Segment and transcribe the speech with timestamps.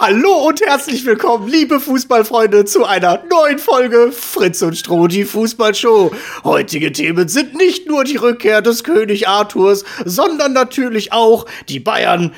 [0.00, 6.12] Hallo und herzlich willkommen, liebe Fußballfreunde, zu einer neuen Folge Fritz und Stroh, die Fußballshow.
[6.44, 12.32] Heutige Themen sind nicht nur die Rückkehr des König Arthurs, sondern natürlich auch die Bayern,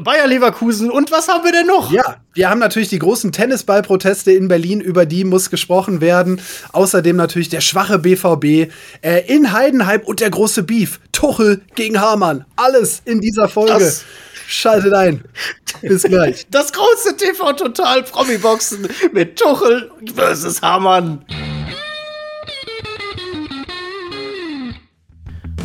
[0.00, 1.90] Bayer Leverkusen und was haben wir denn noch?
[1.90, 6.40] Ja, wir haben natürlich die großen Tennisballproteste in Berlin, über die muss gesprochen werden.
[6.72, 8.72] Außerdem natürlich der schwache BVB
[9.02, 11.00] äh, in Heidenheim und der große Beef.
[11.10, 12.44] Tuchel gegen Hamann.
[12.54, 13.72] Alles in dieser Folge.
[13.72, 14.04] Das
[14.50, 15.22] Schaltet ein.
[15.82, 16.46] Bis gleich.
[16.50, 21.22] Das große TV Total Promi-Boxen mit Tuchel versus Hamann.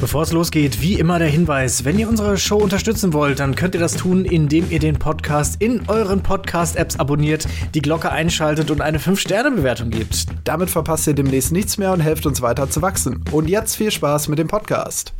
[0.02, 3.73] Bevor es losgeht, wie immer der Hinweis, wenn ihr unsere Show unterstützen wollt, dann könnt
[3.73, 8.81] ihr das tun, indem ihr den Podcast in euren Podcast-Apps abonniert, die Glocke einschaltet und
[8.81, 10.26] eine 5-Sterne-Bewertung gebt.
[10.43, 13.23] Damit verpasst ihr demnächst nichts mehr und helft uns weiter zu wachsen.
[13.31, 15.13] Und jetzt viel Spaß mit dem Podcast.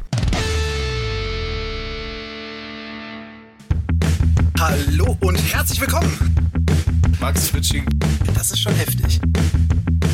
[4.66, 6.18] Hallo und herzlich willkommen.
[7.20, 7.86] Max Fritsching.
[8.34, 9.20] Das ist schon heftig.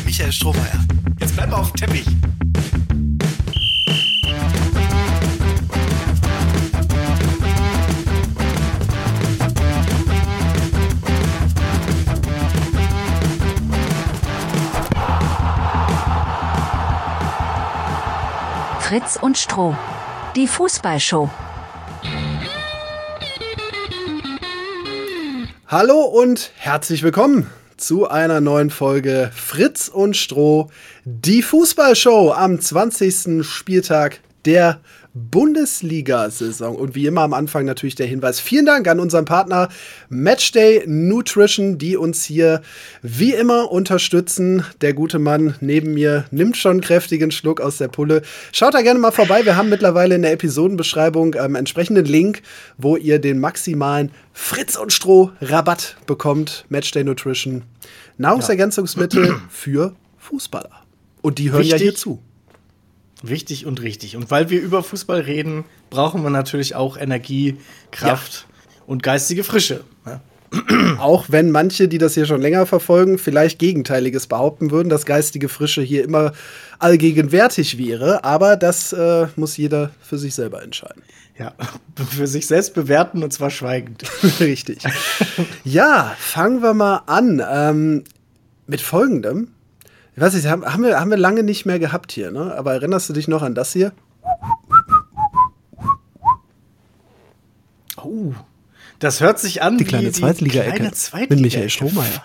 [0.06, 0.83] Michael Strohmeier.
[1.19, 2.08] Jetzt bleib mal auf dem Teppich.
[18.80, 19.75] Fritz und Stroh.
[20.36, 21.30] Die Fußballshow.
[25.72, 30.72] Hallo und herzlich willkommen zu einer neuen Folge Fritz und Stroh,
[31.06, 33.45] die Fußballshow am 20.
[33.45, 34.80] Spieltag der
[35.31, 36.75] Bundesliga-Saison.
[36.75, 39.70] Und wie immer am Anfang natürlich der Hinweis: Vielen Dank an unseren Partner
[40.09, 42.62] Matchday Nutrition, die uns hier
[43.02, 44.64] wie immer unterstützen.
[44.81, 48.22] Der gute Mann neben mir nimmt schon einen kräftigen Schluck aus der Pulle.
[48.52, 49.45] Schaut da gerne mal vorbei.
[49.45, 52.42] Wir haben mittlerweile in der Episodenbeschreibung ähm, entsprechenden Link,
[52.78, 56.66] wo ihr den maximalen Fritz und Stroh Rabatt bekommt.
[56.70, 57.64] Matchday Nutrition.
[58.17, 59.42] Nahrungsergänzungsmittel ja.
[59.50, 60.84] für Fußballer.
[61.22, 61.80] Und die hören Wichtig.
[61.80, 62.22] ja hier zu.
[63.22, 64.16] Wichtig und richtig.
[64.16, 67.57] Und weil wir über Fußball reden, brauchen wir natürlich auch Energie,
[67.91, 68.84] Kraft ja.
[68.88, 69.84] und geistige Frische.
[70.06, 70.22] Ja.
[70.97, 75.47] Auch wenn manche, die das hier schon länger verfolgen, vielleicht Gegenteiliges behaupten würden, dass geistige
[75.47, 76.31] Frische hier immer
[76.80, 78.24] allgegenwärtig wäre.
[78.24, 81.03] Aber das äh, muss jeder für sich selber entscheiden.
[81.38, 81.53] Ja,
[82.16, 84.03] für sich selbst bewerten und zwar schweigend.
[84.40, 84.80] Richtig.
[85.63, 88.03] ja, fangen wir mal an ähm,
[88.66, 89.50] mit folgendem.
[90.19, 92.53] Ich weiß nicht, haben, haben, wir, haben wir lange nicht mehr gehabt hier, ne?
[92.57, 93.94] Aber erinnerst du dich noch an das hier?
[97.96, 98.34] Oh,
[99.00, 100.91] das hört sich an die kleine Zweitliga-Ecke
[101.30, 102.22] mit Michael Strohmeier.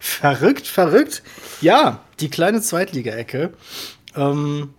[0.00, 1.22] Verrückt, verrückt.
[1.60, 3.52] Ja, die kleine Zweitliga-Ecke.
[4.16, 4.72] Ähm,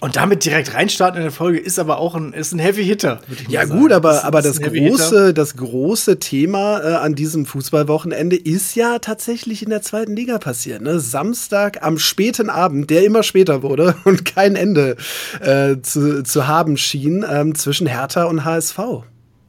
[0.00, 3.20] und damit direkt reinstarten in der Folge ist aber auch ein, ist ein Heavy Hitter.
[3.48, 8.74] Ja, gut, aber, das, aber das, große, das große Thema äh, an diesem Fußballwochenende ist
[8.76, 10.80] ja tatsächlich in der zweiten Liga passiert.
[10.80, 11.00] Ne?
[11.00, 14.96] Samstag am späten Abend, der immer später wurde und kein Ende
[15.40, 18.78] äh, zu, zu haben schien, ähm, zwischen Hertha und HSV.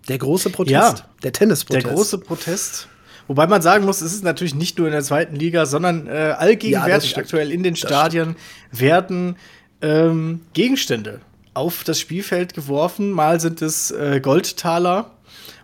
[0.09, 1.85] Der große Protest, ja, der Tennisprotest.
[1.85, 2.89] Der große Protest.
[3.28, 6.35] Wobei man sagen muss, es ist natürlich nicht nur in der zweiten Liga, sondern äh,
[6.38, 8.35] allgegenwärtig ja, aktuell in den Stadien
[8.72, 9.38] werden
[9.81, 11.22] ähm, Gegenstände
[11.53, 13.12] auf das Spielfeld geworfen.
[13.12, 15.12] Mal sind es äh, Goldtaler,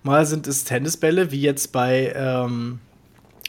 [0.03, 2.79] mal sind es Tennisbälle, wie jetzt bei, ähm,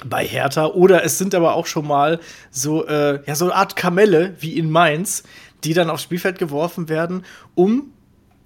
[0.05, 0.67] bei Hertha.
[0.67, 2.21] Oder es sind aber auch schon mal
[2.51, 5.25] so, äh, ja, so eine Art Kamelle, wie in Mainz,
[5.65, 7.25] die dann aufs Spielfeld geworfen werden,
[7.55, 7.93] um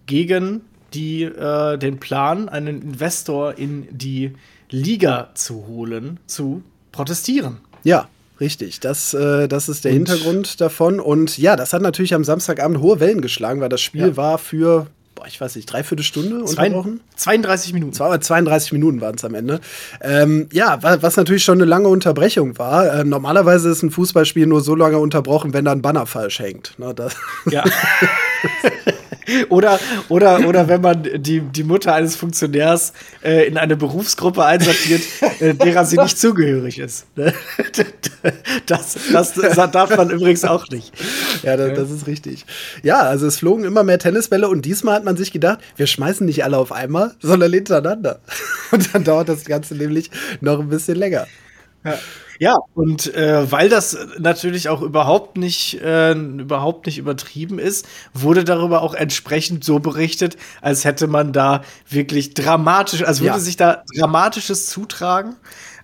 [0.06, 0.62] gegen
[0.94, 4.32] die, äh, den Plan, einen Investor in die
[4.70, 6.62] Liga zu holen, zu
[6.92, 7.58] protestieren.
[7.84, 8.08] Ja,
[8.42, 10.98] Richtig, das, äh, das ist der und Hintergrund davon.
[10.98, 14.16] Und ja, das hat natürlich am Samstagabend hohe Wellen geschlagen, weil das Spiel ja.
[14.16, 14.88] war für,
[15.28, 16.98] ich weiß nicht, dreiviertel Stunde unterbrochen?
[17.14, 17.92] 32 Minuten.
[17.92, 19.60] 32 Minuten waren es am Ende.
[20.00, 22.92] Ähm, ja, was natürlich schon eine lange Unterbrechung war.
[22.92, 26.76] Äh, normalerweise ist ein Fußballspiel nur so lange unterbrochen, wenn da ein Banner falsch hängt.
[26.80, 26.92] Ne,
[27.48, 27.62] ja.
[29.48, 29.78] oder,
[30.08, 32.92] oder, oder wenn man die, die Mutter eines Funktionärs
[33.22, 35.02] äh, in eine Berufsgruppe einsortiert,
[35.40, 37.06] äh, derer sie nicht zugehörig ist.
[38.66, 40.92] das, das, das, darf man übrigens auch nicht.
[41.42, 42.44] Ja, das, das, ist richtig.
[42.82, 46.26] Ja, also es flogen immer mehr Tennisbälle und diesmal hat man sich gedacht, wir schmeißen
[46.26, 48.20] nicht alle auf einmal, sondern hintereinander.
[48.70, 50.10] Und dann dauert das Ganze nämlich
[50.40, 51.26] noch ein bisschen länger.
[51.84, 51.98] Ja.
[52.38, 58.42] Ja, und äh, weil das natürlich auch überhaupt nicht, äh, überhaupt nicht übertrieben ist, wurde
[58.42, 63.38] darüber auch entsprechend so berichtet, als hätte man da wirklich dramatisch, als würde ja.
[63.38, 65.36] sich da Dramatisches zutragen.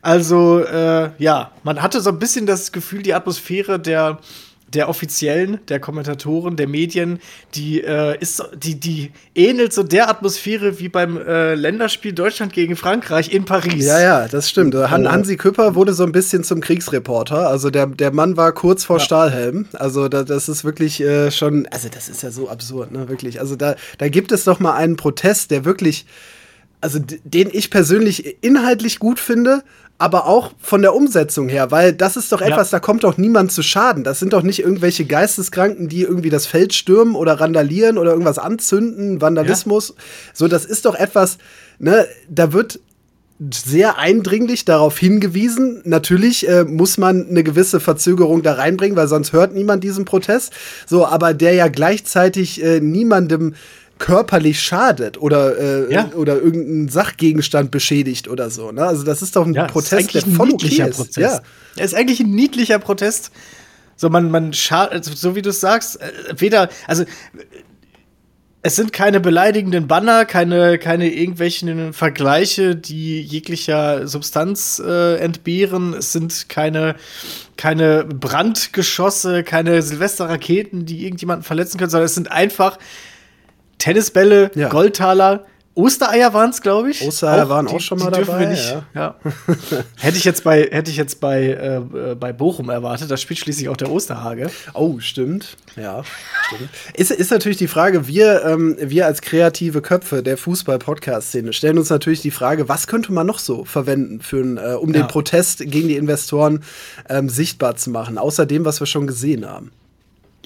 [0.03, 4.19] Also, äh, ja, man hatte so ein bisschen das Gefühl, die Atmosphäre der
[4.75, 7.21] der Offiziellen, der Kommentatoren, der Medien,
[7.55, 12.77] die äh, ist die, die ähnelt so der Atmosphäre wie beim äh, Länderspiel Deutschland gegen
[12.77, 13.85] Frankreich in Paris.
[13.85, 14.75] Ja, ja, das stimmt.
[14.75, 15.11] Han.
[15.11, 17.49] Hansi Küpper wurde so ein bisschen zum Kriegsreporter.
[17.49, 19.05] Also der, der Mann war kurz vor ja.
[19.05, 19.67] Stahlhelm.
[19.73, 23.09] Also da, das ist wirklich äh, schon, also das ist ja so absurd, ne?
[23.09, 23.41] Wirklich.
[23.41, 26.07] Also da, da gibt es doch mal einen Protest, der wirklich
[26.81, 29.65] also den ich persönlich inhaltlich gut finde,
[29.99, 32.79] aber auch von der Umsetzung her, weil das ist doch etwas, ja.
[32.79, 34.05] da kommt doch niemand zu Schaden.
[34.05, 38.39] Das sind doch nicht irgendwelche Geisteskranken, die irgendwie das Feld stürmen oder randalieren oder irgendwas
[38.39, 39.89] anzünden, Vandalismus.
[39.89, 39.95] Ja.
[40.35, 41.39] So, das ist doch etwas,
[41.81, 42.79] ne, da wird
[43.53, 45.81] sehr eindringlich darauf hingewiesen.
[45.85, 50.53] Natürlich äh, muss man eine gewisse Verzögerung da reinbringen, weil sonst hört niemand diesen Protest.
[50.87, 53.55] So, aber der ja gleichzeitig äh, niemandem
[53.99, 56.11] körperlich schadet oder, äh, ja.
[56.15, 58.73] oder irgendeinen Sachgegenstand beschädigt oder so.
[58.73, 58.83] Ne?
[58.85, 60.97] Also das ist doch ein ja, Protest, der voll okay ist.
[60.97, 61.19] Protest.
[61.19, 61.41] Ja.
[61.77, 63.31] Er ist eigentlich ein niedlicher Protest.
[63.97, 67.05] So, man, man schadet, so wie du es sagst, äh, weder, also
[68.63, 75.95] es sind keine beleidigenden Banner, keine, keine irgendwelchen Vergleiche, die jeglicher Substanz äh, entbehren.
[75.95, 76.97] Es sind keine,
[77.57, 82.79] keine Brandgeschosse, keine Silvesterraketen, die irgendjemanden verletzen können, sondern es sind einfach
[83.79, 84.69] Tennisbälle, ja.
[84.69, 85.47] Goldtaler,
[85.79, 87.07] Ostereier waren es, glaube ich.
[87.07, 88.53] Ostereier auch, waren auch die, schon mal dabei.
[88.53, 88.85] Ja.
[88.97, 89.15] ja.
[89.97, 93.13] hätte ich jetzt bei, hätte ich jetzt bei, äh, bei Bochum erwartet.
[93.13, 94.51] Da spielt schließlich auch der Osterhage.
[94.75, 95.57] Oh, stimmt.
[95.77, 96.03] Ja,
[96.49, 96.69] stimmt.
[96.95, 101.91] Ist, ist natürlich die Frage, wir, ähm, wir als kreative Köpfe der Fußball-Podcast-Szene stellen uns
[101.91, 105.03] natürlich die Frage, was könnte man noch so verwenden, für, äh, um ja.
[105.03, 106.65] den Protest gegen die Investoren
[107.09, 109.71] ähm, sichtbar zu machen, außer dem, was wir schon gesehen haben.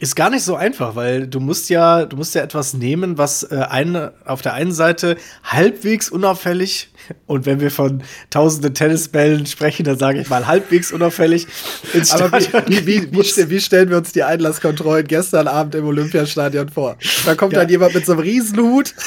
[0.01, 3.45] Ist gar nicht so einfach, weil du musst ja, du musst ja etwas nehmen, was
[3.45, 6.91] äh, eine, auf der einen Seite halbwegs unauffällig
[7.27, 11.47] und wenn wir von tausenden Tennisbällen sprechen, dann sage ich mal halbwegs unauffällig
[11.93, 16.69] ins Aber wie, wie, wie, wie, stellen wir uns die Einlasskontrollen gestern Abend im Olympiastadion
[16.69, 16.97] vor?
[17.25, 17.61] Da kommt ja.
[17.61, 18.95] dann jemand mit so einem Riesenhut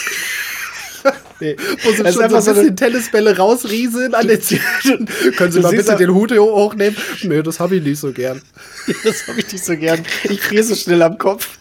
[1.40, 1.56] Nee.
[1.84, 5.10] Wo sie schon so ein bisschen so Tennisbälle rausrieseln an den Zähnen.
[5.38, 6.96] Können Sie mal bitte den Hut hochnehmen?
[7.24, 8.42] Nee, das habe ich nicht so gern.
[9.04, 10.04] das habe ich nicht so gern.
[10.24, 11.58] Ich friere so schnell am Kopf.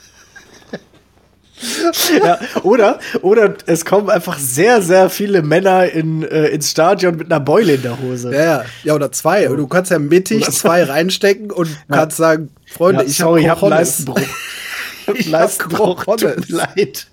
[2.23, 7.33] ja, oder, oder es kommen einfach sehr, sehr viele Männer in, äh, ins Stadion mit
[7.33, 8.33] einer Beule in der Hose.
[8.33, 9.47] Ja, ja, ja oder zwei.
[9.47, 11.97] Du kannst ja mittig zwei reinstecken und ja.
[11.97, 14.21] kannst sagen, Freunde, ja, ich habe hab einen Leistenbruch.
[14.21, 17.09] ich habe Leistenbruch, tut mir leid.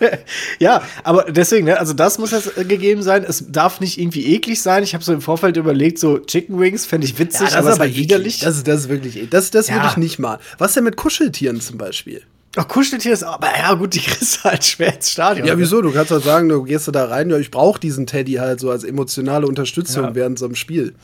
[0.58, 3.24] ja, aber deswegen, ne, also das muss jetzt gegeben sein.
[3.26, 4.82] Es darf nicht irgendwie eklig sein.
[4.82, 7.70] Ich habe so im Vorfeld überlegt, so Chicken Wings fände ich witzig, ja, das aber
[7.70, 8.40] ist aber widerlich.
[8.40, 9.74] Das, ist, das ist wirklich, das, das ja.
[9.74, 10.38] würde ich nicht mal.
[10.58, 12.22] Was denn mit Kuscheltieren zum Beispiel?
[12.56, 15.46] Ach, Kuscheltier ist, aber ja, gut, die kriegst du halt schwer ins Stadion.
[15.46, 15.82] Ja, wieso?
[15.82, 18.70] Du kannst halt sagen, du gehst da rein, ja, ich brauche diesen Teddy halt so
[18.70, 20.14] als emotionale Unterstützung ja.
[20.14, 20.94] während so einem Spiel.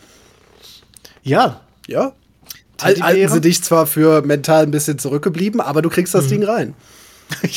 [1.22, 1.60] Ja.
[1.86, 2.12] Ja.
[2.82, 6.30] Halten sie dich zwar für mental ein bisschen zurückgeblieben, aber du kriegst das mhm.
[6.30, 6.74] Ding rein.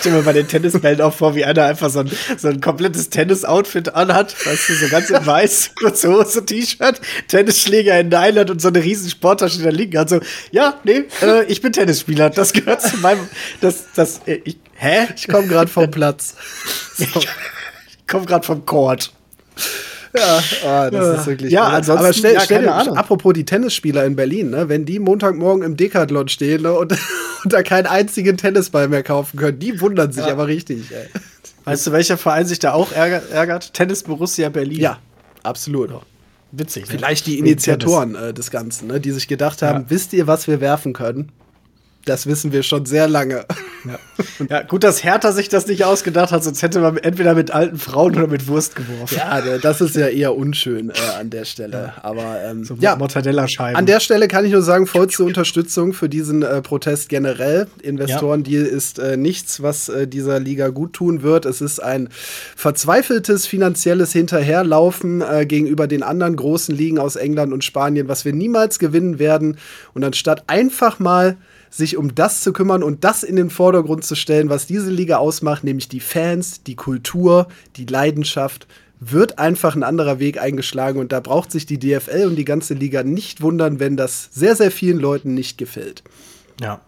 [0.00, 2.62] Ich stelle mir bei den Tennisbällen auch vor, wie einer einfach so ein, so ein
[2.62, 6.98] komplettes Tennis-Outfit anhat, weißt du, so ganz in weiß, kurze Hose, T-Shirt,
[7.28, 10.08] Tennisschläger in der und so eine riesen Sporttasche in der linken Hand.
[10.08, 10.20] So,
[10.52, 12.30] ja, nee, äh, ich bin Tennisspieler.
[12.30, 13.28] Das gehört zu meinem,
[13.60, 15.08] das, das, äh, ich, hä?
[15.14, 16.34] Ich komme gerade vom Platz.
[16.96, 17.04] So.
[18.00, 19.12] Ich komme gerade vom Court.
[20.12, 21.52] Ja, oh, das ist wirklich.
[21.52, 22.96] Ja, ansonsten, aber stell, ja, stell dir, Ahnung.
[22.96, 26.92] apropos die Tennisspieler in Berlin, ne, wenn die Montagmorgen im Decathlon stehen ne, und,
[27.44, 30.32] und da keinen einzigen Tennisball mehr kaufen können, die wundern sich ja.
[30.32, 30.90] aber richtig.
[30.90, 31.08] Ey.
[31.64, 33.72] Weißt du, welcher Verein sich da auch ärgert?
[33.74, 34.80] Tennis Borussia Berlin.
[34.80, 34.98] Ja,
[35.42, 35.92] absolut.
[35.92, 36.02] Oh,
[36.52, 36.86] witzig.
[36.86, 36.90] Ne?
[36.90, 39.90] Vielleicht die Initiatoren äh, des Ganzen, ne, die sich gedacht haben, ja.
[39.90, 41.30] wisst ihr, was wir werfen können?
[42.06, 43.44] Das wissen wir schon sehr lange.
[43.84, 43.98] Ja.
[44.48, 44.62] ja.
[44.62, 48.16] gut, dass Hertha sich das nicht ausgedacht hat, sonst hätte man entweder mit alten Frauen
[48.16, 49.16] oder mit Wurst geworfen.
[49.16, 51.92] Ja, das ist ja eher unschön äh, an der Stelle.
[51.96, 52.02] Ja.
[52.02, 53.76] Aber ähm, so ja, Mortadella-Scheiben.
[53.76, 57.66] An der Stelle kann ich nur sagen, vollste Unterstützung für diesen äh, Protest generell.
[57.82, 61.44] Investoren-Deal ist äh, nichts, was äh, dieser Liga gut tun wird.
[61.44, 62.08] Es ist ein
[62.56, 68.32] verzweifeltes finanzielles Hinterherlaufen äh, gegenüber den anderen großen Ligen aus England und Spanien, was wir
[68.32, 69.58] niemals gewinnen werden.
[69.92, 71.36] Und anstatt einfach mal
[71.70, 75.18] sich um das zu kümmern und das in den Vordergrund zu stellen, was diese Liga
[75.18, 77.46] ausmacht, nämlich die Fans, die Kultur,
[77.76, 78.66] die Leidenschaft,
[78.98, 82.74] wird einfach ein anderer Weg eingeschlagen und da braucht sich die DFL und die ganze
[82.74, 86.02] Liga nicht wundern, wenn das sehr, sehr vielen Leuten nicht gefällt.
[86.60, 86.82] Ja.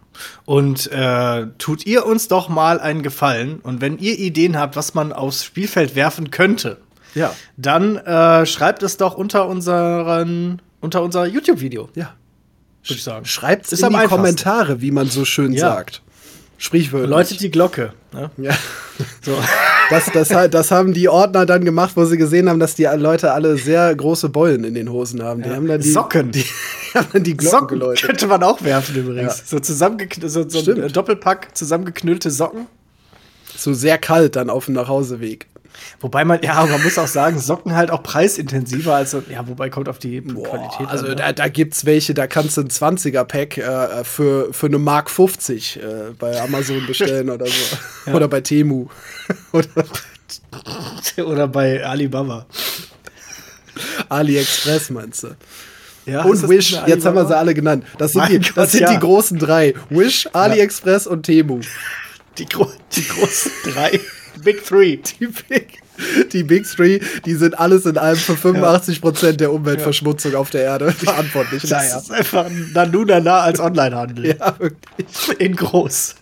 [0.45, 4.93] Und äh, tut ihr uns doch mal einen Gefallen und wenn ihr Ideen habt, was
[4.93, 6.77] man aufs Spielfeld werfen könnte,
[7.15, 7.35] ja.
[7.57, 11.89] dann äh, schreibt es doch unter unseren unter unser YouTube-Video.
[11.95, 12.15] Ja
[12.85, 13.25] würde ich sagen.
[13.25, 14.09] Schreibt es in die einfachsten.
[14.09, 15.75] Kommentare, wie man so schön ja.
[15.75, 16.03] sagt.
[16.59, 17.11] Sprichwörtlich.
[17.11, 17.93] Läutet die Glocke.
[18.13, 18.31] Ne?
[18.37, 18.53] Ja.
[19.23, 19.37] So.
[19.91, 23.33] Das, das, das, haben die Ordner dann gemacht, wo sie gesehen haben, dass die Leute
[23.33, 25.43] alle sehr große Beulen in den Hosen haben.
[25.43, 25.57] Die ja.
[25.57, 26.31] haben dann die Socken.
[26.33, 26.45] Die,
[27.21, 28.05] die Glocken Socken geläutet.
[28.05, 29.39] könnte man auch werfen übrigens.
[29.39, 29.45] Ja.
[29.47, 32.67] So zusammengekn so, so ein Doppelpack, zusammengeknüllte Socken.
[33.57, 35.47] So sehr kalt dann auf dem Nachhauseweg.
[36.01, 39.89] Wobei man, ja, man muss auch sagen, Socken halt auch preisintensiver, also, ja, wobei kommt
[39.89, 41.17] auf die Boah, Qualität Also, an, ne?
[41.17, 45.77] da, da gibt's welche, da kannst du ein 20er-Pack äh, für, für eine Mark 50
[45.77, 45.83] äh,
[46.19, 47.77] bei Amazon bestellen oder so.
[48.07, 48.15] Ja.
[48.15, 48.89] Oder bei Temu.
[49.53, 49.69] oder,
[51.25, 52.47] oder bei Alibaba.
[54.09, 55.37] AliExpress meinst du?
[56.05, 57.85] Ja, und Wish, jetzt haben wir sie alle genannt.
[57.97, 58.93] Das sind, die, Gott, das sind ja.
[58.93, 59.75] die großen drei.
[59.89, 61.13] Wish, AliExpress ja.
[61.13, 61.61] und Temu.
[62.39, 64.01] Die, Gro die großen drei.
[64.45, 64.97] Big Three.
[65.21, 65.83] Die Big,
[66.33, 70.63] die Big Three, die sind alles in allem für 85 Prozent der Umweltverschmutzung auf der
[70.63, 71.63] Erde verantwortlich.
[71.63, 71.99] Das naja.
[71.99, 74.27] ist einfach Nanunana als Onlinehandel.
[74.27, 75.39] Ja, wirklich.
[75.39, 76.15] In groß.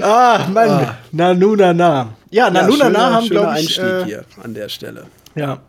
[0.00, 0.68] Ah, Mann.
[0.68, 0.98] Ah.
[1.12, 2.14] Nanunana.
[2.30, 3.80] Ja, Nanunana ja, haben, glaube ich.
[3.80, 5.06] Einstieg äh, hier an der Stelle.
[5.34, 5.60] Ja.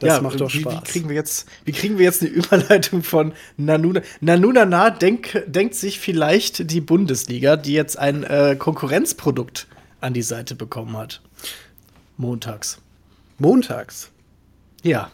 [0.00, 0.74] Das ja, macht doch Spaß.
[0.74, 4.00] Wie, kriegen wir jetzt, wie kriegen wir jetzt eine Überleitung von Nanuna?
[4.20, 9.66] Nanunana denk, denkt sich vielleicht die Bundesliga, die jetzt ein äh, Konkurrenzprodukt
[10.00, 11.20] an die Seite bekommen hat.
[12.16, 12.78] Montags.
[13.38, 14.10] Montags?
[14.82, 15.10] Ja.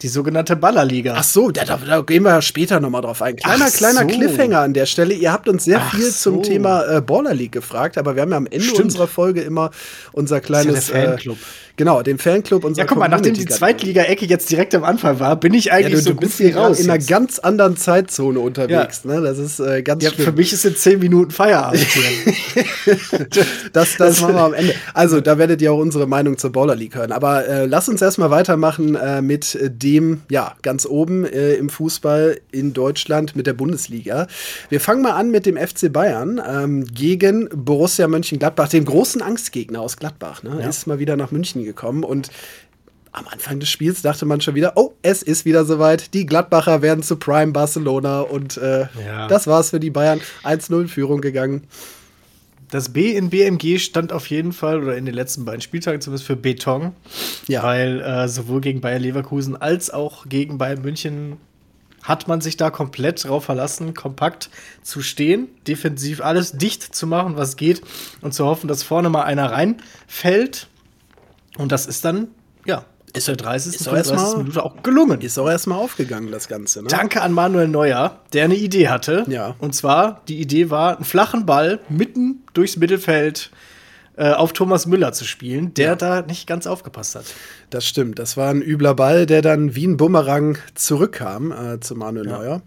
[0.00, 1.14] Die sogenannte Ballerliga.
[1.16, 3.34] Ach so, da, da gehen wir später nochmal drauf ein.
[3.34, 4.06] Kleiner, Ach kleiner so.
[4.06, 5.12] Cliffhanger an der Stelle.
[5.12, 6.30] Ihr habt uns sehr Ach viel so.
[6.30, 8.84] zum Thema äh, Baller League gefragt, aber wir haben ja am Ende Stimmt.
[8.84, 9.72] unserer Folge immer
[10.12, 10.72] unser kleines.
[10.74, 11.36] Das ist ja der Fanclub.
[11.36, 15.20] Äh, Genau, den Fanclub unserer Ja, guck mal, nachdem die Zweitliga-Ecke jetzt direkt am Anfang
[15.20, 18.40] war, bin ich eigentlich ja, du, so bist hier raus in einer ganz anderen Zeitzone
[18.40, 19.02] unterwegs.
[19.04, 19.12] Ja.
[19.12, 19.22] Ne?
[19.22, 20.24] Das ist äh, ganz ja, schlimm.
[20.24, 21.86] Für mich ist jetzt zehn Minuten Feierabend
[23.72, 24.74] das, das machen wir am Ende.
[24.92, 27.12] Also, da werdet ihr auch unsere Meinung zur Baller League hören.
[27.12, 32.40] Aber äh, lass uns erstmal weitermachen äh, mit dem, ja, ganz oben äh, im Fußball
[32.50, 34.26] in Deutschland mit der Bundesliga.
[34.68, 39.80] Wir fangen mal an mit dem FC Bayern ähm, gegen Borussia Mönchengladbach, dem großen Angstgegner
[39.80, 40.42] aus Gladbach.
[40.42, 40.58] Ne?
[40.60, 40.68] Ja.
[40.68, 42.30] Ist mal wieder nach München gekommen und
[43.12, 46.14] am Anfang des Spiels dachte man schon wieder, oh, es ist wieder soweit.
[46.14, 49.26] Die Gladbacher werden zu Prime Barcelona und äh, ja.
[49.28, 50.20] das war's für die Bayern.
[50.44, 51.64] 1-0 Führung gegangen.
[52.70, 56.26] Das B in BMG stand auf jeden Fall, oder in den letzten beiden Spieltagen zumindest
[56.26, 56.92] für Beton.
[57.46, 57.62] Ja.
[57.62, 61.38] Weil äh, sowohl gegen Bayer Leverkusen als auch gegen Bayern München
[62.02, 64.50] hat man sich da komplett drauf verlassen, kompakt
[64.82, 67.82] zu stehen, defensiv alles dicht zu machen, was geht
[68.20, 70.68] und zu hoffen, dass vorne mal einer reinfällt
[71.58, 72.28] und das ist dann,
[72.64, 72.84] ja,
[73.14, 73.74] ist der 30.
[73.74, 74.38] Ist 35.
[74.38, 75.20] Minute auch gelungen.
[75.20, 76.82] Ist auch erstmal aufgegangen, das Ganze.
[76.82, 76.88] Ne?
[76.88, 79.24] Danke an Manuel Neuer, der eine Idee hatte.
[79.28, 79.54] Ja.
[79.58, 83.56] Und zwar, die Idee war, einen flachen Ball mitten durchs Mittelfeld äh,
[84.24, 85.94] auf Thomas Müller zu spielen, der ja.
[85.96, 87.24] da nicht ganz aufgepasst hat.
[87.70, 88.18] Das stimmt.
[88.18, 92.38] Das war ein übler Ball, der dann wie ein Bumerang zurückkam äh, zu Manuel ja.
[92.38, 92.62] Neuer.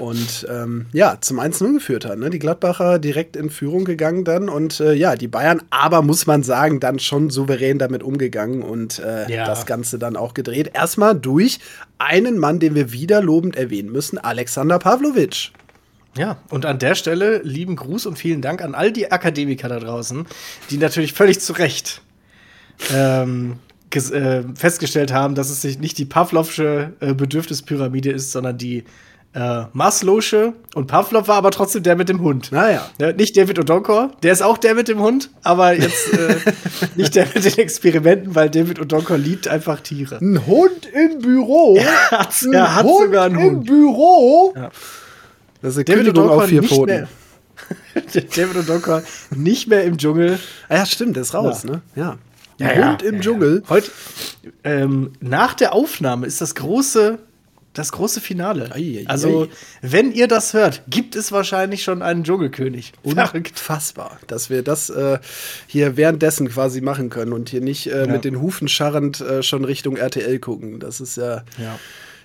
[0.00, 2.18] Und ähm, ja, zum 1-0 geführt hat.
[2.18, 2.30] Ne?
[2.30, 4.48] Die Gladbacher direkt in Führung gegangen dann.
[4.48, 8.98] Und äh, ja, die Bayern, aber muss man sagen, dann schon souverän damit umgegangen und
[8.98, 9.44] äh, ja.
[9.44, 10.70] das Ganze dann auch gedreht.
[10.72, 11.60] Erstmal durch
[11.98, 15.52] einen Mann, den wir wieder lobend erwähnen müssen, Alexander Pavlovic.
[16.16, 19.78] Ja, und an der Stelle lieben Gruß und vielen Dank an all die Akademiker da
[19.78, 20.26] draußen,
[20.70, 22.02] die natürlich völlig zu Recht
[22.92, 23.58] ähm,
[23.94, 28.84] äh, festgestellt haben, dass es sich nicht die Pavlovsche äh, Bedürfnispyramide ist, sondern die
[29.32, 32.50] äh, Maslow'sche und Pavlov war aber trotzdem der mit dem Hund.
[32.50, 32.88] Naja.
[33.00, 36.36] Ja, nicht David Odonkor, der ist auch der mit dem Hund, aber jetzt äh,
[36.96, 40.18] nicht der mit den Experimenten, weil David Odonkor liebt einfach Tiere.
[40.20, 41.78] Ein Hund im Büro?
[42.10, 43.46] Er hat, er hat Hund sogar einen Hund.
[43.46, 44.52] Im Büro?
[44.56, 44.70] Ja.
[45.62, 47.08] Das ist David Odonkor auf vier Pfoten.
[48.14, 49.02] David Odonkor
[49.34, 50.38] nicht mehr im Dschungel.
[50.68, 51.70] Ah ja, stimmt, der ist raus, ja.
[51.70, 51.82] ne?
[51.94, 52.18] Ja.
[52.58, 53.62] Ja, Hund im ja, Dschungel.
[53.70, 53.90] Heute,
[54.64, 57.18] ähm, nach der Aufnahme ist das große
[57.72, 58.72] das große Finale.
[58.72, 59.48] Ei, ei, also,
[59.80, 62.92] wenn ihr das hört, gibt es wahrscheinlich schon einen Dschungelkönig.
[63.02, 65.18] Unfassbar, dass wir das äh,
[65.66, 68.12] hier währenddessen quasi machen können und hier nicht äh, ja.
[68.12, 70.80] mit den Hufen scharrend äh, schon Richtung RTL gucken.
[70.80, 71.44] Das ist ja.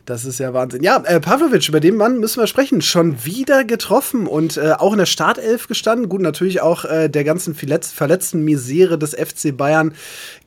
[0.05, 0.83] Das ist ja Wahnsinn.
[0.83, 2.83] Ja, äh, Pavlovic, über den Mann müssen wir sprechen.
[2.83, 6.09] Schon wieder getroffen und äh, auch in der Startelf gestanden.
[6.09, 9.95] Gut, natürlich auch äh, der ganzen Verletz verletzten Misere des FC Bayern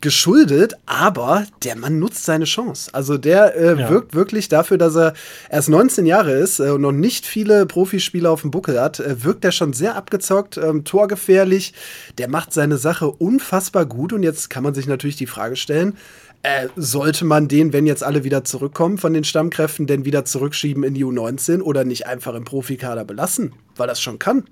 [0.01, 2.91] geschuldet, aber der Mann nutzt seine Chance.
[2.93, 3.91] Also der äh, ja.
[3.91, 5.15] wirkt wirklich dafür, dass er
[5.51, 9.25] erst 19 Jahre ist äh, und noch nicht viele Profispieler auf dem Buckel hat, äh,
[9.25, 11.75] wirkt er schon sehr abgezockt, ähm, torgefährlich.
[12.19, 15.97] Der macht seine Sache unfassbar gut und jetzt kann man sich natürlich die Frage stellen,
[16.43, 20.85] äh, sollte man den, wenn jetzt alle wieder zurückkommen von den Stammkräften, denn wieder zurückschieben
[20.85, 24.45] in die U19 oder nicht einfach im Profikader belassen, weil das schon kann?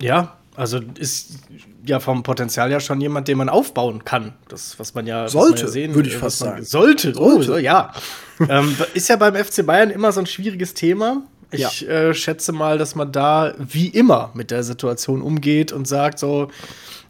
[0.00, 1.38] Ja, also ist
[1.86, 4.34] ja vom Potenzial ja schon jemand, den man aufbauen kann.
[4.48, 6.64] Das, was man ja sollte, ja sehen, würde ich fast sagen.
[6.64, 7.52] Sollte, sollte.
[7.52, 7.92] Oh, ja.
[8.48, 11.22] ähm, ist ja beim FC Bayern immer so ein schwieriges Thema.
[11.50, 11.88] Ich ja.
[11.88, 16.48] äh, schätze mal, dass man da wie immer mit der Situation umgeht und sagt so,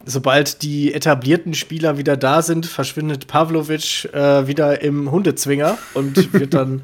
[0.05, 6.53] sobald die etablierten Spieler wieder da sind, verschwindet Pavlovic äh, wieder im Hundezwinger und wird
[6.53, 6.83] dann,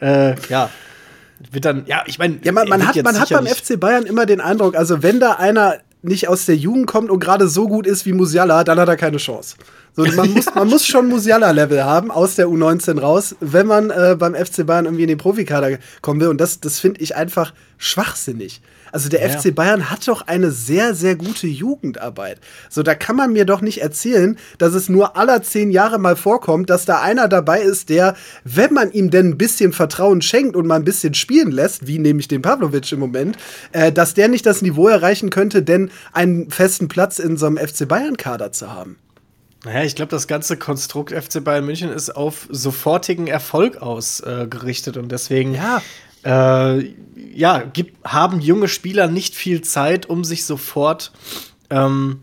[0.00, 0.70] äh, ja,
[1.50, 4.24] wird dann, ja, ich meine, ja, man, man hat, man hat beim FC Bayern immer
[4.24, 7.86] den Eindruck, also wenn da einer nicht aus der Jugend kommt und gerade so gut
[7.86, 9.56] ist wie Musiala, dann hat er keine Chance.
[9.96, 14.16] So, man, muss, man muss schon Musiala-Level haben aus der U19 raus, wenn man äh,
[14.18, 16.28] beim FC Bayern irgendwie in den Profikader kommen will.
[16.28, 18.60] Und das, das finde ich einfach schwachsinnig.
[18.94, 19.36] Also der ja.
[19.36, 22.38] FC Bayern hat doch eine sehr, sehr gute Jugendarbeit.
[22.70, 26.14] So, da kann man mir doch nicht erzählen, dass es nur aller zehn Jahre mal
[26.14, 30.54] vorkommt, dass da einer dabei ist, der, wenn man ihm denn ein bisschen Vertrauen schenkt
[30.54, 33.36] und mal ein bisschen spielen lässt, wie nämlich den Pavlovic im Moment,
[33.72, 37.56] äh, dass der nicht das Niveau erreichen könnte, denn einen festen Platz in so einem
[37.56, 38.96] FC Bayern-Kader zu haben.
[39.64, 44.98] Naja, ich glaube, das ganze Konstrukt FC Bayern München ist auf sofortigen Erfolg ausgerichtet äh,
[45.00, 45.82] und deswegen ja
[46.24, 46.94] äh,
[47.34, 51.12] ja, gibt, haben junge Spieler nicht viel Zeit, um sich sofort
[51.70, 52.20] ähm,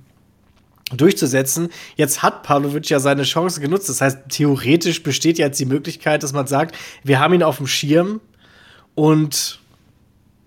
[0.96, 1.70] durchzusetzen.
[1.96, 3.89] Jetzt hat Pavlovic ja seine Chance genutzt.
[3.89, 7.67] Das heißt, theoretisch besteht jetzt die Möglichkeit, dass man sagt, wir haben ihn auf dem
[7.67, 8.22] Schirm
[8.96, 9.60] und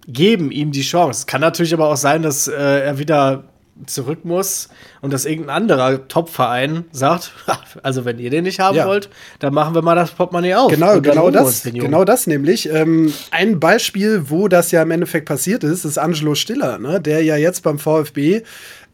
[0.07, 1.27] geben ihm die Chance.
[1.27, 3.45] Kann natürlich aber auch sein, dass äh, er wieder
[3.87, 4.69] zurück muss
[5.01, 7.33] und dass irgendein anderer Top-Verein sagt,
[7.83, 8.87] also wenn ihr den nicht haben ja.
[8.87, 9.09] wollt,
[9.41, 10.71] dann machen wir mal das Portemonnaie auf.
[10.71, 12.69] Genau, genau das, genau das nämlich.
[12.71, 17.23] Ähm, ein Beispiel, wo das ja im Endeffekt passiert ist, ist Angelo Stiller, ne, der
[17.23, 18.43] ja jetzt beim VfB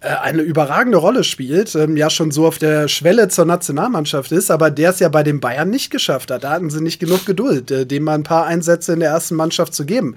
[0.00, 4.50] äh, eine überragende Rolle spielt, ähm, ja schon so auf der Schwelle zur Nationalmannschaft ist,
[4.50, 6.44] aber der es ja bei den Bayern nicht geschafft hat.
[6.44, 9.34] Da hatten sie nicht genug Geduld, äh, dem mal ein paar Einsätze in der ersten
[9.34, 10.16] Mannschaft zu geben.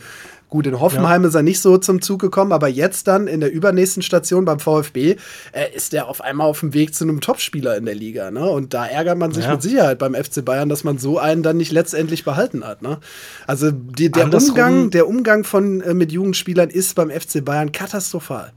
[0.54, 1.30] Gut, in Hoffenheim ja.
[1.30, 4.60] ist er nicht so zum Zug gekommen, aber jetzt dann in der übernächsten Station beim
[4.60, 5.16] VfB
[5.52, 8.30] äh, ist er auf einmal auf dem Weg zu einem Topspieler in der Liga.
[8.30, 8.48] Ne?
[8.48, 9.54] Und da ärgert man sich ja.
[9.54, 12.84] mit Sicherheit beim FC Bayern, dass man so einen dann nicht letztendlich behalten hat.
[12.84, 13.00] Ne?
[13.48, 18.54] Also die, der, Umgang, der Umgang von, äh, mit Jugendspielern ist beim FC Bayern katastrophal.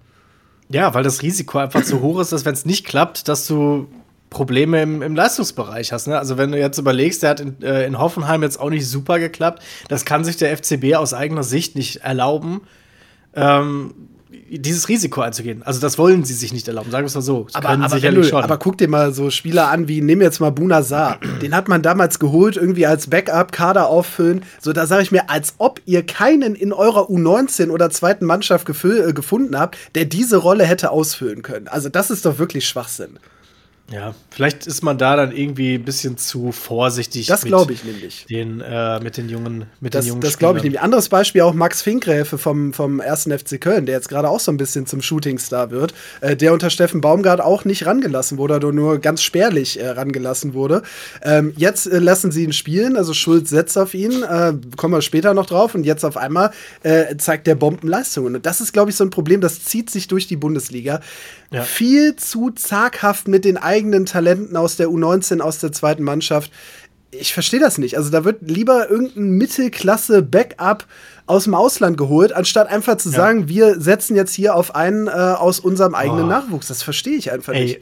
[0.68, 3.88] Ja, weil das Risiko einfach zu hoch ist, dass wenn es nicht klappt, dass du
[4.36, 6.08] Probleme im, im Leistungsbereich hast.
[6.08, 6.18] Ne?
[6.18, 9.18] Also wenn du jetzt überlegst, der hat in, äh, in Hoffenheim jetzt auch nicht super
[9.18, 12.60] geklappt, das kann sich der FCB aus eigener Sicht nicht erlauben.
[13.34, 13.94] Ähm,
[14.50, 15.62] dieses Risiko einzugehen.
[15.62, 17.46] Also das wollen sie sich nicht erlauben, sagen wir es mal so.
[17.54, 20.82] Aber, aber, du, aber guck dir mal so Spieler an wie, nimm jetzt mal Buna
[20.82, 21.18] Saar.
[21.40, 24.42] Den hat man damals geholt, irgendwie als Backup, Kader auffüllen.
[24.60, 28.68] So, da sage ich mir, als ob ihr keinen in eurer U19 oder zweiten Mannschaft
[28.68, 31.68] äh, gefunden habt, der diese Rolle hätte ausfüllen können.
[31.68, 33.18] Also das ist doch wirklich Schwachsinn.
[33.92, 37.26] Ja, vielleicht ist man da dann irgendwie ein bisschen zu vorsichtig.
[37.26, 38.26] Das glaube ich nämlich.
[38.28, 40.80] Den, äh, mit den jungen, mit das, den jungen Das glaube ich nämlich.
[40.80, 44.50] Anderes Beispiel auch Max Finkgräfe vom, vom ersten FC Köln, der jetzt gerade auch so
[44.50, 48.72] ein bisschen zum Shootingstar wird, äh, der unter Steffen Baumgart auch nicht rangelassen wurde oder
[48.72, 50.82] nur ganz spärlich äh, rangelassen wurde.
[51.22, 55.02] Ähm, jetzt äh, lassen sie ihn spielen, also Schulz setzt auf ihn, äh, kommen wir
[55.02, 56.50] später noch drauf und jetzt auf einmal
[56.82, 58.34] äh, zeigt der Bombenleistungen.
[58.34, 61.00] Und das ist, glaube ich, so ein Problem, das zieht sich durch die Bundesliga.
[61.50, 61.62] Ja.
[61.62, 66.50] Viel zu zaghaft mit den eigenen Talenten aus der U19, aus der zweiten Mannschaft.
[67.12, 67.96] Ich verstehe das nicht.
[67.96, 70.86] Also da wird lieber irgendein Mittelklasse-Backup
[71.26, 73.16] aus dem Ausland geholt, anstatt einfach zu ja.
[73.16, 76.28] sagen, wir setzen jetzt hier auf einen äh, aus unserem eigenen oh.
[76.28, 76.68] Nachwuchs.
[76.68, 77.64] Das verstehe ich einfach Ey.
[77.64, 77.80] nicht.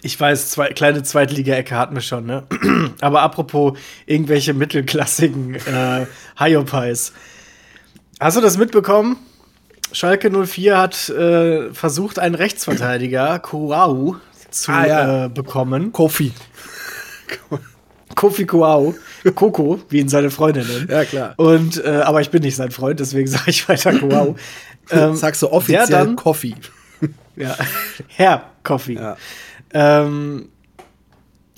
[0.00, 2.44] Ich weiß, zwei, kleine Zweitliga-Ecke hatten wir schon, ne?
[3.00, 6.06] Aber apropos irgendwelche mittelklassigen äh,
[6.38, 7.12] Hyopies.
[8.20, 9.16] Hast du das mitbekommen?
[9.92, 14.16] Schalke 04 hat äh, versucht, einen Rechtsverteidiger, Kuau,
[14.50, 15.24] zu ah, ja.
[15.24, 15.92] äh, bekommen.
[15.92, 16.32] Kofi.
[18.14, 18.94] Kofi Kuau.
[19.34, 20.90] Coco, wie ihn seine Freundin nennt.
[20.90, 21.34] Ja, klar.
[21.36, 24.36] Und, äh, aber ich bin nicht sein Freund, deswegen sage ich weiter Kuau.
[24.90, 26.54] ähm, Sagst du offiziell dann, Coffee.
[27.36, 27.56] ja,
[28.08, 28.94] Herr Coffee.
[28.94, 29.16] Ja.
[29.72, 30.48] Ähm,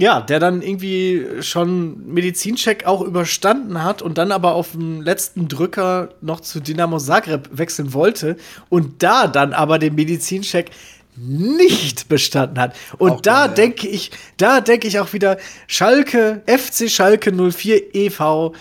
[0.01, 5.47] ja, der dann irgendwie schon Medizincheck auch überstanden hat und dann aber auf dem letzten
[5.47, 8.37] Drücker noch zu Dynamo Zagreb wechseln wollte
[8.71, 10.71] und da dann aber den Medizincheck
[11.17, 12.75] nicht bestanden hat.
[12.97, 15.37] Und auch da denke ich, da denke ich auch wieder,
[15.67, 18.55] Schalke, FC Schalke 04 e.V.,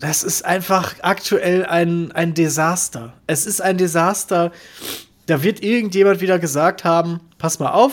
[0.00, 3.12] das ist einfach aktuell ein, ein Desaster.
[3.28, 4.50] Es ist ein Desaster.
[5.26, 7.92] Da wird irgendjemand wieder gesagt haben, pass mal auf,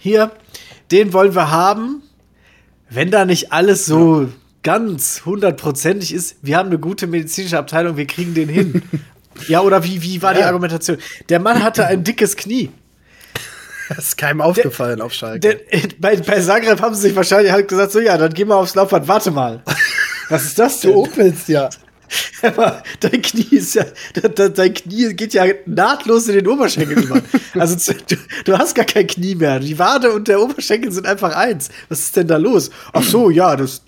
[0.00, 0.32] hier,
[0.90, 2.02] den wollen wir haben.
[2.90, 4.28] Wenn da nicht alles so ja.
[4.62, 8.82] ganz hundertprozentig ist, wir haben eine gute medizinische Abteilung, wir kriegen den hin.
[9.48, 10.38] ja, oder wie, wie war ja.
[10.38, 10.96] die Argumentation?
[11.28, 12.70] Der Mann hatte ein dickes Knie.
[13.88, 15.40] Das ist keinem aufgefallen der, auf Schalke.
[15.40, 15.58] Der,
[15.98, 18.74] bei, bei Zagreb haben sie sich wahrscheinlich halt gesagt, so ja, dann geh mal aufs
[18.74, 19.62] Laufband, warte mal.
[20.28, 20.92] Was ist das denn?
[20.92, 21.70] Du opelst ja.
[22.42, 27.20] Aber dein Knie ist ja, dein Knie geht ja nahtlos in den Oberschenkel über.
[27.54, 29.58] Also du, du, hast gar kein Knie mehr.
[29.58, 31.70] Die Wade und der Oberschenkel sind einfach eins.
[31.88, 32.70] Was ist denn da los?
[32.92, 33.82] Ach so, ja, das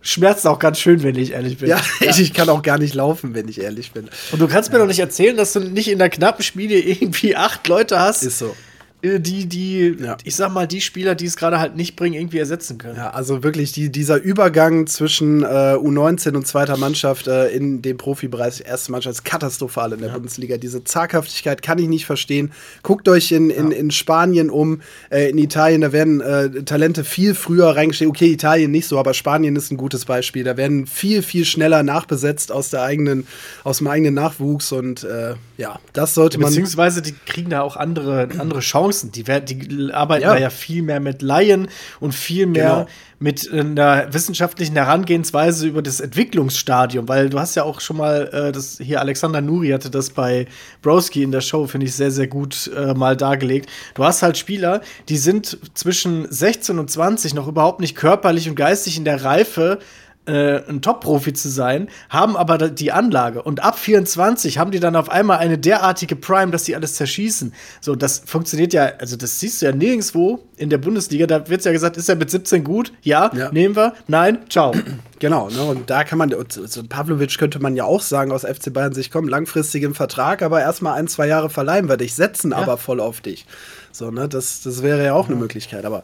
[0.00, 1.68] schmerzt auch ganz schön, wenn ich ehrlich bin.
[1.68, 1.82] Ja, ja.
[2.10, 4.08] Ich, ich, kann auch gar nicht laufen, wenn ich ehrlich bin.
[4.32, 7.36] Und du kannst mir doch nicht erzählen, dass du nicht in der knappen Schmiede irgendwie
[7.36, 8.22] acht Leute hast.
[8.22, 8.56] Ist so.
[9.02, 10.16] Äh, die, die, ja.
[10.24, 12.96] ich sag mal, die Spieler, die es gerade halt nicht bringen, irgendwie ersetzen können.
[12.96, 17.96] Ja, also wirklich die, dieser Übergang zwischen äh, U19 und zweiter Mannschaft äh, in dem
[17.96, 20.14] Profibereich, erste Mannschaft, ist katastrophal in der ja.
[20.14, 20.56] Bundesliga.
[20.56, 22.52] Diese Zaghaftigkeit kann ich nicht verstehen.
[22.82, 27.34] Guckt euch in, in, in Spanien um, äh, in Italien, da werden äh, Talente viel
[27.34, 28.10] früher reingestellt.
[28.10, 30.44] Okay, Italien nicht so, aber Spanien ist ein gutes Beispiel.
[30.44, 33.26] Da werden viel, viel schneller nachbesetzt aus der eigenen,
[33.64, 36.50] aus dem eigenen Nachwuchs und äh, ja, das sollte man.
[36.50, 38.91] Beziehungsweise die kriegen da auch andere, andere Chancen.
[39.00, 40.34] Die, die arbeiten ja.
[40.34, 41.68] da ja viel mehr mit Laien
[42.00, 42.86] und viel mehr genau.
[43.18, 48.52] mit einer wissenschaftlichen Herangehensweise über das Entwicklungsstadium, weil du hast ja auch schon mal äh,
[48.52, 50.46] das hier Alexander Nuri hatte das bei
[50.82, 53.68] Broski in der Show, finde ich sehr, sehr gut äh, mal dargelegt.
[53.94, 58.56] Du hast halt Spieler, die sind zwischen 16 und 20 noch überhaupt nicht körperlich und
[58.56, 59.78] geistig in der Reife,
[60.26, 63.42] äh, ein Top-Profi zu sein, haben aber die Anlage.
[63.42, 67.52] Und ab 24 haben die dann auf einmal eine derartige Prime, dass die alles zerschießen.
[67.80, 71.26] So, das funktioniert ja, also das siehst du ja nirgendwo in der Bundesliga.
[71.26, 72.92] Da wird ja gesagt, ist er mit 17 gut?
[73.02, 73.50] Ja, ja.
[73.50, 73.94] nehmen wir.
[74.06, 74.74] Nein, ciao.
[75.22, 78.72] Genau, ne, und da kann man, so Pavlovic könnte man ja auch sagen aus FC
[78.72, 82.50] Bayern sich, komm, langfristig im Vertrag, aber erstmal ein, zwei Jahre verleihen wir dich, setzen
[82.50, 82.56] ja.
[82.56, 83.46] aber voll auf dich.
[83.92, 85.84] So, ne, das, das wäre ja auch eine Möglichkeit.
[85.84, 86.02] Aber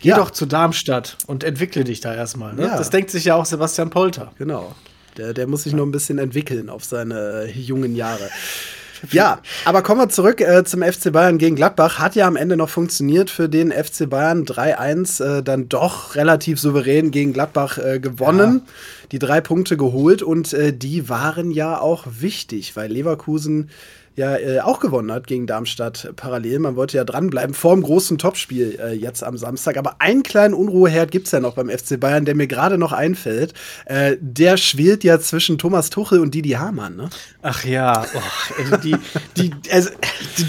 [0.00, 0.16] geh ja.
[0.16, 2.54] doch zu Darmstadt und entwickle dich da erstmal.
[2.54, 2.62] Ne?
[2.62, 2.78] Ja.
[2.78, 4.32] Das denkt sich ja auch Sebastian Polter.
[4.38, 4.74] Genau.
[5.16, 8.28] Der, der muss sich noch ein bisschen entwickeln auf seine äh, jungen Jahre.
[9.10, 11.98] Ja, aber kommen wir zurück äh, zum FC Bayern gegen Gladbach.
[11.98, 16.60] Hat ja am Ende noch funktioniert für den FC Bayern 3-1, äh, dann doch relativ
[16.60, 18.72] souverän gegen Gladbach äh, gewonnen, ja.
[19.12, 23.70] die drei Punkte geholt und äh, die waren ja auch wichtig, weil Leverkusen
[24.16, 26.58] ja äh, auch gewonnen hat gegen Darmstadt parallel.
[26.58, 29.76] Man wollte ja dranbleiben vor dem großen Topspiel äh, jetzt am Samstag.
[29.76, 32.92] Aber einen kleinen Unruheherd gibt es ja noch beim FC Bayern, der mir gerade noch
[32.92, 33.52] einfällt.
[33.84, 36.96] Äh, der schwelt ja zwischen Thomas Tuchel und Didi Hamann.
[36.96, 37.10] Ne?
[37.42, 38.96] Ach ja, oh, also die,
[39.36, 39.90] die, also,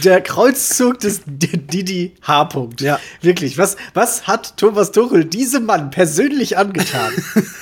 [0.04, 2.44] der Kreuzzug des Didi H.
[2.44, 2.82] -Punkt.
[2.82, 3.00] Ja.
[3.22, 7.12] Wirklich, was, was hat Thomas Tuchel diesem Mann persönlich angetan,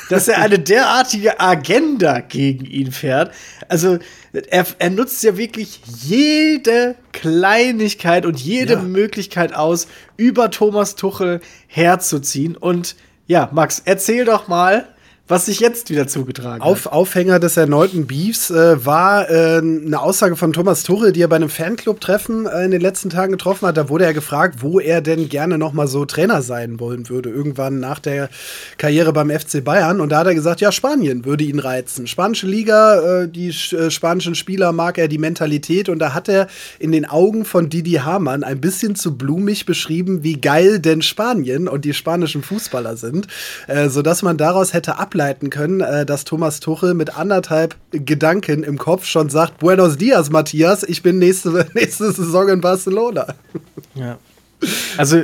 [0.10, 3.34] dass er eine derartige Agenda gegen ihn fährt?
[3.68, 3.98] Also,
[4.36, 8.82] er, er nutzt ja wirklich jede Kleinigkeit und jede ja.
[8.82, 12.56] Möglichkeit aus, über Thomas Tuchel herzuziehen.
[12.56, 12.96] Und
[13.28, 14.88] ja, Max, erzähl doch mal,
[15.28, 16.94] was sich jetzt wieder zugetragen Auf, hat.
[16.94, 21.38] Aufhänger des erneuten Beefs äh, war äh, eine Aussage von Thomas Tuchel, die er bei
[21.38, 23.76] einem Fanclub-Treffen äh, in den letzten Tagen getroffen hat.
[23.76, 27.32] Da wurde er gefragt, wo er denn gerne noch mal so Trainer sein wollen würde,
[27.32, 28.30] irgendwann nach der
[28.78, 30.00] Karriere beim FC Bayern.
[30.00, 32.06] Und da hat er gesagt, ja, Spanien würde ihn reizen.
[32.06, 35.90] Spanische Liga, äh, die äh, spanischen Spieler mag er, die Mentalität.
[35.90, 36.46] Und da hat er
[36.78, 41.68] in den Augen von Didi Hamann ein bisschen zu blumig beschrieben, wie geil denn Spanien
[41.68, 43.26] und die spanischen Fußballer sind,
[43.66, 48.64] äh, sodass man daraus hätte ab ableiten können, äh, dass Thomas Tuchel mit anderthalb Gedanken
[48.64, 53.28] im Kopf schon sagt: Buenos dias, Matthias, ich bin nächste, nächste Saison in Barcelona.
[53.94, 54.18] Ja.
[54.98, 55.24] Also,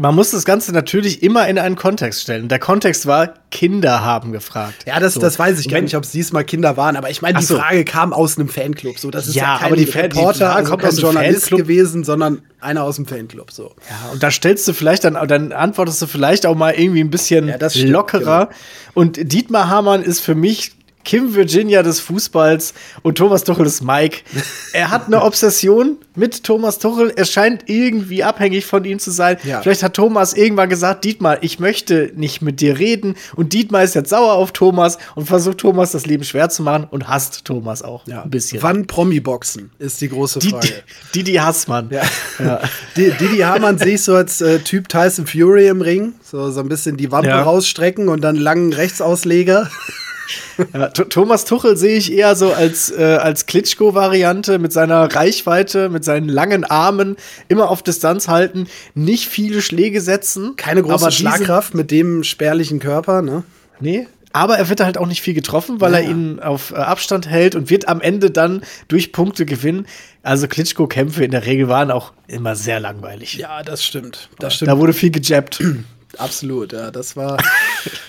[0.00, 2.48] man muss das Ganze natürlich immer in einen Kontext stellen.
[2.48, 4.86] Der Kontext war, Kinder haben gefragt.
[4.86, 5.20] Ja, das, so.
[5.20, 7.56] das weiß ich gar nicht, ob es diesmal Kinder waren, aber ich meine, die so.
[7.56, 8.98] Frage kam aus einem Fanclub.
[8.98, 11.60] So, das ist ja, ja kein aber die Reporter, die also kein Journalist Fanclub.
[11.60, 13.52] gewesen, sondern einer aus dem Fanclub.
[13.52, 13.74] So.
[13.90, 17.10] Ja, und da stellst du vielleicht dann, dann antwortest du vielleicht auch mal irgendwie ein
[17.10, 18.46] bisschen ja, stimmt, lockerer.
[18.46, 18.58] Genau.
[18.94, 20.72] Und Dietmar Hamann ist für mich
[21.04, 24.18] Kim Virginia des Fußballs und Thomas Tuchel ist Mike.
[24.72, 27.12] Er hat eine Obsession mit Thomas Tuchel.
[27.16, 29.38] Er scheint irgendwie abhängig von ihm zu sein.
[29.44, 29.62] Ja.
[29.62, 33.14] Vielleicht hat Thomas irgendwann gesagt, Dietmar, ich möchte nicht mit dir reden.
[33.34, 36.86] Und Dietmar ist jetzt sauer auf Thomas und versucht Thomas das Leben schwer zu machen
[36.90, 38.22] und hasst Thomas auch ja.
[38.22, 38.62] ein bisschen.
[38.62, 40.82] Wann Promi-Boxen ist die große Frage.
[41.14, 41.88] Didi Hassmann.
[41.90, 42.02] Ja.
[42.38, 42.60] ja.
[42.96, 46.14] Didi Hamann sehe ich so als äh, Typ Tyson Fury im Ring.
[46.22, 49.70] So, so ein bisschen die Wampe rausstrecken und dann langen Rechtsausleger.
[50.72, 56.04] Ja, Thomas Tuchel sehe ich eher so als, äh, als Klitschko-Variante mit seiner Reichweite, mit
[56.04, 57.16] seinen langen Armen,
[57.48, 60.56] immer auf Distanz halten, nicht viele Schläge setzen.
[60.56, 63.44] Keine große Schlagkraft mit dem spärlichen Körper, ne?
[63.80, 65.98] Nee, aber er wird halt auch nicht viel getroffen, weil ja.
[65.98, 69.86] er ihn auf äh, Abstand hält und wird am Ende dann durch Punkte gewinnen.
[70.22, 73.34] Also Klitschko-Kämpfe in der Regel waren auch immer sehr langweilig.
[73.34, 74.28] Ja, das stimmt.
[74.38, 74.70] Das stimmt.
[74.70, 75.62] Da wurde viel gejabbt.
[76.18, 77.36] Absolut, ja, das war,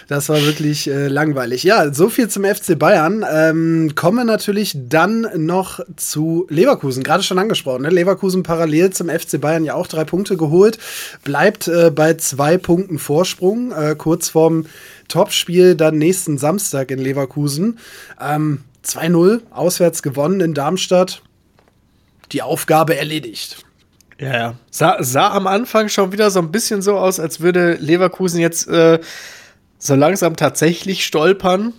[0.08, 1.64] das war wirklich äh, langweilig.
[1.64, 3.24] Ja, so viel zum FC Bayern.
[3.32, 7.84] Ähm, kommen wir natürlich dann noch zu Leverkusen, gerade schon angesprochen.
[7.84, 7.90] Ne?
[7.90, 10.80] Leverkusen parallel zum FC Bayern ja auch drei Punkte geholt,
[11.24, 14.66] bleibt äh, bei zwei Punkten Vorsprung, äh, kurz vorm
[15.08, 17.80] Topspiel dann nächsten Samstag in Leverkusen.
[18.20, 21.22] Ähm, 2-0, auswärts gewonnen in Darmstadt.
[22.32, 23.64] Die Aufgabe erledigt.
[24.22, 24.56] Ja, ja.
[24.70, 28.68] Sah, sah am Anfang schon wieder so ein bisschen so aus, als würde Leverkusen jetzt
[28.68, 29.00] äh,
[29.80, 31.74] so langsam tatsächlich stolpern.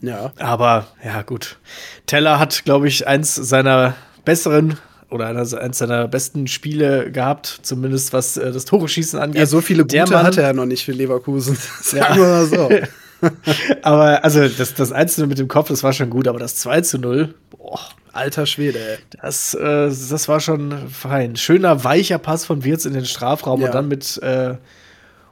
[0.00, 0.32] Ja.
[0.38, 1.58] Aber ja, gut.
[2.06, 4.78] Teller hat, glaube ich, eins seiner besseren
[5.10, 9.40] oder eines seiner besten Spiele gehabt, zumindest was äh, das Tore-Schießen angeht.
[9.40, 11.58] Ja, so viele gute hatte er noch nicht für Leverkusen.
[11.82, 12.70] Sagen wir mal so.
[13.82, 16.80] aber also das, das 1 mit dem Kopf, das war schon gut, aber das 2
[16.82, 17.80] zu 0, boah.
[18.12, 18.98] Alter Schwede, ey.
[19.22, 21.36] Das, äh, das war schon fein.
[21.36, 23.68] Schöner, weicher Pass von Wirtz in den Strafraum ja.
[23.68, 24.56] und dann mit äh,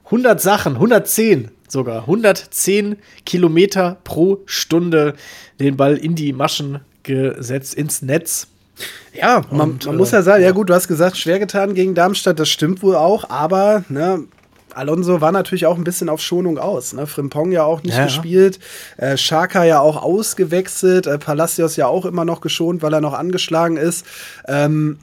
[0.04, 2.96] 100 Sachen, 110 sogar, 110
[3.26, 5.14] Kilometer pro Stunde
[5.60, 8.48] den Ball in die Maschen gesetzt, ins Netz.
[9.12, 11.74] Ja, man, und, man äh, muss ja sagen, ja gut, du hast gesagt, schwer getan
[11.74, 14.24] gegen Darmstadt, das stimmt wohl auch, aber ne,
[14.78, 16.92] Alonso war natürlich auch ein bisschen auf Schonung aus.
[16.92, 17.06] Ne?
[17.06, 18.58] Frimpong ja auch nicht ja, gespielt,
[18.96, 23.14] äh, Schaka ja auch ausgewechselt, äh, Palacios ja auch immer noch geschont, weil er noch
[23.14, 24.06] angeschlagen ist.
[24.46, 24.98] Ähm,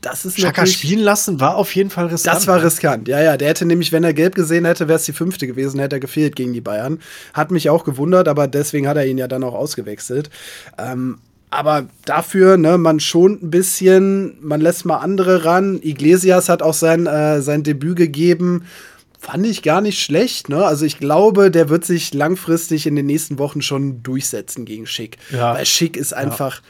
[0.00, 2.36] das ist Schaka spielen lassen war auf jeden Fall riskant.
[2.36, 2.64] Das war ne?
[2.64, 3.36] riskant, ja, ja.
[3.36, 6.00] Der hätte nämlich, wenn er gelb gesehen hätte, wäre es die fünfte gewesen, hätte er
[6.00, 6.98] gefehlt gegen die Bayern.
[7.34, 10.28] Hat mich auch gewundert, aber deswegen hat er ihn ja dann auch ausgewechselt.
[10.76, 11.18] Ähm,
[11.50, 15.80] aber dafür, ne, man schont ein bisschen, man lässt mal andere ran.
[15.82, 18.64] Iglesias hat auch sein, äh, sein Debüt gegeben.
[19.22, 20.64] Fand ich gar nicht schlecht, ne?
[20.64, 25.16] Also ich glaube, der wird sich langfristig in den nächsten Wochen schon durchsetzen gegen Schick.
[25.30, 25.54] Ja.
[25.54, 26.56] Weil Schick ist einfach.
[26.56, 26.62] Ja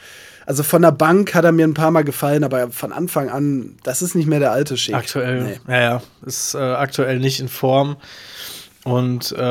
[0.45, 3.77] also von der Bank hat er mir ein paar Mal gefallen, aber von Anfang an,
[3.83, 4.93] das ist nicht mehr der alte Schick.
[4.93, 5.59] Aktuell, nee.
[5.73, 7.95] ja, ja, ist äh, aktuell nicht in Form.
[8.83, 9.41] Und äh,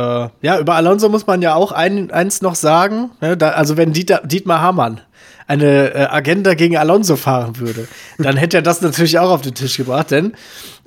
[0.42, 3.10] ja, über Alonso muss man ja auch ein, eins noch sagen.
[3.22, 3.38] Ne?
[3.38, 5.00] Da, also wenn Dieter, Dietmar Hamann
[5.46, 7.88] eine äh, Agenda gegen Alonso fahren würde,
[8.18, 10.34] dann hätte er das natürlich auch auf den Tisch gebracht, denn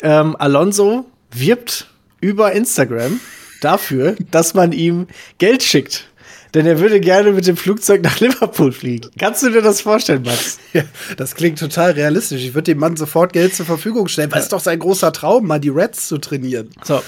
[0.04, 1.88] ähm, Alonso wirbt
[2.26, 3.20] über Instagram
[3.62, 5.08] dafür, dass man ihm
[5.38, 6.08] Geld schickt
[6.56, 9.10] denn er würde gerne mit dem Flugzeug nach Liverpool fliegen.
[9.20, 10.58] Kannst du dir das vorstellen, Max?
[10.74, 10.84] Ja,
[11.18, 12.42] das klingt total realistisch.
[12.44, 15.48] Ich würde dem Mann sofort Geld zur Verfügung stellen, weil es doch sein großer Traum,
[15.48, 16.70] mal die Reds zu trainieren.
[16.84, 17.02] So.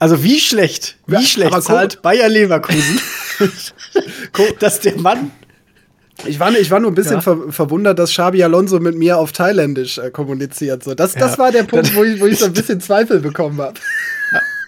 [0.00, 3.00] Also wie schlecht, wie ja, schlecht zahlt Bayer Leverkusen,
[4.58, 5.30] dass der Mann
[6.26, 7.20] ich war, ich war nur ein bisschen ja.
[7.20, 10.84] ver verwundert, dass Xabi Alonso mit mir auf Thailändisch äh, kommuniziert.
[10.84, 11.20] So, das, ja.
[11.20, 13.74] das war der Punkt, wo ich, wo ich so ein bisschen Zweifel bekommen habe.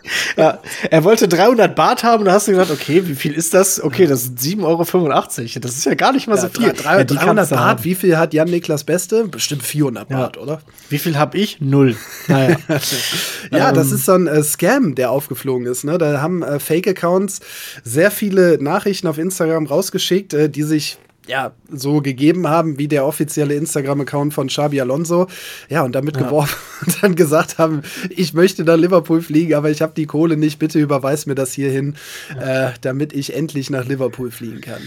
[0.37, 0.59] ja,
[0.90, 3.83] er wollte 300 Baht haben und da hast du gesagt, okay, wie viel ist das?
[3.83, 5.61] Okay, das sind 7,85 Euro.
[5.61, 6.73] Das ist ja gar nicht mal ja, so viel.
[6.73, 9.27] 300, ja, 300 Baht, wie viel hat Jan-Niklas Beste?
[9.29, 10.17] Bestimmt 400 ja.
[10.17, 10.61] Baht, oder?
[10.88, 11.61] Wie viel habe ich?
[11.61, 11.97] Null.
[12.29, 12.57] Naja.
[13.51, 13.75] ja, ähm.
[13.75, 15.85] das ist so ein äh, Scam, der aufgeflogen ist.
[15.85, 15.99] Ne?
[15.99, 17.40] Da haben äh, Fake-Accounts
[17.83, 23.06] sehr viele Nachrichten auf Instagram rausgeschickt, äh, die sich ja, so gegeben haben wie der
[23.06, 25.26] offizielle Instagram-Account von Xabi Alonso.
[25.68, 26.22] Ja, und damit ja.
[26.24, 26.56] geworfen
[26.87, 30.58] und dann gesagt haben, ich möchte nach Liverpool fliegen, aber ich habe die Kohle nicht,
[30.58, 31.96] bitte überweis mir das hierhin,
[32.34, 32.68] ja.
[32.68, 34.82] äh, damit ich endlich nach Liverpool fliegen kann.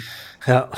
[0.46, 0.70] Ja.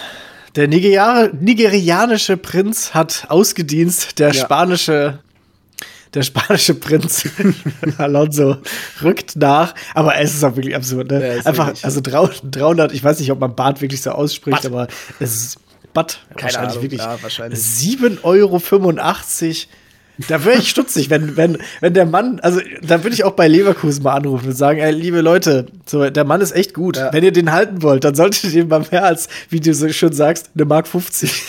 [0.56, 4.34] Der Nigerianer, nigerianische Prinz hat ausgedienst, der ja.
[4.34, 5.20] spanische
[6.14, 7.28] der spanische Prinz
[7.98, 8.58] Alonso
[9.04, 11.12] rückt nach, aber es ist auch wirklich absurd.
[11.12, 11.38] Ne?
[11.38, 14.72] Ja, Einfach, also 300, ich weiß nicht, ob man Bart wirklich so ausspricht, Bad.
[14.72, 14.88] aber
[15.20, 15.58] es ist
[15.94, 17.02] Bad, Keine wahrscheinlich Ahnung, wirklich.
[17.02, 17.60] Ja, wahrscheinlich.
[17.60, 18.60] 7,85 Euro.
[20.28, 23.48] Da wäre ich stutzig, wenn, wenn, wenn der Mann, also da würde ich auch bei
[23.48, 26.98] Leverkusen mal anrufen und sagen, ey, liebe Leute, so, der Mann ist echt gut.
[26.98, 27.14] Ja.
[27.14, 29.88] Wenn ihr den halten wollt, dann solltet ihr den mal mehr als, wie du so
[29.90, 31.44] schon sagst, eine Mark 50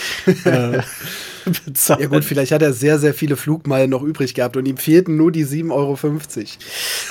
[0.44, 0.78] äh,
[1.66, 2.00] bezahlen.
[2.02, 5.16] Ja gut, vielleicht hat er sehr, sehr viele Flugmeilen noch übrig gehabt und ihm fehlten
[5.16, 5.98] nur die 7,50 Euro.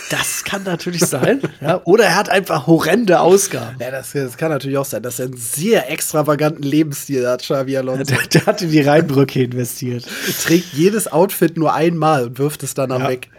[0.09, 1.41] Das kann natürlich sein.
[1.61, 1.81] ja.
[1.85, 3.77] Oder er hat einfach horrende Ausgaben.
[3.79, 7.77] Ja, das, das, kann natürlich auch sein, dass er einen sehr extravaganten Lebensstil hat, Xavi
[7.77, 8.03] Alonso.
[8.03, 10.05] Der, der hat in die Rheinbrücke investiert.
[10.43, 13.07] Trägt jedes Outfit nur einmal und wirft es dann ja.
[13.07, 13.29] weg.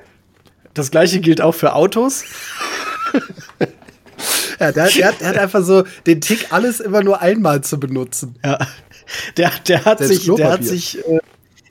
[0.75, 2.25] Das gleiche gilt auch für Autos.
[4.61, 8.39] Ja, der, der, der, hat einfach so den Tick, alles immer nur einmal zu benutzen.
[8.45, 8.59] Ja.
[9.37, 10.99] Der, der hat selbst sich, der hat sich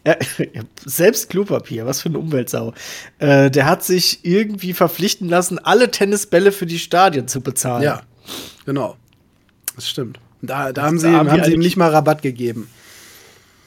[0.04, 0.16] äh,
[0.86, 2.74] selbst Klopapier, was für eine Umweltsau.
[3.20, 7.84] Äh, der hat sich irgendwie verpflichten lassen, alle Tennisbälle für die Stadien zu bezahlen.
[7.84, 8.02] Ja,
[8.66, 8.96] genau.
[9.76, 10.20] Das stimmt.
[10.42, 12.70] Da, da haben sie, haben, haben sie ihm nicht mal Rabatt gegeben.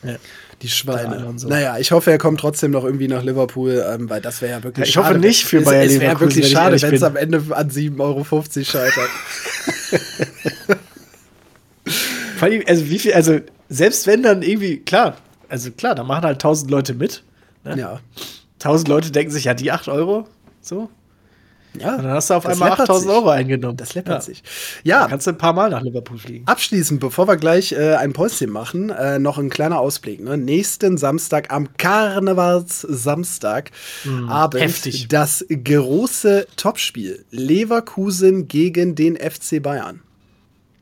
[0.02, 0.16] Ja.
[0.62, 1.32] Die Schweine.
[1.36, 1.48] So.
[1.48, 4.62] Naja, ich hoffe, er kommt trotzdem noch irgendwie nach Liverpool, ähm, weil das wäre ja
[4.62, 5.06] wirklich ja, ich schade.
[5.06, 7.68] Ich hoffe nicht für Bayern Es, es wäre wirklich schade, wenn es am Ende an
[7.68, 9.10] 7,50 Euro scheitert.
[12.42, 15.16] Vor allem, also wie viel, also selbst wenn dann irgendwie, klar,
[15.48, 17.22] also klar, da machen halt tausend Leute mit.
[17.62, 17.78] Ne?
[17.78, 18.00] Ja.
[18.58, 20.26] Tausend Leute denken sich, ja, die acht Euro,
[20.60, 20.88] so.
[21.78, 21.94] Ja.
[21.94, 23.76] Und dann hast du auf einmal 8000 Euro eingenommen.
[23.76, 24.20] Das läppert ja.
[24.20, 24.42] sich.
[24.82, 25.02] Ja.
[25.02, 26.44] Dann kannst du ein paar Mal nach Liverpool fliegen.
[26.48, 30.20] Abschließend, bevor wir gleich äh, ein Päuschen machen, äh, noch ein kleiner Ausblick.
[30.20, 30.36] Ne?
[30.36, 33.70] Nächsten Samstag, am Karnevalssamstag,
[34.02, 34.28] mhm.
[34.28, 35.06] Abend, Heftig.
[35.06, 37.24] das große Topspiel.
[37.30, 40.00] Leverkusen gegen den FC Bayern.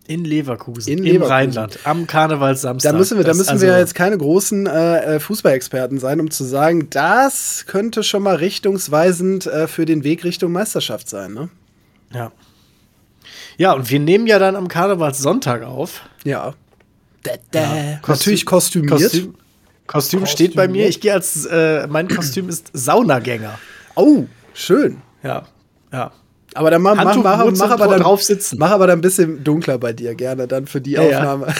[0.06, 1.32] In Leverkusen, in im Leverkusen.
[1.32, 2.92] Rheinland, am Karnevalssamstag.
[2.92, 6.30] Da müssen wir, da müssen also wir jetzt keine großen äh, äh, Fußballexperten sein, um
[6.30, 11.48] zu sagen, das könnte schon mal richtungsweisend äh, für den Weg Richtung Meisterschaft sein, ne?
[12.12, 12.32] Ja.
[13.56, 16.02] Ja, und wir nehmen ja dann am Karnevalssonntag auf.
[16.24, 16.54] Ja.
[17.22, 17.76] Da, da.
[17.76, 18.00] Ja.
[18.06, 19.00] Natürlich kostümiert.
[19.00, 19.34] Kostüm
[19.90, 20.88] Kostüm, Kostüm steht bei mir.
[20.88, 23.58] Ich gehe als, äh, mein Kostüm ist Saunagänger.
[23.96, 25.02] Oh, schön.
[25.24, 25.48] Ja,
[25.92, 26.12] ja.
[26.54, 28.58] Aber dann mach, mach, mach, mach aber dann drauf sitzen.
[28.58, 31.46] Mach aber dann ein bisschen dunkler bei dir gerne dann für die ja, Aufnahme.
[31.48, 31.54] Ja.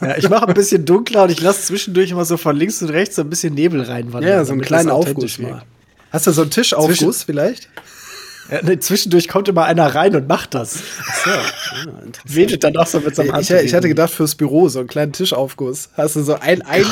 [0.00, 2.90] Ja, ich mache ein bisschen dunkler und ich lasse zwischendurch immer so von links und
[2.90, 4.30] rechts so ein bisschen Nebel reinwandern.
[4.30, 5.62] Ja, so einen kleinen Aufguss mal.
[6.10, 7.68] Hast du so einen Tischaufguss Zwischen vielleicht?
[8.50, 10.78] Ja, nee, zwischendurch kommt immer einer rein und macht das.
[11.00, 11.92] Ach so, ja,
[12.24, 15.12] Wedelt dann auch so mit seinem ich, ich hatte gedacht fürs Büro so einen kleinen
[15.12, 15.88] Tischaufguss.
[15.94, 16.84] Hast du so ein, ein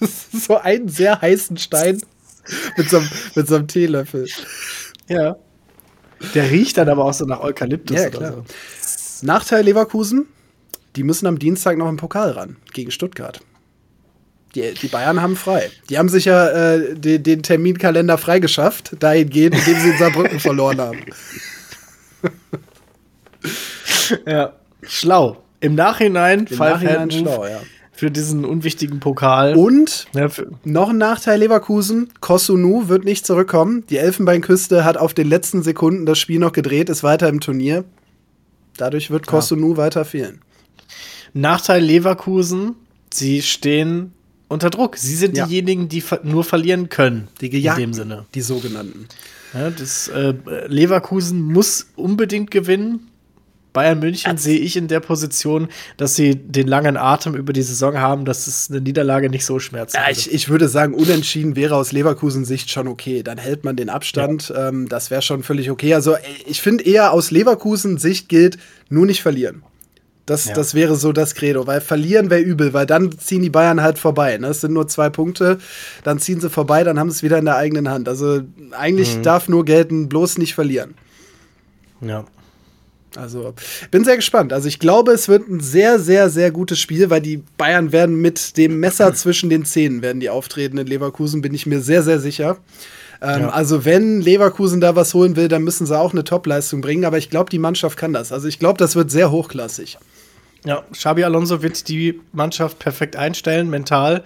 [0.32, 2.00] so einen sehr heißen Stein
[2.76, 4.26] mit so, einem, mit so einem Teelöffel.
[5.08, 5.36] Ja.
[6.34, 7.96] Der riecht dann aber auch so nach Eukalyptus.
[7.96, 8.44] Ja, klar.
[8.80, 9.26] So.
[9.26, 10.26] Nachteil Leverkusen,
[10.96, 13.40] die müssen am Dienstag noch im Pokal ran gegen Stuttgart.
[14.54, 15.70] Die, die Bayern haben frei.
[15.90, 20.80] Die haben sich ja äh, den, den Terminkalender freigeschafft, dahingehend, indem sie in Saarbrücken verloren
[20.80, 21.00] haben.
[24.26, 25.42] ja, schlau.
[25.60, 27.60] Im Nachhinein, Im Nachhinein schlau, ja.
[27.98, 29.56] Für diesen unwichtigen Pokal.
[29.56, 30.28] Und ja,
[30.62, 33.82] noch ein Nachteil Leverkusen, Kosunu wird nicht zurückkommen.
[33.90, 37.84] Die Elfenbeinküste hat auf den letzten Sekunden das Spiel noch gedreht, ist weiter im Turnier.
[38.76, 39.76] Dadurch wird Kosunu ja.
[39.78, 40.42] weiter fehlen.
[41.34, 42.76] Nachteil Leverkusen,
[43.12, 44.12] sie stehen
[44.46, 44.96] unter Druck.
[44.96, 45.46] Sie sind ja.
[45.46, 47.26] diejenigen, die ver nur verlieren können.
[47.40, 48.26] Die Gejagten, in dem Sinne.
[48.32, 49.08] Die sogenannten.
[49.54, 50.34] Ja, das, äh,
[50.68, 53.08] Leverkusen muss unbedingt gewinnen.
[53.78, 54.42] Bayern München Ernst?
[54.42, 58.48] sehe ich in der Position, dass sie den langen Atem über die Saison haben, dass
[58.48, 59.94] es eine Niederlage nicht so schmerzt.
[59.94, 63.22] Ja, ich, ich, würde sagen, unentschieden wäre aus Leverkusen-Sicht schon okay.
[63.22, 64.48] Dann hält man den Abstand.
[64.48, 64.70] Ja.
[64.70, 65.94] Ähm, das wäre schon völlig okay.
[65.94, 69.62] Also ich finde eher aus Leverkusen-Sicht gilt, nur nicht verlieren.
[70.26, 70.54] Das, ja.
[70.54, 74.00] das wäre so das Credo, weil verlieren wäre übel, weil dann ziehen die Bayern halt
[74.00, 74.38] vorbei.
[74.38, 74.48] Ne?
[74.48, 75.58] Es sind nur zwei Punkte,
[76.02, 78.08] dann ziehen sie vorbei, dann haben sie es wieder in der eigenen Hand.
[78.08, 78.40] Also
[78.72, 79.22] eigentlich mhm.
[79.22, 80.94] darf nur gelten, bloß nicht verlieren.
[82.00, 82.24] Ja.
[83.16, 83.54] Also,
[83.90, 84.52] bin sehr gespannt.
[84.52, 88.16] Also, ich glaube, es wird ein sehr, sehr, sehr gutes Spiel, weil die Bayern werden
[88.16, 92.02] mit dem Messer zwischen den Zähnen werden die auftreten in Leverkusen, bin ich mir sehr,
[92.02, 92.58] sehr sicher.
[93.20, 93.48] Ähm, ja.
[93.50, 97.04] Also, wenn Leverkusen da was holen will, dann müssen sie auch eine Topleistung bringen.
[97.04, 98.32] Aber ich glaube, die Mannschaft kann das.
[98.32, 99.98] Also, ich glaube, das wird sehr hochklassig.
[100.64, 104.24] Ja, Xabi Alonso wird die Mannschaft perfekt einstellen, mental,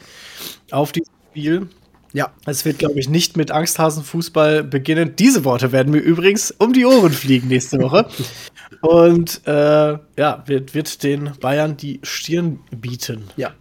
[0.71, 1.69] auf dieses Spiel.
[2.13, 2.31] Ja.
[2.47, 5.17] Es wird, glaube ich, nicht mit Angsthasenfußball beginnen.
[5.17, 8.07] Diese Worte werden mir übrigens um die Ohren fliegen nächste Woche.
[8.83, 13.31] Und äh, ja, wird, wird den Bayern die Stirn bieten.
[13.37, 13.55] Ja,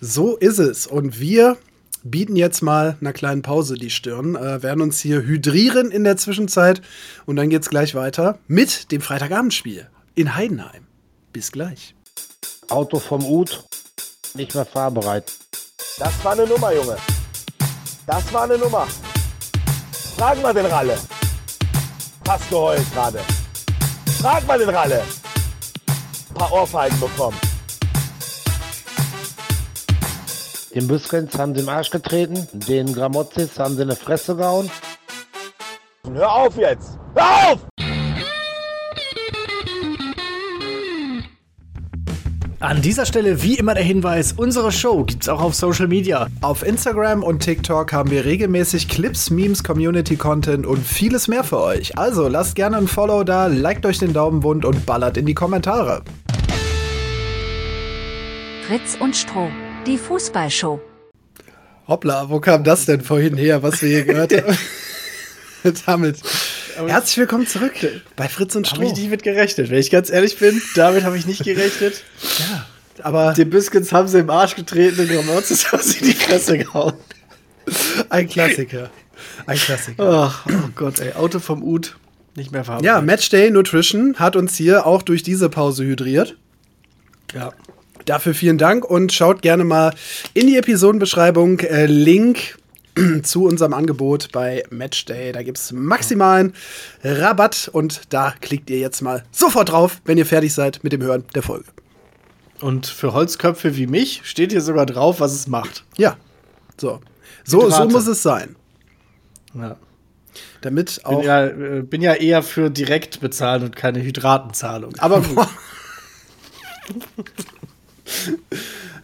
[0.00, 0.86] so ist es.
[0.86, 1.58] Und wir
[2.02, 6.16] bieten jetzt mal einer kleinen Pause die Stirn, äh, werden uns hier hydrieren in der
[6.16, 6.80] Zwischenzeit
[7.26, 10.86] und dann geht es gleich weiter mit dem Freitagabendspiel in Heidenheim.
[11.32, 11.94] Bis gleich.
[12.68, 13.62] Auto vom Ut,
[14.34, 15.30] nicht mehr fahrbereit.
[15.98, 16.96] Das war eine Nummer, Junge.
[18.06, 18.86] Das war eine Nummer.
[20.16, 20.98] Frag mal den Ralle.
[22.24, 23.20] Fast geheult gerade.
[24.26, 25.02] Frag mal den Ralle.
[26.30, 27.38] Ein paar Ohrfeigen bekommen.
[30.74, 34.68] Den Büskens haben sie im Arsch getreten, den Gramozis haben sie in die Fresse gehauen.
[36.12, 36.98] Hör auf jetzt!
[37.14, 37.75] Hör auf!
[42.66, 46.26] An dieser Stelle wie immer der Hinweis, unsere Show gibt's auch auf Social Media.
[46.40, 51.60] Auf Instagram und TikTok haben wir regelmäßig Clips, Memes, Community Content und vieles mehr für
[51.60, 51.96] euch.
[51.96, 56.02] Also lasst gerne ein Follow da, liked euch den Daumenbund und ballert in die Kommentare.
[58.66, 59.48] Fritz und Stroh,
[59.86, 60.80] die Fußballshow.
[61.86, 64.58] Hoppla, wo kam das denn vorhin her, was wir hier gehört haben?
[65.86, 66.16] Damit
[66.76, 67.72] Herzlich willkommen zurück
[68.16, 68.76] bei Fritz und Stroh.
[68.76, 69.70] Habe ich nicht mit gerechnet.
[69.70, 72.04] Wenn ich ganz ehrlich bin, damit habe ich nicht gerechnet.
[72.38, 72.66] ja,
[73.02, 73.32] aber.
[73.32, 76.92] Die Biscuits haben sie im Arsch getreten und Gramozis haben sie in die Fresse gehauen.
[78.10, 78.90] Ein Klassiker.
[79.46, 80.02] Ein Klassiker.
[80.02, 81.14] Ach, oh Gott, ey.
[81.14, 81.96] Auto vom Ut.
[82.34, 82.84] Nicht mehr fahren.
[82.84, 86.36] Ja, Matchday Nutrition hat uns hier auch durch diese Pause hydriert.
[87.34, 87.54] Ja.
[88.04, 89.94] Dafür vielen Dank und schaut gerne mal
[90.34, 91.60] in die Episodenbeschreibung.
[91.60, 92.58] Äh, Link
[93.22, 95.32] zu unserem Angebot bei Matchday.
[95.32, 96.54] Da gibt es maximalen
[97.04, 101.02] Rabatt und da klickt ihr jetzt mal sofort drauf, wenn ihr fertig seid mit dem
[101.02, 101.66] Hören der Folge.
[102.60, 105.84] Und für Holzköpfe wie mich steht hier sogar drauf, was es macht.
[105.96, 106.16] Ja,
[106.80, 107.00] so.
[107.44, 108.56] So, so muss es sein.
[109.54, 109.76] Ja.
[110.62, 111.18] Damit auch.
[111.18, 114.94] Bin ja, äh, bin ja eher für direkt bezahlen und keine Hydratenzahlung.
[114.98, 115.22] Aber.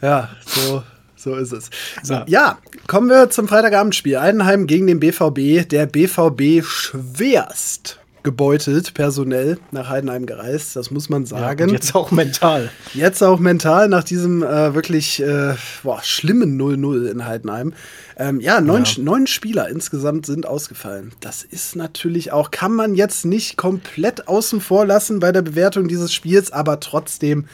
[0.02, 0.82] ja, so
[1.22, 1.70] so ist es.
[2.02, 2.22] So.
[2.26, 4.16] Ja, kommen wir zum Freitagabendspiel.
[4.16, 5.68] Eidenheim gegen den BVB.
[5.68, 11.68] Der BVB schwerst gebeutelt, personell nach Heidenheim gereist, das muss man sagen.
[11.68, 12.70] Ja, jetzt auch mental.
[12.94, 17.74] Jetzt auch mental nach diesem äh, wirklich äh, boah, schlimmen 0-0 in Heidenheim.
[18.16, 19.02] Ähm, ja, neun, ja.
[19.02, 21.12] neun Spieler insgesamt sind ausgefallen.
[21.20, 25.88] Das ist natürlich auch, kann man jetzt nicht komplett außen vor lassen bei der Bewertung
[25.88, 27.46] dieses Spiels, aber trotzdem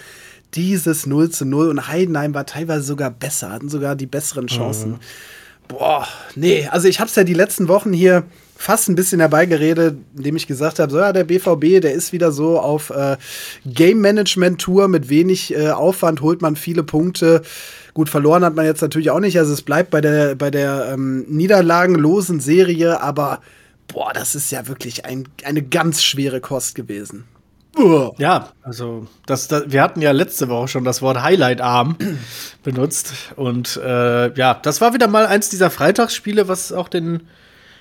[0.55, 4.93] dieses 0 zu 0 und Heidenheim war teilweise sogar besser, hatten sogar die besseren Chancen.
[4.93, 4.99] Mhm.
[5.69, 8.25] Boah, nee, also ich habe es ja die letzten Wochen hier
[8.57, 12.33] fast ein bisschen herbeigeredet, indem ich gesagt habe, so ja, der BVB, der ist wieder
[12.33, 13.17] so auf äh,
[13.67, 17.43] Game Management Tour mit wenig äh, Aufwand holt man viele Punkte.
[17.95, 20.91] Gut, verloren hat man jetzt natürlich auch nicht, also es bleibt bei der bei der
[20.93, 23.41] ähm, niederlagenlosen Serie, aber
[23.87, 27.25] boah, das ist ja wirklich ein, eine ganz schwere Kost gewesen.
[28.19, 31.97] Ja, also das, das, wir hatten ja letzte Woche schon das Wort Highlight-Arm
[32.63, 33.13] benutzt.
[33.37, 37.23] Und äh, ja, das war wieder mal eins dieser Freitagsspiele, was auch den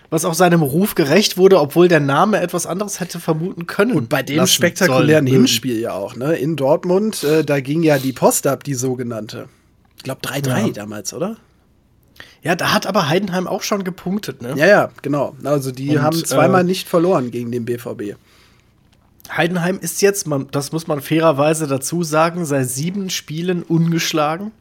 [0.10, 3.92] was auch seinem Ruf gerecht wurde, obwohl der Name etwas anderes hätte vermuten können.
[3.92, 5.28] Und bei dem spektakulären.
[5.28, 6.36] Hinspiel ja auch, ne?
[6.36, 9.50] In Dortmund, äh, da ging ja die Post ab, die sogenannte.
[9.98, 10.70] Ich glaube 3-3 ja.
[10.70, 11.38] damals, oder?
[12.42, 14.54] Ja, da hat aber Heidenheim auch schon gepunktet, ne?
[14.56, 15.36] Ja, ja, genau.
[15.44, 18.16] Also die Und, haben zweimal äh, nicht verloren gegen den BVB.
[19.36, 24.52] Heidenheim ist jetzt, man, das muss man fairerweise dazu sagen, seit sieben Spielen ungeschlagen.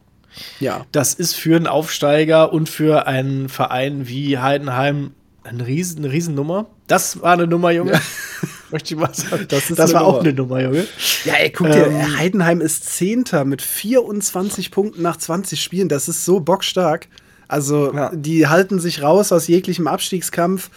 [0.59, 0.85] Ja.
[0.91, 5.11] Das ist für einen Aufsteiger und für einen Verein wie Heidenheim
[5.43, 6.67] eine, riesen, eine Riesennummer.
[6.87, 7.93] Das war eine Nummer, Junge.
[7.93, 8.01] Ja.
[8.71, 9.45] Möchte ich mal sagen.
[9.47, 10.15] Das, das war Nummer.
[10.15, 10.85] auch eine Nummer, Junge.
[11.23, 15.89] Ja, ey, guck dir, ähm, Heidenheim ist Zehnter mit 24 Punkten nach 20 Spielen.
[15.89, 17.07] Das ist so bockstark.
[17.47, 18.11] Also, ja.
[18.13, 20.69] die halten sich raus aus jeglichem Abstiegskampf.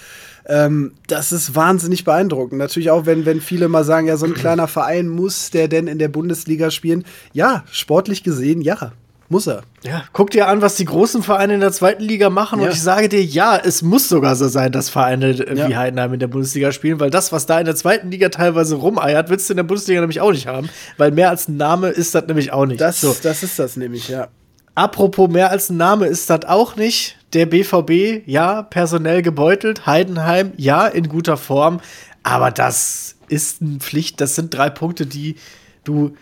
[0.50, 2.58] Ähm, das ist wahnsinnig beeindruckend.
[2.58, 5.86] Natürlich auch, wenn, wenn viele mal sagen, ja, so ein kleiner Verein muss der denn
[5.86, 7.04] in der Bundesliga spielen.
[7.32, 8.92] Ja, sportlich gesehen, ja.
[9.28, 9.62] Muss er.
[9.84, 12.58] Ja, guck dir an, was die großen Vereine in der zweiten Liga machen.
[12.58, 12.66] Ja.
[12.66, 15.68] Und ich sage dir, ja, es muss sogar so sein, dass Vereine äh, ja.
[15.68, 18.74] wie Heidenheim in der Bundesliga spielen, weil das, was da in der zweiten Liga teilweise
[18.74, 20.68] rumeiert, willst du in der Bundesliga nämlich auch nicht haben.
[20.96, 22.80] Weil mehr als ein Name ist das nämlich auch nicht.
[22.80, 23.14] Das, so.
[23.22, 24.26] das ist das nämlich, ja.
[24.74, 27.16] Apropos mehr als ein Name ist das auch nicht.
[27.32, 29.86] Der BVB, ja, personell gebeutelt.
[29.86, 31.80] Heidenheim, ja, in guter Form.
[32.22, 34.20] Aber das ist eine Pflicht.
[34.20, 35.36] Das sind drei Punkte, die
[35.84, 36.14] du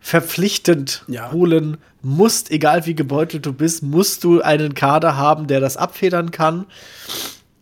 [0.00, 1.32] verpflichtend ja.
[1.32, 6.30] holen musst, egal wie gebeutelt du bist, musst du einen Kader haben, der das abfedern
[6.30, 6.66] kann.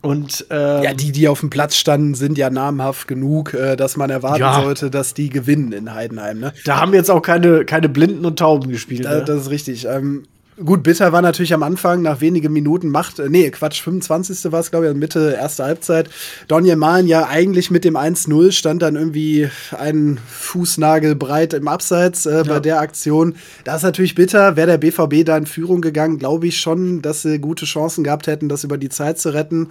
[0.00, 3.96] Und ähm, ja, die, die auf dem Platz standen, sind ja namhaft genug, äh, dass
[3.96, 4.61] man erwarten ja.
[4.61, 6.40] sollte, dass die gewinnen in Heidenheim.
[6.40, 6.53] Ne?
[6.64, 9.05] Da haben jetzt auch keine, keine Blinden und Tauben gespielt.
[9.05, 9.24] Da, ne?
[9.24, 9.86] Das ist richtig.
[9.86, 10.24] Ähm,
[10.62, 14.53] Gut, Bitter war natürlich am Anfang nach wenigen Minuten Macht, äh, nee, Quatsch, 25.
[14.53, 16.11] war es, glaube ich, Mitte erste Halbzeit.
[16.46, 19.48] Donny Malen ja eigentlich mit dem 1-0 stand dann irgendwie
[19.78, 22.42] ein Fußnagel breit im Abseits äh, ja.
[22.42, 23.36] bei der Aktion.
[23.64, 24.55] Das ist natürlich bitter.
[24.57, 28.26] Wäre der BVB da in Führung gegangen, glaube ich schon, dass sie gute Chancen gehabt
[28.26, 29.68] hätten, das über die Zeit zu retten.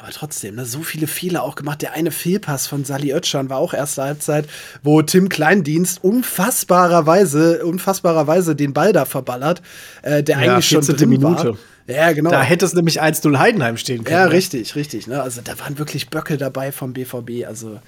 [0.00, 1.82] Aber trotzdem, ne, so viele Fehler auch gemacht.
[1.82, 4.46] Der eine Fehlpass von Sali Özcan war auch erste Halbzeit,
[4.82, 9.62] wo Tim Kleindienst unfassbarerweise, unfassbarerweise den Ball da verballert,
[10.02, 11.50] äh, der ja, eigentlich schon drin Minute.
[11.50, 11.58] war.
[11.88, 12.30] Ja, genau.
[12.30, 14.18] Da hätte es nämlich 1-0 Heidenheim stehen können.
[14.18, 14.32] Ja, ne?
[14.32, 15.06] richtig, richtig.
[15.06, 15.22] Ne?
[15.22, 17.46] Also da waren wirklich Böcke dabei vom BVB.
[17.46, 17.80] Also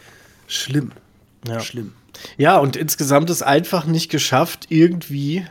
[0.46, 0.92] schlimm.
[1.46, 1.60] Ja.
[1.60, 1.92] Schlimm.
[2.38, 5.44] Ja, und insgesamt ist einfach nicht geschafft, irgendwie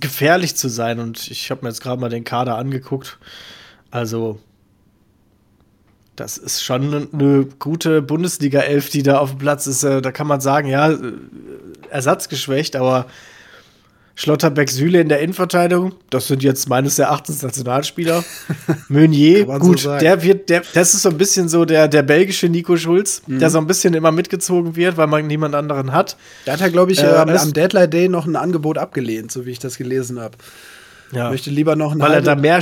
[0.00, 0.98] gefährlich zu sein.
[0.98, 3.18] Und ich habe mir jetzt gerade mal den Kader angeguckt.
[3.90, 4.40] Also
[6.20, 9.84] das ist schon eine gute Bundesliga-Elf, die da auf dem Platz ist.
[9.84, 11.12] Äh, da kann man sagen, ja, äh,
[11.90, 13.06] ersatzgeschwächt, aber
[14.18, 18.24] Schlotterbeck Süle in der Innenverteidigung, das sind jetzt meines Erachtens Nationalspieler.
[18.88, 22.48] Meunier, gut, so der wird, der, das ist so ein bisschen so der, der belgische
[22.48, 23.38] Nico Schulz, mhm.
[23.38, 26.16] der so ein bisschen immer mitgezogen wird, weil man niemand anderen hat.
[26.46, 29.46] Der hat ja, glaube ich, äh, am, am Deadline Day noch ein Angebot abgelehnt, so
[29.46, 30.36] wie ich das gelesen habe.
[31.12, 31.30] Ja.
[31.30, 32.60] Möchte lieber noch Weil er da mehr,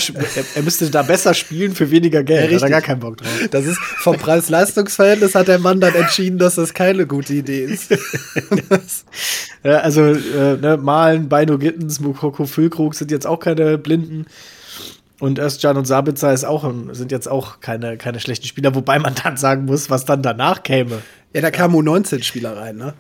[0.55, 2.51] er müsste da besser spielen für weniger Geld.
[2.51, 3.49] Ja, hat er gar keinen Bock drauf.
[3.51, 7.91] Das ist vom Preis-Leistungs-Verhältnis hat der Mann dann entschieden, dass das keine gute Idee ist.
[9.65, 14.27] ja, also äh, ne, Malen, Beino Gittens, Mukoko Füllkrug sind jetzt auch keine Blinden.
[15.19, 19.15] Und Özcan und Sabitzer ist auch, sind jetzt auch keine, keine schlechten Spieler, wobei man
[19.25, 20.99] dann sagen muss, was dann danach käme.
[21.33, 22.95] Ja, da kamen U19-Spieler rein, ne?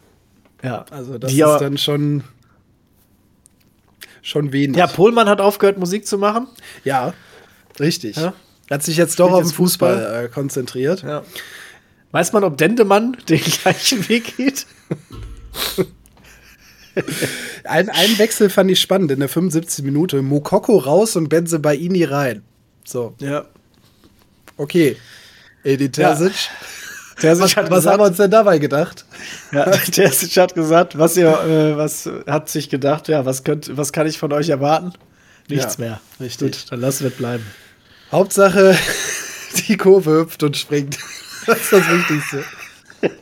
[0.62, 0.86] Ja.
[0.90, 2.24] Also das Die ist dann schon
[4.26, 4.76] schon wenig.
[4.76, 6.48] Ja, Pohlmann hat aufgehört, Musik zu machen.
[6.84, 7.14] Ja,
[7.78, 8.16] richtig.
[8.16, 8.34] Ja?
[8.68, 11.02] Hat sich jetzt doch auf den Fußball, Fußball äh, konzentriert.
[11.02, 11.22] Ja.
[12.10, 14.66] Weiß man, ob Dendemann den gleichen Weg geht?
[17.64, 19.84] ein, einen Wechsel fand ich spannend in der 75.
[19.84, 20.20] Minute.
[20.22, 22.42] Mokoko raus und Benze Baini rein.
[22.84, 23.14] So.
[23.20, 23.44] Ja.
[24.56, 24.96] Okay.
[25.62, 26.32] Edith Terzic.
[26.32, 26.36] Ja.
[27.20, 29.04] Terzic was, hat was gesagt, haben wir uns denn dabei gedacht?
[29.52, 33.92] Ja, Terzic hat gesagt, was ihr, äh, was hat sich gedacht, ja, was könnt, was
[33.92, 34.92] kann ich von euch erwarten?
[35.48, 36.00] Nichts ja, mehr.
[36.20, 36.52] Richtig.
[36.52, 37.46] Gut, dann lassen wir es bleiben.
[38.12, 38.76] Hauptsache,
[39.68, 40.98] die Kurve hüpft und springt.
[41.46, 42.44] Das ist das Wichtigste.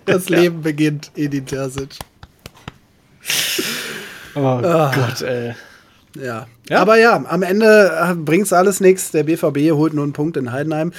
[0.07, 0.39] Das ja.
[0.39, 1.99] Leben beginnt, Edith Terzic.
[4.35, 4.91] Oh ah.
[4.95, 5.55] Gott, ey.
[6.17, 6.47] Ja.
[6.69, 6.81] Ja.
[6.81, 9.11] Aber ja, am Ende äh, bringt es alles nichts.
[9.11, 10.93] Der BVB holt nur einen Punkt in Heidenheim.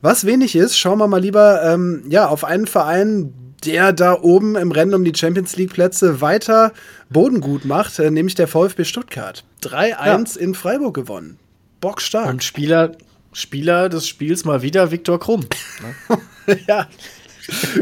[0.00, 4.56] Was wenig ist, schauen wir mal lieber ähm, ja, auf einen Verein, der da oben
[4.56, 6.72] im Rennen um die Champions League Plätze weiter
[7.10, 9.44] Boden gut macht, äh, nämlich der VfB Stuttgart.
[9.62, 10.40] 3-1 ja.
[10.40, 11.38] in Freiburg gewonnen.
[11.80, 12.28] Bockstark.
[12.28, 12.92] Und Spieler,
[13.32, 15.44] Spieler des Spiels mal wieder Viktor Krumm.
[16.08, 16.58] Ne?
[16.66, 16.88] ja.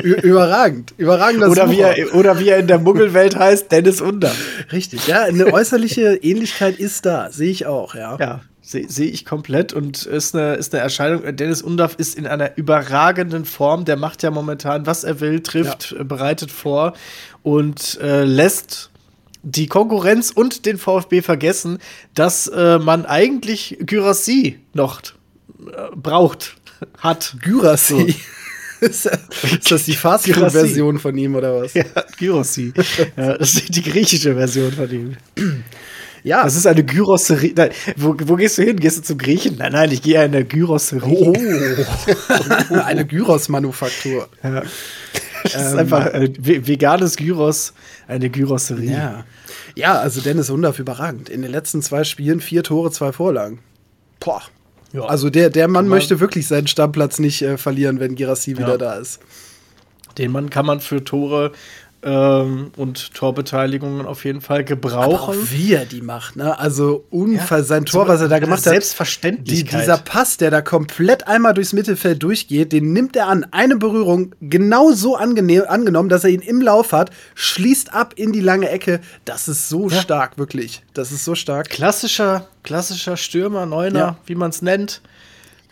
[0.02, 0.94] Überragend.
[0.96, 1.42] Überragend.
[1.44, 4.32] Oder wie, er, oder wie er in der Muggelwelt heißt, Dennis Under.
[4.72, 5.22] Richtig, ja.
[5.22, 8.16] Eine äußerliche Ähnlichkeit ist da, sehe ich auch, ja.
[8.18, 11.36] Ja, sehe seh ich komplett und ist eine, ist eine Erscheinung.
[11.36, 13.84] Dennis Undaff ist in einer überragenden Form.
[13.84, 16.04] Der macht ja momentan, was er will, trifft, ja.
[16.04, 16.92] bereitet vor
[17.42, 18.90] und äh, lässt
[19.42, 21.78] die Konkurrenz und den VfB vergessen,
[22.14, 26.56] dass äh, man eigentlich Gyrassi noch äh, braucht,
[26.98, 27.36] hat.
[27.42, 28.12] Gyrassi.
[28.12, 28.37] So.
[28.80, 29.10] ist,
[29.70, 31.74] das die Fastfood-Version von ihm oder was?
[31.74, 31.84] Ja,
[32.18, 32.72] Gyrossi.
[33.16, 35.16] ja, das ist die griechische Version von ihm.
[36.24, 36.44] Ja.
[36.44, 37.52] Das ist eine Gyrosserie.
[37.56, 38.78] Nein, wo, wo gehst du hin?
[38.78, 39.56] Gehst du zum Griechen?
[39.58, 41.08] Nein, nein, ich gehe in eine Gyrosserie.
[41.08, 42.74] Oh.
[42.84, 44.28] eine Gyros-Manufaktur.
[44.42, 44.62] Ja.
[45.42, 47.72] Das ist ähm, einfach ein veganes Gyros,
[48.06, 48.90] eine Gyrosserie.
[48.90, 49.24] Ja.
[49.74, 51.28] ja, also Dennis Undaff überragend.
[51.28, 53.60] In den letzten zwei Spielen vier Tore, zwei Vorlagen.
[54.20, 54.42] Boah.
[54.92, 55.02] Ja.
[55.04, 58.58] Also der, der Mann möchte wirklich seinen Stammplatz nicht äh, verlieren, wenn Girassi ja.
[58.58, 59.20] wieder da ist.
[60.16, 61.52] Den Mann kann man für Tore
[62.02, 65.14] ähm, und Torbeteiligungen auf jeden Fall gebrauchen.
[65.14, 66.58] Aber auch wie er die macht, ne?
[66.58, 68.72] Also Unfall, ja, sein Tor, was er da gemacht hat.
[68.72, 69.64] Selbstverständlich.
[69.64, 73.46] Die, dieser Pass, der da komplett einmal durchs Mittelfeld durchgeht, den nimmt er an.
[73.50, 78.40] Eine Berührung genau so angenommen, dass er ihn im Lauf hat, schließt ab in die
[78.40, 79.00] lange Ecke.
[79.24, 80.00] Das ist so ja.
[80.00, 80.82] stark, wirklich.
[80.94, 81.68] Das ist so stark.
[81.68, 84.16] Klassischer, klassischer Stürmer, Neuner, ja.
[84.26, 85.02] wie man es nennt.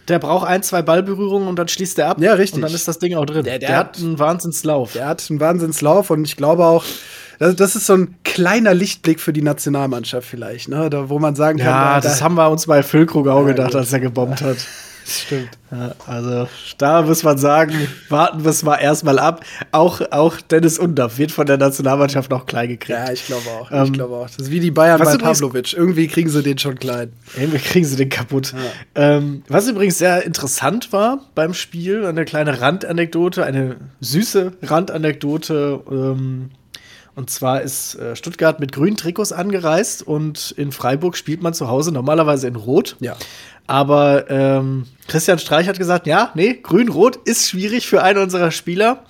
[0.09, 2.20] Der braucht ein, zwei Ballberührungen und dann schließt er ab.
[2.20, 2.57] Ja, richtig.
[2.57, 3.44] Und dann ist das Ding auch drin.
[3.44, 4.92] Der, der, der hat einen Wahnsinnslauf.
[4.92, 6.84] Der hat einen Wahnsinnslauf und ich glaube auch,
[7.38, 10.88] das, das, ist so ein kleiner Lichtblick für die Nationalmannschaft vielleicht, ne?
[10.88, 13.48] Da, wo man sagen kann, ja, da, das haben wir uns bei Füllkrug auch ja,
[13.48, 13.76] gedacht, gut.
[13.76, 14.57] als er gebombt hat.
[15.09, 15.50] Stimmt.
[15.70, 16.48] Ja, also
[16.78, 17.72] da muss man sagen,
[18.09, 19.44] warten wir es mal erstmal ab.
[19.70, 22.98] Auch, auch Dennis Undaff wird von der Nationalmannschaft noch klein gekriegt.
[22.98, 23.70] Ja, ich glaube auch.
[23.70, 24.26] Ähm, ich glaube auch.
[24.26, 25.74] Das ist wie die Bayern bei Pavlovic.
[25.74, 27.12] Irgendwie kriegen sie den schon klein.
[27.36, 28.52] Irgendwie kriegen sie den kaputt.
[28.52, 29.16] Ja.
[29.16, 35.82] Ähm, was übrigens sehr interessant war beim Spiel, eine kleine Randanekdote, eine süße Randanekdote.
[35.88, 36.50] Ähm,
[37.16, 41.66] und zwar ist äh, Stuttgart mit grünen Trikots angereist und in Freiburg spielt man zu
[41.68, 42.96] Hause normalerweise in Rot.
[43.00, 43.16] Ja.
[43.66, 49.04] Aber ähm, Christian Streich hat gesagt, ja, nee, grün-rot ist schwierig für einen unserer Spieler.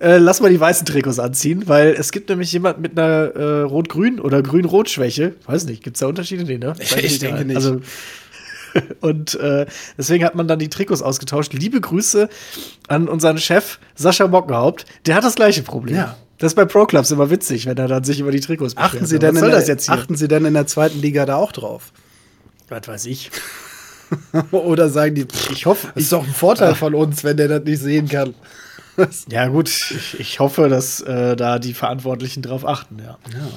[0.00, 3.60] Äh, lass mal die weißen Trikots anziehen, weil es gibt nämlich jemand mit einer äh,
[3.62, 5.34] Rot-Grün oder Grün-Rot-Schwäche.
[5.44, 6.44] Weiß nicht, gibt es da Unterschiede?
[6.44, 6.74] Nee, ne?
[6.78, 7.56] Ich, ich denke nicht.
[7.56, 7.80] Also,
[9.00, 9.66] und äh,
[9.98, 11.52] deswegen hat man dann die Trikots ausgetauscht.
[11.52, 12.28] Liebe Grüße
[12.86, 14.86] an unseren Chef Sascha Mockenhaupt.
[15.06, 15.96] Der hat das gleiche Problem.
[15.96, 16.16] Ja.
[16.40, 18.94] Das ist bei Pro Clubs immer witzig, wenn er dann sich über die Trikots beschwert.
[18.94, 21.92] Achten Sie, denn in der, achten Sie denn in der zweiten Liga da auch drauf?
[22.70, 23.30] Was weiß ich.
[24.50, 27.82] Oder sagen die, ich hoffe, ist doch ein Vorteil von uns, wenn der das nicht
[27.82, 28.34] sehen kann.
[29.30, 33.18] ja, gut, ich, ich hoffe, dass äh, da die Verantwortlichen drauf achten, ja.
[33.34, 33.48] Ja,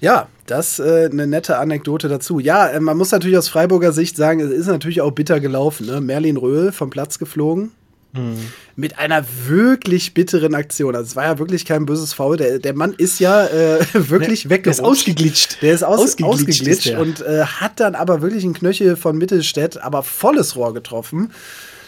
[0.00, 2.40] ja das äh, eine nette Anekdote dazu.
[2.40, 5.86] Ja, äh, man muss natürlich aus Freiburger Sicht sagen, es ist natürlich auch bitter gelaufen.
[5.86, 6.02] Ne?
[6.02, 7.72] Merlin Röhl vom Platz geflogen.
[8.16, 8.38] Mhm.
[8.76, 10.94] Mit einer wirklich bitteren Aktion.
[10.94, 12.36] Also es war ja wirklich kein böses Foul.
[12.36, 14.64] Der, der Mann ist ja äh, wirklich nee, weg.
[14.64, 15.62] Der ist ausgeglitscht.
[15.62, 19.16] Der ist aus, ausgeglitscht, ausgeglitscht ist und äh, hat dann aber wirklich einen Knöchel von
[19.16, 21.32] Mittelstädt, aber volles Rohr getroffen.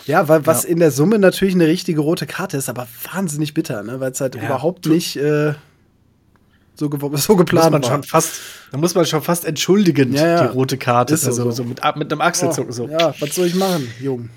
[0.07, 0.71] Ja, weil was ja.
[0.71, 4.01] in der Summe natürlich eine richtige rote Karte ist, aber wahnsinnig bitter, ne?
[4.01, 5.53] weil es halt ja, überhaupt nicht äh,
[6.79, 7.91] so, ge so geplant muss man war.
[7.91, 8.33] Schon fast,
[8.71, 11.15] da muss man schon fast entschuldigend ja, die rote Karte.
[11.15, 12.71] Ist also so, so mit, mit einem Achselzucken.
[12.71, 12.89] Oh, so.
[12.89, 14.31] Ja, was soll ich machen, Jung?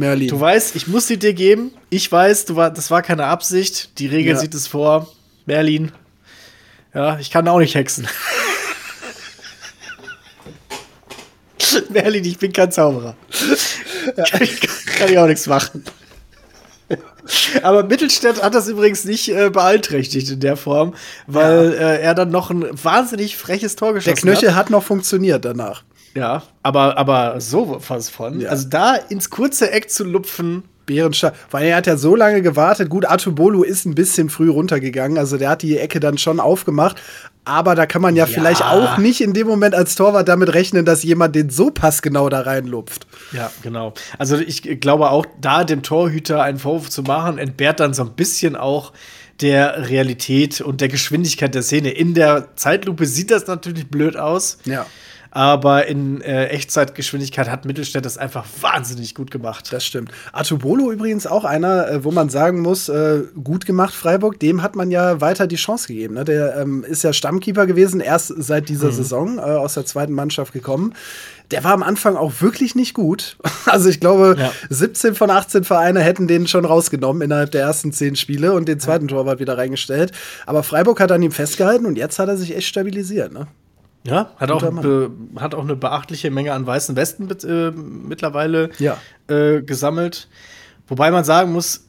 [0.00, 0.28] Merlin.
[0.28, 1.70] Du weißt, ich muss sie dir geben.
[1.90, 3.90] Ich weiß, du war, das war keine Absicht.
[3.98, 4.40] Die Regel ja.
[4.40, 5.06] sieht es vor.
[5.46, 5.92] Merlin.
[6.92, 8.08] Ja, ich kann auch nicht hexen.
[11.90, 13.14] Merlin, ich bin kein Zauberer.
[14.16, 14.24] Ja.
[14.24, 14.60] Kann, ich,
[14.98, 15.84] kann ich auch nichts machen.
[17.62, 20.94] Aber Mittelstädt hat das übrigens nicht äh, beeinträchtigt in der Form,
[21.26, 21.90] weil ja.
[21.90, 24.24] äh, er dann noch ein wahnsinnig freches Tor geschossen hat.
[24.24, 24.56] Der Knöchel hat.
[24.56, 25.84] hat noch funktioniert danach.
[26.14, 28.40] Ja, aber, aber so was von.
[28.40, 28.50] Ja.
[28.50, 30.64] Also da ins kurze Eck zu lupfen.
[30.86, 31.34] Bärenstark.
[31.52, 32.90] Weil er hat ja so lange gewartet.
[32.90, 35.18] Gut, Atubolu ist ein bisschen früh runtergegangen.
[35.18, 37.00] Also der hat die Ecke dann schon aufgemacht.
[37.44, 40.52] Aber da kann man ja, ja, vielleicht auch nicht in dem Moment als Torwart damit
[40.52, 43.06] rechnen, dass jemand den so passgenau da reinlupft.
[43.32, 43.94] Ja, genau.
[44.18, 48.12] Also ich glaube auch, da dem Torhüter einen Vorwurf zu machen, entbehrt dann so ein
[48.12, 48.92] bisschen auch
[49.40, 51.90] der Realität und der Geschwindigkeit der Szene.
[51.90, 54.58] In der Zeitlupe sieht das natürlich blöd aus.
[54.64, 54.86] Ja.
[55.30, 59.72] Aber in äh, Echtzeitgeschwindigkeit hat Mittelstädt das einfach wahnsinnig gut gemacht.
[59.72, 60.10] Das stimmt.
[60.32, 64.40] Artubolo übrigens auch einer, äh, wo man sagen muss, äh, gut gemacht, Freiburg.
[64.40, 66.14] Dem hat man ja weiter die Chance gegeben.
[66.14, 66.24] Ne?
[66.24, 68.92] Der ähm, ist ja Stammkeeper gewesen, erst seit dieser mhm.
[68.92, 70.94] Saison äh, aus der zweiten Mannschaft gekommen.
[71.52, 73.36] Der war am Anfang auch wirklich nicht gut.
[73.66, 74.50] Also ich glaube, ja.
[74.70, 78.80] 17 von 18 Vereine hätten den schon rausgenommen innerhalb der ersten 10 Spiele und den
[78.80, 79.14] zweiten ja.
[79.14, 80.10] Torwart wieder reingestellt.
[80.44, 83.32] Aber Freiburg hat an ihm festgehalten und jetzt hat er sich echt stabilisiert.
[83.32, 83.46] Ne?
[84.04, 88.96] Ja, hat auch, be, hat auch eine beachtliche Menge an weißen Westen äh, mittlerweile ja.
[89.28, 90.28] äh, gesammelt.
[90.88, 91.84] Wobei man sagen muss,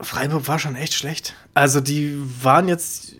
[0.00, 1.34] Freiburg war schon echt schlecht.
[1.52, 3.14] Also die waren jetzt,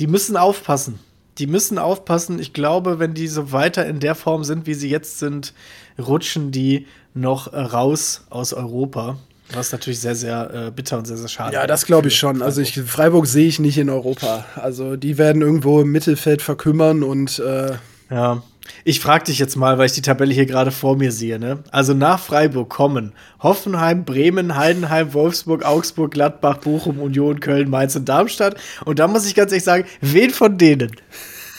[0.00, 0.98] die müssen aufpassen.
[1.38, 2.40] Die müssen aufpassen.
[2.40, 5.54] Ich glaube, wenn die so weiter in der Form sind, wie sie jetzt sind,
[5.98, 9.16] rutschen die noch raus aus Europa.
[9.54, 12.36] Was natürlich sehr, sehr äh, bitter und sehr, sehr schade Ja, das glaube ich schon.
[12.36, 12.46] Freiburg.
[12.46, 14.44] Also ich, Freiburg sehe ich nicht in Europa.
[14.56, 17.72] Also die werden irgendwo im Mittelfeld verkümmern und äh
[18.10, 18.42] Ja.
[18.84, 21.38] Ich frage dich jetzt mal, weil ich die Tabelle hier gerade vor mir sehe.
[21.38, 21.58] Ne?
[21.72, 28.08] Also nach Freiburg kommen Hoffenheim, Bremen, Heidenheim, Wolfsburg, Augsburg, Gladbach, Bochum, Union, Köln, Mainz und
[28.08, 28.56] Darmstadt.
[28.84, 30.92] Und da muss ich ganz ehrlich sagen, wen von denen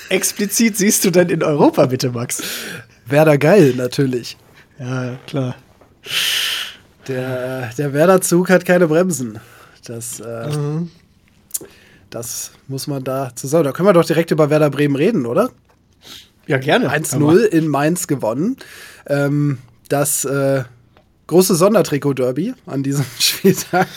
[0.09, 2.41] explizit siehst du denn in Europa, bitte, Max?
[3.05, 4.37] Werder geil, natürlich.
[4.79, 5.55] Ja, klar.
[7.07, 9.39] Der, der Werder-Zug hat keine Bremsen.
[9.85, 10.89] Das, äh, mhm.
[12.09, 13.65] das muss man da zusammen.
[13.65, 15.49] Da können wir doch direkt über Werder Bremen reden, oder?
[16.47, 16.89] Ja, gerne.
[16.89, 18.57] 1-0 in Mainz gewonnen.
[19.07, 19.57] Ähm,
[19.89, 20.63] das äh,
[21.27, 23.87] große Sondertrikot-Derby an diesem Spieltag.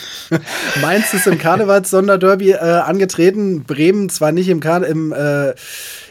[0.81, 3.65] Mainz ist im Karnevals-Sonderderby äh, angetreten.
[3.65, 5.55] Bremen zwar nicht im, Kar im, äh,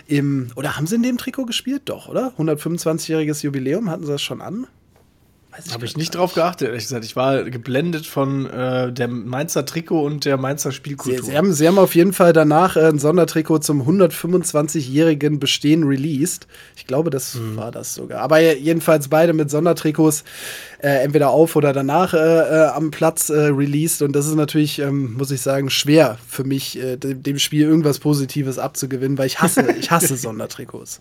[0.08, 1.84] im, oder haben sie in dem Trikot gespielt?
[1.86, 2.34] Doch, oder?
[2.38, 4.68] 125-jähriges Jubiläum, hatten sie das schon an?
[5.72, 7.06] Habe ich nicht drauf geachtet, ehrlich gesagt.
[7.06, 11.24] Ich war geblendet von äh, der Mainzer Trikot und der Mainzer Spielkultur.
[11.24, 15.84] Sie, sie, haben, sie haben auf jeden Fall danach äh, ein Sondertrikot zum 125-jährigen Bestehen
[15.84, 16.48] released.
[16.76, 17.56] Ich glaube, das mhm.
[17.56, 18.22] war das sogar.
[18.22, 20.24] Aber jedenfalls beide mit Sondertrikots
[20.80, 24.02] äh, entweder auf oder danach äh, äh, am Platz äh, released.
[24.02, 28.60] Und das ist natürlich, ähm, muss ich sagen, schwer für mich, dem Spiel irgendwas Positives
[28.60, 31.00] abzugewinnen, weil ich hasse, ich hasse Sondertrikots.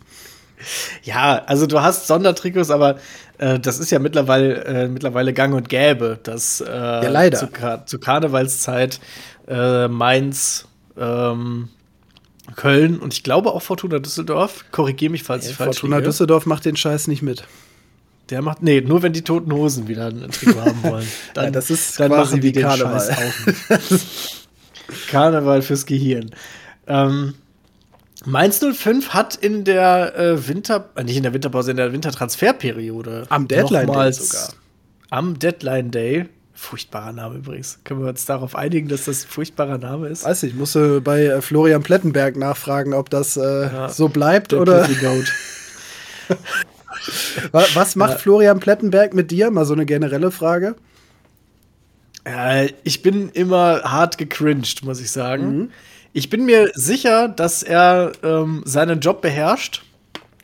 [1.03, 2.97] Ja, also du hast Sondertrikots, aber
[3.39, 7.39] äh, das ist ja mittlerweile, äh, mittlerweile gang und gäbe, dass äh, ja, leider.
[7.39, 9.01] Zu, Kar zu Karnevalszeit
[9.49, 10.67] äh, Mainz,
[10.99, 11.69] ähm,
[12.57, 16.09] Köln und ich glaube auch Fortuna Düsseldorf, korrigiere mich, falls ja, ich falsch Fortuna liege.
[16.09, 17.45] Düsseldorf macht den Scheiß nicht mit.
[18.31, 21.07] Der macht, nee, nur wenn die Toten Hosen wieder ein Trikot haben wollen.
[21.35, 23.01] Dann, ja, das ist dann machen die den Karneval.
[23.01, 24.49] Scheiß auch nicht.
[25.11, 26.31] Karneval fürs Gehirn.
[26.87, 27.35] Ähm,
[28.27, 33.27] Mainz 05 hat in der äh, Winter, äh, nicht in der Winterpause, in der Wintertransferperiode.
[33.29, 34.49] Am Deadline Day sogar.
[35.11, 36.27] Am Deadline Day.
[36.57, 37.81] Furchtbarer Name übrigens.
[37.85, 40.25] Können wir uns darauf einigen, dass das ein furchtbarer Name ist?
[40.25, 44.53] Weiß ich, ich musste bei äh, Florian Plettenberg nachfragen, ob das äh, ja, so bleibt
[44.53, 44.89] oder.
[47.53, 48.19] Was macht ja.
[48.19, 49.51] Florian Plettenberg mit dir?
[49.51, 50.77] Mal so eine generelle Frage.
[52.25, 55.57] Äh, ich bin immer hart gecringed, muss ich sagen.
[55.57, 55.71] Mhm.
[56.17, 59.83] Ich bin mir sicher, dass er ähm, seinen Job beherrscht.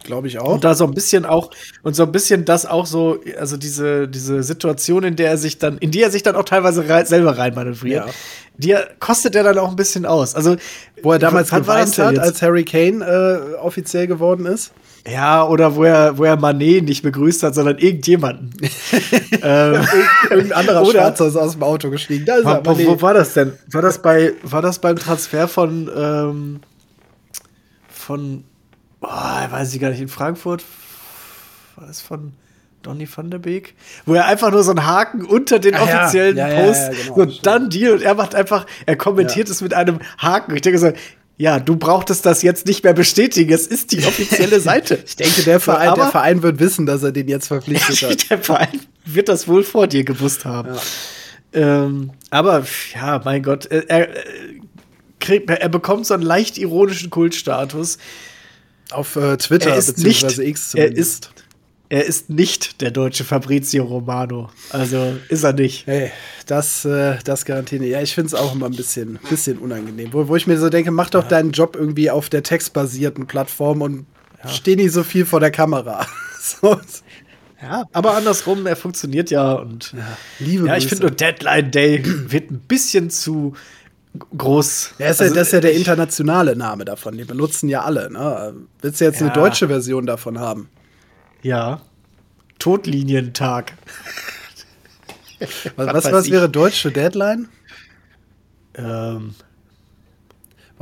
[0.02, 0.54] Glaube ich auch.
[0.54, 1.50] Und da so ein bisschen auch,
[1.84, 5.58] und so ein bisschen das auch so, also diese, diese Situation, in der er sich
[5.58, 8.12] dann, in die er sich dann auch teilweise rei selber reinmanövriert, ja.
[8.56, 10.34] die er, kostet er dann auch ein bisschen aus.
[10.34, 10.56] Also,
[11.02, 14.72] wo er damals geweint hat, als Harry Kane äh, offiziell geworden ist.
[15.08, 18.52] Ja, oder wo er, wo er Manet nicht begrüßt hat, sondern irgendjemanden.
[19.42, 19.86] ähm,
[20.28, 22.26] Irgendein anderer oder, Schwarzer ist aus dem Auto gestiegen.
[22.26, 23.52] Da ist wo, wo, war das denn?
[23.68, 26.60] War das, bei, war das beim Transfer von, ähm,
[27.88, 28.44] von,
[29.00, 30.64] oh, weiß ich gar nicht, in Frankfurt?
[31.76, 32.32] War das von
[32.82, 33.74] Donny van der Beek?
[34.04, 36.48] Wo er einfach nur so einen Haken unter den ah, offiziellen ja.
[36.48, 39.74] Ja, Post, ja, genau, so dann die und er macht einfach, er kommentiert es mit
[39.74, 40.54] einem Haken.
[40.54, 40.92] Ich denke so,
[41.40, 43.50] ja, du brauchtest das jetzt nicht mehr bestätigen.
[43.50, 45.02] Es ist die offizielle Seite.
[45.06, 48.28] ich denke, der Verein, der Verein wird wissen, dass er den jetzt verpflichtet hat.
[48.28, 50.74] der Verein wird das wohl vor dir gewusst haben.
[50.74, 51.84] Ja.
[51.84, 54.08] Ähm, aber ja, mein Gott, er, er,
[55.18, 57.96] kriegt, er bekommt so einen leicht ironischen Kultstatus.
[58.90, 60.94] Auf äh, Twitter beziehungsweise nicht, X zumindest.
[60.94, 61.30] Er ist
[61.90, 64.48] er ist nicht der deutsche Fabrizio Romano.
[64.70, 65.86] Also ist er nicht.
[65.88, 66.12] Hey,
[66.46, 67.90] das, äh, das garantiert nicht.
[67.90, 70.12] Ja, ich finde es auch immer ein bisschen, bisschen unangenehm.
[70.12, 71.28] Wo, wo ich mir so denke, mach doch ja.
[71.28, 74.06] deinen Job irgendwie auf der textbasierten Plattform und
[74.42, 74.50] ja.
[74.50, 76.06] steh nicht so viel vor der Kamera.
[76.40, 76.80] so.
[77.60, 82.02] Ja, aber andersrum, er funktioniert ja und ja, liebe Ja, ich finde nur Deadline Day
[82.04, 83.54] wird ein bisschen zu
[84.38, 84.94] groß.
[84.98, 87.18] Ja, ist also, das ist ja der internationale Name davon.
[87.18, 88.10] Die benutzen ja alle.
[88.10, 88.54] Ne?
[88.80, 89.26] Willst du jetzt ja.
[89.26, 90.68] eine deutsche Version davon haben?
[91.42, 91.80] Ja.
[92.58, 93.72] Todlinientag.
[95.76, 97.48] was, was, was wäre deutsche Deadline?
[98.74, 99.34] Ähm.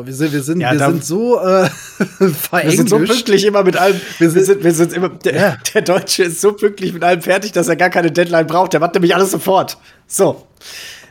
[0.01, 1.69] Wir sind, wir sind, ja, wir sind so äh,
[2.63, 4.01] Wir sind so pünktlich immer mit allem.
[4.21, 5.09] Wir sind, wir sind, wir sind immer.
[5.09, 5.57] Der, ja.
[5.75, 8.75] der, Deutsche ist so pünktlich mit allem fertig, dass er gar keine Deadline braucht.
[8.75, 9.77] Der macht nämlich alles sofort.
[10.07, 10.47] So.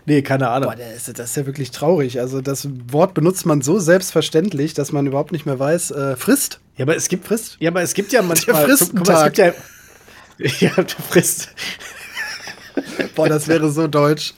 [0.07, 0.69] Nee, keine Ahnung.
[0.69, 2.21] Boah, das, das ist ja wirklich traurig.
[2.21, 6.61] Also, das Wort benutzt man so selbstverständlich, dass man überhaupt nicht mehr weiß, äh, frisst.
[6.77, 7.57] Ja, aber es gibt Frist.
[7.59, 8.65] Ja, aber es gibt ja manchmal.
[8.65, 9.35] Der Fristentag.
[9.35, 9.53] Guck es
[10.37, 10.67] gibt ja.
[10.69, 11.49] Ja, der Frist.
[13.15, 14.33] Boah, das wäre so deutsch.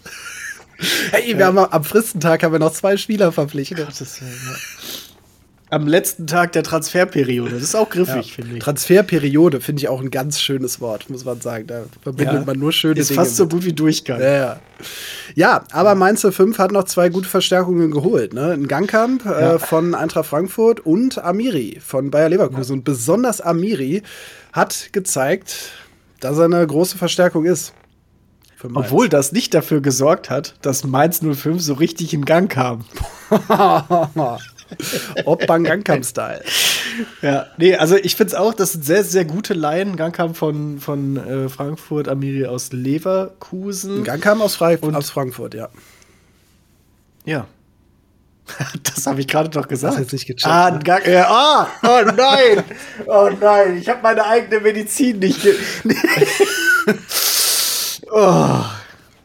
[1.12, 1.46] Hey, wir ja.
[1.48, 3.86] haben am Fristentag haben wir noch zwei Spieler verpflichtet.
[3.86, 4.56] Gottes Willen, ja.
[5.72, 7.52] Am letzten Tag der Transferperiode.
[7.52, 8.34] Das ist auch griffig, ja.
[8.36, 8.64] finde ich.
[8.64, 11.68] Transferperiode finde ich auch ein ganz schönes Wort, muss man sagen.
[11.68, 12.44] Da verbindet ja.
[12.44, 13.22] man nur schöne ist Dinge.
[13.22, 14.20] Ist fast so gut wie Durchgang.
[14.20, 14.60] Ja,
[15.36, 15.64] ja.
[15.72, 18.34] aber Mainz 05 hat noch zwei gute Verstärkungen geholt.
[18.34, 18.52] Ne?
[18.52, 22.78] Ein Gangkamp äh, von Eintracht Frankfurt und Amiri von Bayer Leverkusen.
[22.78, 24.02] Und besonders Amiri
[24.54, 25.72] hat gezeigt,
[26.20, 27.74] dass er eine große Verstärkung ist.
[28.74, 32.86] Obwohl das nicht dafür gesorgt hat, dass Mainz 05 so richtig in Gang kam.
[35.26, 36.44] Oppan Gangkamp-Style.
[37.22, 39.96] Ja, nee, also ich finde es auch, das sind sehr, sehr gute Laien.
[39.96, 44.04] Gangkamp von, von äh, Frankfurt, Amiri aus Leverkusen.
[44.04, 45.70] Gangkamp aus, Und aus Frankfurt, ja.
[47.26, 47.48] Ja.
[48.84, 49.94] Das habe ich gerade doch gesagt.
[49.94, 50.46] Das jetzt nicht gecheckt.
[50.46, 50.80] Ah, ne?
[50.80, 52.64] Gang, ja, ah, oh nein.
[53.06, 55.40] Oh nein, ich habe meine eigene Medizin nicht.
[58.12, 58.64] oh.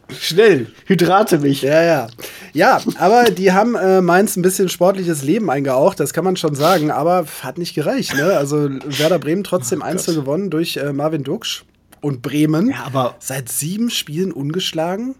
[0.09, 1.61] Schnell, hydrate mich.
[1.63, 2.07] Ja, ja.
[2.53, 6.55] Ja, aber die haben äh, Mainz ein bisschen sportliches Leben eingehaucht, das kann man schon
[6.55, 8.15] sagen, aber hat nicht gereicht.
[8.15, 8.37] Ne?
[8.37, 11.65] Also Werder Bremen trotzdem oh, Einzel gewonnen durch äh, Marvin Duksch
[12.01, 12.69] und Bremen.
[12.69, 15.15] Ja, aber seit sieben Spielen ungeschlagen.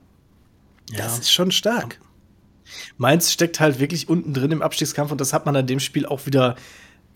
[0.91, 0.99] Ja.
[0.99, 1.99] Das ist schon stark.
[2.97, 6.05] Mainz steckt halt wirklich unten drin im Abstiegskampf und das hat man an dem Spiel
[6.05, 6.55] auch wieder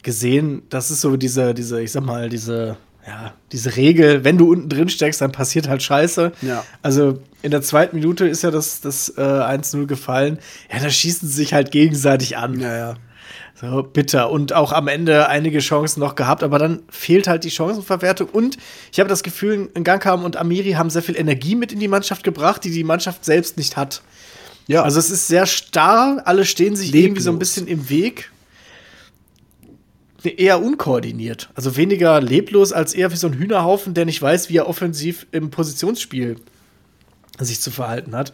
[0.03, 0.63] gesehen.
[0.69, 2.77] Das ist so diese, diese, ich sag mal, diese
[3.09, 6.31] ja, diese Regel, wenn du unten drin steckst, dann passiert halt Scheiße.
[6.43, 6.63] Ja.
[6.83, 10.37] Also in der zweiten Minute ist ja das, das äh, 1-0 gefallen.
[10.71, 12.59] Ja, da schießen sie sich halt gegenseitig an.
[12.59, 12.93] Ja, ja.
[13.59, 14.29] So, bitter.
[14.29, 18.29] Und auch am Ende einige Chancen noch gehabt, aber dann fehlt halt die Chancenverwertung.
[18.29, 18.57] Und
[18.91, 22.23] ich habe das Gefühl, Gangkam und Amiri haben sehr viel Energie mit in die Mannschaft
[22.23, 24.03] gebracht, die die Mannschaft selbst nicht hat.
[24.67, 24.83] Ja.
[24.83, 27.05] Also es ist sehr starr, alle stehen sich Leblos.
[27.05, 28.29] irgendwie so ein bisschen im Weg
[30.23, 31.49] eher unkoordiniert.
[31.55, 35.27] Also weniger leblos als eher wie so ein Hühnerhaufen, der nicht weiß, wie er offensiv
[35.31, 36.37] im Positionsspiel
[37.39, 38.33] sich zu verhalten hat.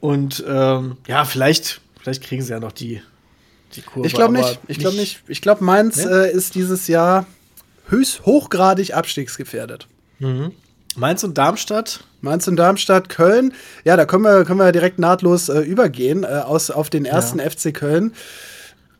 [0.00, 3.00] Und ähm, ja, vielleicht, vielleicht kriegen sie ja noch die,
[3.76, 4.06] die Kurve.
[4.06, 4.58] Ich glaube nicht.
[4.66, 5.22] Ich glaube nicht.
[5.28, 6.26] Ich glaube, Mainz ne?
[6.26, 7.26] äh, ist dieses Jahr
[7.88, 9.86] höchst hochgradig abstiegsgefährdet.
[10.18, 10.52] Mhm.
[10.96, 12.04] Mainz und Darmstadt.
[12.20, 13.54] Mainz und Darmstadt, Köln.
[13.84, 17.38] Ja, da können wir, können wir direkt nahtlos äh, übergehen äh, aus, auf den ersten
[17.38, 17.48] ja.
[17.48, 18.12] FC Köln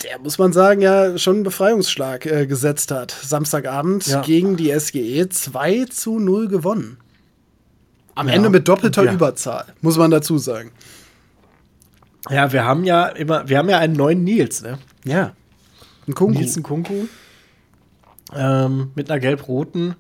[0.02, 3.10] der, muss man sagen, ja schon einen Befreiungsschlag äh, gesetzt hat.
[3.10, 4.22] Samstagabend ja.
[4.22, 6.98] gegen die SGE 2 zu 0 gewonnen.
[8.14, 8.34] Am ja.
[8.34, 9.12] Ende mit doppelter ja.
[9.12, 10.72] Überzahl, muss man dazu sagen.
[12.28, 14.78] Ja, wir haben ja immer, wir haben ja einen neuen Nils, ne?
[15.04, 15.32] Ja.
[16.06, 16.38] Ein Kunku.
[16.38, 17.06] Nils ein Kunku.
[18.34, 19.96] Ähm, mit einer gelb-roten,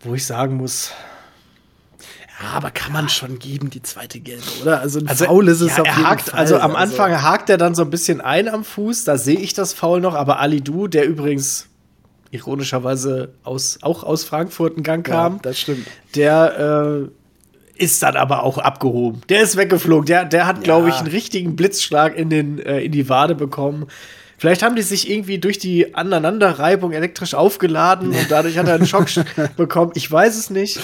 [0.00, 0.92] wo ich sagen muss,
[2.54, 4.80] aber kann man schon geben, die zweite Gelbe, oder?
[4.80, 6.40] Also ein also, Foul ist es ja, auf jeden hakt, Fall.
[6.40, 7.22] Also am also Anfang also.
[7.22, 10.14] hakt er dann so ein bisschen ein am Fuß, da sehe ich das Foul noch,
[10.14, 11.68] aber Ali Du, der übrigens
[12.30, 15.86] ironischerweise aus, auch aus Frankfurt in Gang kam, ja, das stimmt.
[16.14, 17.08] Der
[17.78, 19.20] äh, ist dann aber auch abgehoben.
[19.28, 20.06] Der ist weggeflogen.
[20.06, 20.62] Der, der hat, ja.
[20.62, 23.86] glaube ich, einen richtigen Blitzschlag in, den, äh, in die Wade bekommen.
[24.38, 28.86] Vielleicht haben die sich irgendwie durch die Aneinanderreibung elektrisch aufgeladen und dadurch hat er einen
[28.86, 29.06] Schock
[29.56, 29.92] bekommen.
[29.94, 30.80] Ich weiß es nicht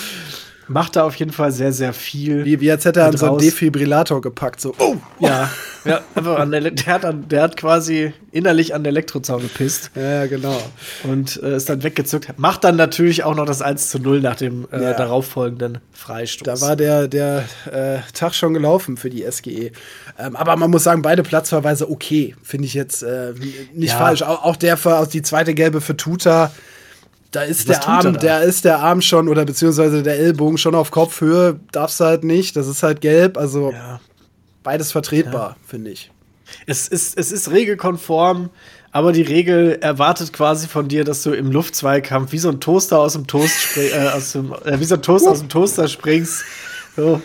[0.69, 2.45] macht da auf jeden Fall sehr, sehr viel.
[2.45, 4.61] Wie, wie als hätte er an so einen Defibrillator gepackt.
[4.61, 4.97] So, oh!
[5.19, 5.51] Ja,
[5.85, 9.91] ja einfach an der, der, hat an, der hat quasi innerlich an den Elektrozaun gepisst.
[9.95, 10.61] Ja, genau.
[11.05, 12.39] Und äh, ist dann weggezuckt.
[12.39, 14.93] Macht dann natürlich auch noch das 1 zu 0 nach dem äh, ja.
[14.93, 16.61] darauffolgenden Freistoß.
[16.61, 19.73] Da war der, der äh, Tag schon gelaufen für die SGE.
[20.19, 22.35] Ähm, aber man muss sagen, beide Platzverweise okay.
[22.43, 23.33] Finde ich jetzt äh,
[23.73, 23.99] nicht ja.
[23.99, 24.23] falsch.
[24.23, 26.53] Auch, auch der für die zweite Gelbe für Tuta
[27.31, 30.74] da ist Was der Arm, der ist der Arm schon oder beziehungsweise der Ellbogen schon
[30.74, 32.57] auf Kopfhöhe, darfst du halt nicht.
[32.57, 34.01] Das ist halt gelb, also ja.
[34.62, 35.57] beides vertretbar, ja.
[35.66, 36.11] finde ich.
[36.66, 38.49] Es ist, es ist regelkonform,
[38.91, 42.99] aber die Regel erwartet quasi von dir, dass du im Luftzweikampf wie so ein Toaster
[42.99, 46.45] aus dem Toast äh, aus dem, äh, wie so ein Toaster aus dem Toaster springst.
[46.97, 47.20] So.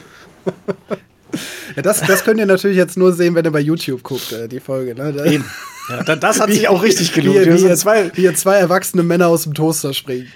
[1.76, 4.47] Ja, das, das könnt ihr natürlich jetzt nur sehen, wenn ihr bei YouTube guckt, äh,
[4.47, 4.93] die Folge.
[4.93, 5.16] Ne?
[5.26, 5.45] Eben.
[5.90, 7.46] Ja, das hat sich auch richtig gelohnt.
[7.46, 10.32] Wie, wie, zwei, wie zwei erwachsene Männer aus dem Toaster springen.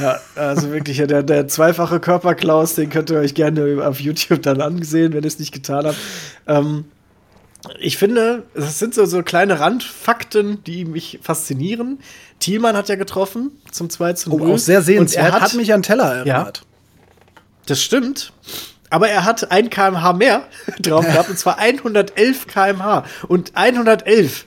[0.00, 4.60] Ja, also wirklich, der, der zweifache Körperklaus, den könnt ihr euch gerne auf YouTube dann
[4.60, 5.96] ansehen, wenn ihr es nicht getan habt.
[6.46, 6.84] Ähm,
[7.80, 11.98] ich finde, es sind so, so kleine Randfakten, die mich faszinieren.
[12.38, 14.40] Thielmann hat ja getroffen zum 2 zu 0.
[14.40, 15.26] Oh, auch sehr sehenswert.
[15.26, 16.58] Er hat, hat mich an Teller erinnert.
[16.58, 18.32] Ja, das stimmt.
[18.88, 20.46] Aber er hat ein kmh mehr
[20.80, 23.04] drauf gehabt, und zwar 111 kmh.
[23.26, 24.44] Und 111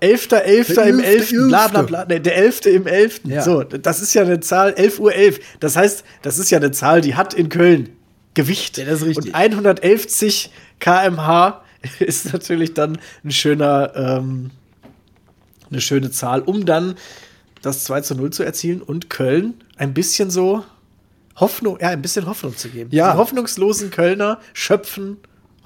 [0.00, 0.36] 11.11.
[0.36, 0.68] 11.
[0.88, 1.30] im 11.
[1.48, 2.04] bla bla bla.
[2.08, 2.66] Nee, der 11.
[2.66, 3.20] im 11.
[3.24, 3.42] Ja.
[3.42, 5.14] So, das ist ja eine Zahl, 11.11 Uhr.
[5.14, 5.40] 11.
[5.60, 7.90] Das heißt, das ist ja eine Zahl, die hat in Köln
[8.34, 8.78] Gewicht.
[8.78, 9.26] Ja, das ist richtig.
[9.26, 11.62] Und 111 kmh
[11.98, 14.50] ist natürlich dann ein schöner, ähm,
[15.70, 16.94] eine schöne Zahl, um dann
[17.62, 20.64] das 2 zu 0 zu erzielen und Köln ein bisschen so
[21.36, 22.90] Hoffnung, ja, ein bisschen Hoffnung zu geben.
[22.92, 23.12] Ja.
[23.12, 25.18] Die hoffnungslosen Kölner schöpfen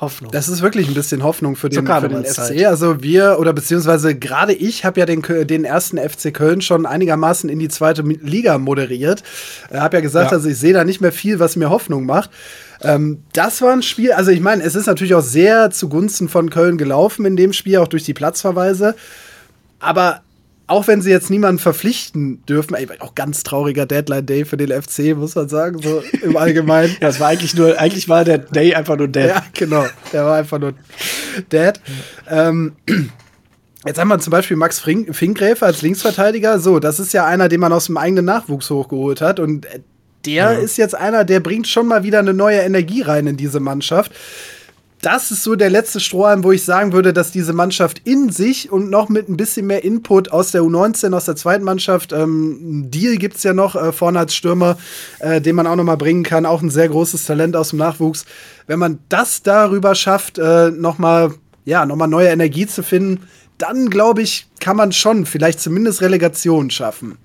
[0.02, 0.30] Hoffnung.
[0.32, 2.66] Das ist wirklich ein bisschen Hoffnung für den, für den FC.
[2.66, 7.48] Also wir, oder beziehungsweise gerade ich habe ja den, den ersten FC Köln schon einigermaßen
[7.48, 9.22] in die zweite Liga moderiert.
[9.70, 10.36] Ich äh, habe ja gesagt, ja.
[10.36, 12.30] also ich sehe da nicht mehr viel, was mir Hoffnung macht.
[12.82, 16.50] Ähm, das war ein Spiel, also ich meine, es ist natürlich auch sehr zugunsten von
[16.50, 18.96] Köln gelaufen in dem Spiel, auch durch die Platzverweise.
[19.78, 20.22] Aber
[20.66, 24.70] auch wenn sie jetzt niemanden verpflichten dürfen, ey, auch ganz trauriger Deadline Day für den
[24.70, 26.96] FC, muss man sagen, so im Allgemeinen.
[27.00, 29.28] ja, es war eigentlich nur, eigentlich war der Day einfach nur dead.
[29.28, 29.84] Ja, genau.
[30.12, 30.74] Der war einfach nur
[31.50, 31.74] dead.
[32.28, 32.72] Ähm,
[33.84, 36.60] Jetzt haben wir zum Beispiel Max Finkgräfe als Linksverteidiger.
[36.60, 39.40] So, das ist ja einer, den man aus dem eigenen Nachwuchs hochgeholt hat.
[39.40, 39.66] Und
[40.24, 40.52] der ja.
[40.52, 44.12] ist jetzt einer, der bringt schon mal wieder eine neue Energie rein in diese Mannschaft
[45.02, 48.70] das ist so der letzte Strohhalm, wo ich sagen würde, dass diese Mannschaft in sich
[48.70, 52.88] und noch mit ein bisschen mehr Input aus der U19, aus der zweiten Mannschaft, ähm,
[52.88, 54.78] Deal gibt es ja noch äh, vorne als Stürmer,
[55.18, 57.80] äh, den man auch noch mal bringen kann, auch ein sehr großes Talent aus dem
[57.80, 58.26] Nachwuchs.
[58.68, 60.98] Wenn man das darüber schafft, äh, noch
[61.64, 63.26] ja, noch neue Energie zu finden,
[63.58, 67.18] dann glaube ich, kann man schon vielleicht zumindest Relegation schaffen.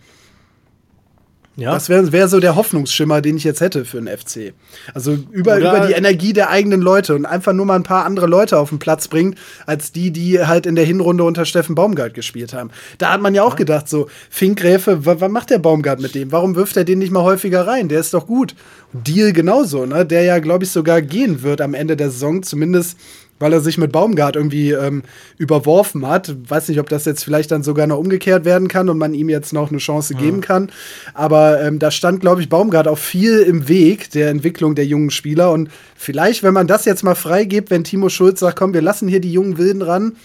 [1.58, 1.74] Ja.
[1.74, 4.54] Das wäre wär so der Hoffnungsschimmer, den ich jetzt hätte für den FC.
[4.94, 8.28] Also über, über die Energie der eigenen Leute und einfach nur mal ein paar andere
[8.28, 12.14] Leute auf den Platz bringt, als die, die halt in der Hinrunde unter Steffen Baumgart
[12.14, 12.70] gespielt haben.
[13.00, 13.58] Da hat man ja auch ja.
[13.58, 16.32] gedacht, so, Finkgräfe, was macht der Baumgart mit dem?
[16.32, 17.90] Warum wirft er den nicht mal häufiger rein?
[17.90, 18.54] Der ist doch gut.
[18.94, 20.06] Deal genauso, ne?
[20.06, 22.98] Der ja, glaube ich, sogar gehen wird am Ende der Saison, zumindest
[23.40, 25.04] weil er sich mit Baumgart irgendwie ähm,
[25.38, 26.36] überworfen hat.
[26.50, 29.30] Weiß nicht, ob das jetzt vielleicht dann sogar noch umgekehrt werden kann und man ihm
[29.30, 30.20] jetzt noch eine Chance ja.
[30.20, 30.72] geben kann.
[31.14, 35.12] Aber ähm, da stand, glaube ich, Baumgart auch viel im Weg der Entwicklung der jungen
[35.12, 35.52] Spieler.
[35.52, 39.08] Und vielleicht, wenn man das jetzt mal freigibt, wenn Timo Schulz sagt, komm, wir lassen
[39.08, 40.16] hier die jungen Wilden ran,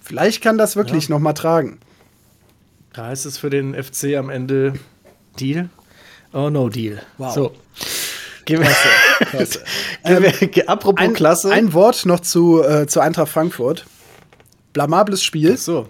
[0.00, 1.14] vielleicht kann das wirklich ja.
[1.14, 1.78] noch mal tragen.
[2.92, 4.74] Da ist es für den FC am Ende
[5.38, 5.68] Deal.
[6.32, 7.02] Oh no, Deal.
[7.18, 7.34] Wow.
[7.34, 7.52] So.
[8.46, 8.88] Klasse,
[9.24, 9.60] klasse.
[10.04, 10.24] ähm,
[10.66, 11.50] Apropos ein, Klasse.
[11.50, 13.86] Ein Wort noch zu, äh, zu Eintracht Frankfurt.
[14.72, 15.52] Blamables Spiel.
[15.54, 15.88] Ach so.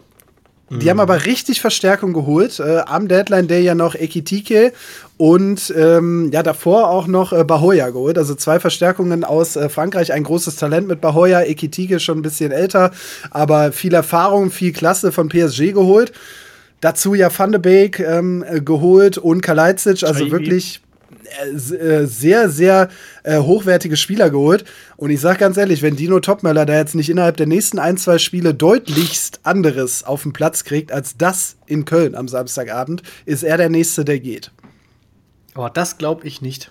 [0.69, 0.91] Die mhm.
[0.91, 2.59] haben aber richtig Verstärkung geholt.
[2.59, 4.73] Äh, am Deadline Day ja noch Ekitike
[5.17, 8.19] und ähm, ja davor auch noch äh, Bahoya geholt.
[8.19, 10.13] Also zwei Verstärkungen aus äh, Frankreich.
[10.13, 11.43] Ein großes Talent mit Bahoya.
[11.43, 12.91] Ekitike schon ein bisschen älter,
[13.31, 16.13] aber viel Erfahrung, viel Klasse von PSG geholt.
[16.81, 20.03] Dazu ja Van de Beek ähm, geholt und Kalajdzic.
[20.03, 20.86] Also wirklich äh,
[21.55, 22.89] sehr, sehr
[23.23, 24.65] äh, hochwertige Spieler geholt.
[24.97, 27.97] Und ich sage ganz ehrlich, wenn Dino Topmöller da jetzt nicht innerhalb der nächsten ein,
[27.97, 33.43] zwei Spiele deutlichst anderes auf den Platz kriegt als das in Köln am Samstagabend, ist
[33.43, 34.51] er der Nächste, der geht.
[35.55, 36.71] Aber das glaube ich nicht.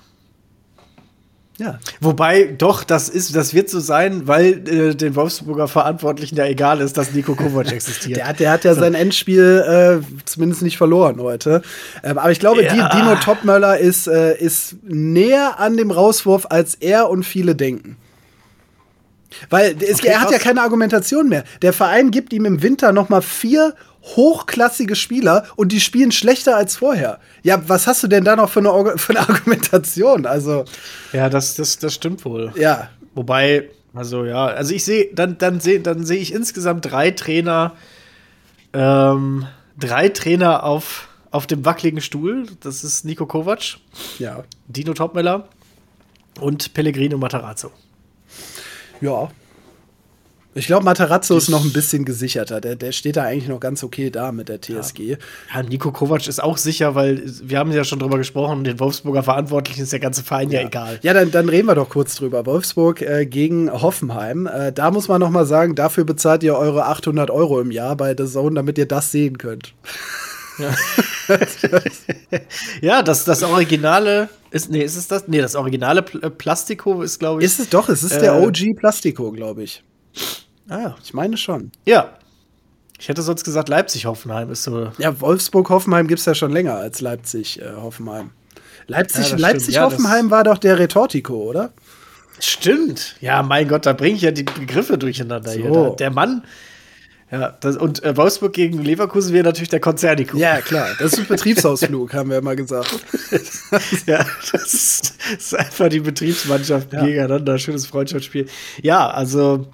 [1.57, 1.79] Ja.
[2.01, 6.81] Wobei, doch, das ist, das wird so sein, weil äh, den Wolfsburger Verantwortlichen ja egal
[6.81, 8.17] ist, dass Nico Kovac existiert.
[8.17, 11.61] der, der, hat ja sein Endspiel äh, zumindest nicht verloren heute.
[12.03, 12.89] Ähm, aber ich glaube, ja.
[12.89, 17.95] Dino Topmöller ist, äh, ist näher an dem Rauswurf, als er und viele denken.
[19.49, 21.43] Weil es, okay, er hat ja keine Argumentation mehr.
[21.61, 23.75] Der Verein gibt ihm im Winter noch mal vier
[24.05, 27.19] hochklassige Spieler und die spielen schlechter als vorher.
[27.43, 30.25] Ja, was hast du denn da noch für eine, für eine Argumentation?
[30.25, 30.65] Also.
[31.11, 32.53] Ja, das, das, das stimmt wohl.
[32.55, 32.89] Ja.
[33.15, 37.73] Wobei, also ja, also ich sehe, dann, dann sehe dann seh ich insgesamt drei Trainer,
[38.73, 39.47] ähm,
[39.79, 42.45] drei Trainer auf, auf dem wackeligen Stuhl.
[42.59, 43.77] Das ist Nico Kovac,
[44.19, 44.43] ja.
[44.67, 45.47] Dino Topmeller
[46.41, 47.71] und Pellegrino Matarazzo.
[48.99, 49.29] Ja,
[50.57, 52.61] ich glaube, Matarazzo ist noch ein bisschen gesicherter.
[52.61, 54.99] Der, der steht da eigentlich noch ganz okay da mit der TSG.
[54.99, 55.17] Ja.
[55.53, 59.21] ja, Nico Kovac ist auch sicher, weil wir haben ja schon drüber gesprochen, den Wolfsburger
[59.21, 60.99] Verantwortlichen ist der ganze Verein ja, ja egal.
[61.03, 62.45] Ja, dann, dann reden wir doch kurz drüber.
[62.45, 64.47] Wolfsburg äh, gegen Hoffenheim.
[64.47, 67.97] Äh, da muss man noch mal sagen, dafür bezahlt ihr eure 800 Euro im Jahr
[67.97, 69.73] bei The Zone, damit ihr das sehen könnt.
[70.57, 70.73] Ja,
[72.81, 75.27] ja das, das Originale ist, nee, ist es das?
[75.27, 77.45] Nee, das originale Pl äh, Plastiko ist, glaube ich.
[77.45, 79.83] Ist es doch, es ist äh, der OG Plastiko, glaube ich.
[80.69, 81.71] Ah, ich meine schon.
[81.85, 82.17] Ja.
[82.97, 84.91] Ich hätte sonst gesagt, Leipzig-Hoffenheim ist so.
[84.97, 88.31] Ja, Wolfsburg-Hoffenheim gibt es ja schon länger als Leipzig-Hoffenheim.
[88.87, 91.73] Leipzig, Leipzig-Hoffenheim ja, war doch der Retortico, oder?
[92.39, 93.15] Stimmt.
[93.19, 95.59] Ja, mein Gott, da bringe ich ja die Begriffe durcheinander so.
[95.59, 95.95] hier.
[95.97, 96.43] Der Mann,
[97.31, 100.39] Ja, das, und äh, Wolfsburg gegen Leverkusen wäre natürlich der Konzernikum.
[100.39, 100.89] Ja, klar.
[100.99, 102.99] Das ist ein Betriebsausflug, haben wir immer gesagt.
[104.05, 107.03] ja, das ist, das ist, einfach die Betriebsmannschaft ja.
[107.03, 107.57] gegeneinander.
[107.57, 108.47] Schönes Freundschaftsspiel.
[108.81, 109.67] Ja, also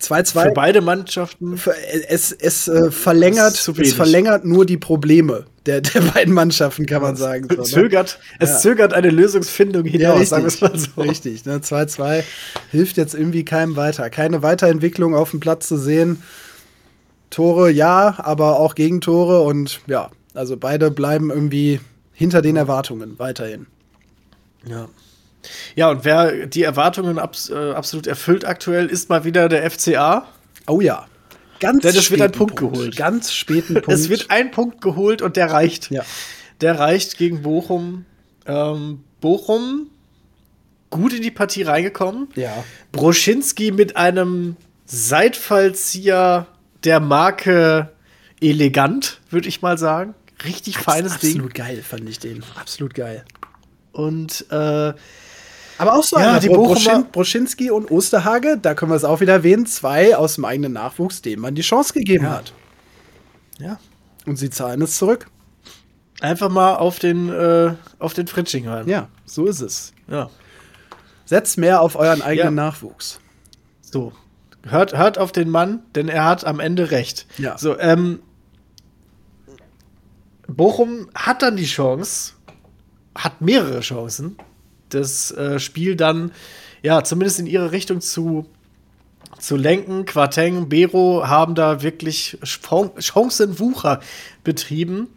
[0.00, 0.42] 2-2.
[0.42, 1.60] Für beide Mannschaften.
[2.08, 7.16] Es, es äh, verlängert, es verlängert nur die Probleme der, der beiden Mannschaften, kann man
[7.16, 7.46] sagen.
[7.48, 7.62] So, ne?
[7.62, 8.58] zögert, es ja.
[8.58, 11.00] zögert eine Lösungsfindung hinaus, ja, richtig, sagen wir es mal so.
[11.02, 11.58] Richtig, ne?
[11.58, 12.22] 2-2
[12.70, 14.08] hilft jetzt irgendwie keinem weiter.
[14.10, 16.22] Keine Weiterentwicklung auf dem Platz zu sehen.
[17.30, 21.80] Tore ja, aber auch Gegentore und ja, also beide bleiben irgendwie
[22.12, 23.66] hinter den Erwartungen weiterhin.
[24.66, 24.88] Ja.
[25.74, 30.26] Ja, und wer die Erwartungen abs äh, absolut erfüllt aktuell, ist mal wieder der FCA.
[30.66, 31.06] Oh ja.
[31.60, 32.96] Ganz Denn es wird ein Punkt, Punkt, geholt.
[32.96, 33.88] Ganz späten Punkt.
[33.88, 35.90] Es wird ein Punkt geholt und der reicht.
[35.90, 36.04] Ja.
[36.60, 38.04] Der reicht gegen Bochum.
[38.46, 39.88] Ähm, Bochum
[40.90, 42.28] gut in die Partie reingekommen.
[42.34, 42.64] Ja.
[42.92, 46.46] Broschinski mit einem Seitfallzieher
[46.84, 47.92] der Marke
[48.40, 50.14] elegant, würde ich mal sagen.
[50.44, 51.30] Richtig Abs feines absolut Ding.
[51.32, 52.44] Absolut geil, fand ich den.
[52.54, 53.24] Absolut geil.
[53.92, 54.92] Und äh,
[55.78, 59.34] aber auch so, ja, die Bochumer Broschinski und Osterhage, da können wir es auch wieder
[59.34, 62.30] erwähnen, zwei aus dem eigenen Nachwuchs, denen man die Chance gegeben ja.
[62.30, 62.52] hat.
[63.58, 63.78] Ja.
[64.26, 65.28] Und sie zahlen es zurück.
[66.20, 68.88] Einfach mal auf den, äh, auf den Fritsching hören.
[68.88, 69.92] Ja, so ist es.
[70.08, 70.30] Ja.
[71.24, 72.64] Setzt mehr auf euren eigenen ja.
[72.64, 73.20] Nachwuchs.
[73.80, 74.12] So.
[74.66, 77.26] Hört, hört auf den Mann, denn er hat am Ende recht.
[77.38, 77.56] Ja.
[77.56, 78.20] So, ähm,
[80.48, 82.32] Bochum hat dann die Chance,
[83.14, 84.36] hat mehrere Chancen,
[84.90, 86.32] das äh, Spiel dann
[86.82, 88.46] ja zumindest in ihre Richtung zu
[89.38, 90.04] zu lenken.
[90.04, 94.00] Quateng, Bero haben da wirklich Chancenwucher
[94.44, 95.08] betrieben.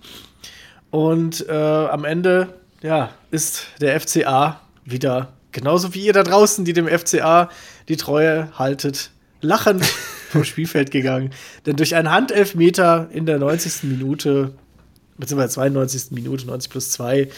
[0.89, 6.74] Und äh, am Ende ja, ist der FCA wieder, genauso wie ihr da draußen, die
[6.74, 7.49] dem FCA
[7.88, 9.11] die Treue haltet,
[9.41, 9.86] lachend
[10.30, 11.32] vom Spielfeld gegangen.
[11.65, 13.84] Denn durch einen Handelfmeter in der 90.
[13.84, 14.53] Minute,
[15.22, 16.11] beziehungsweise 92.
[16.11, 17.30] Minute, 90 plus 2,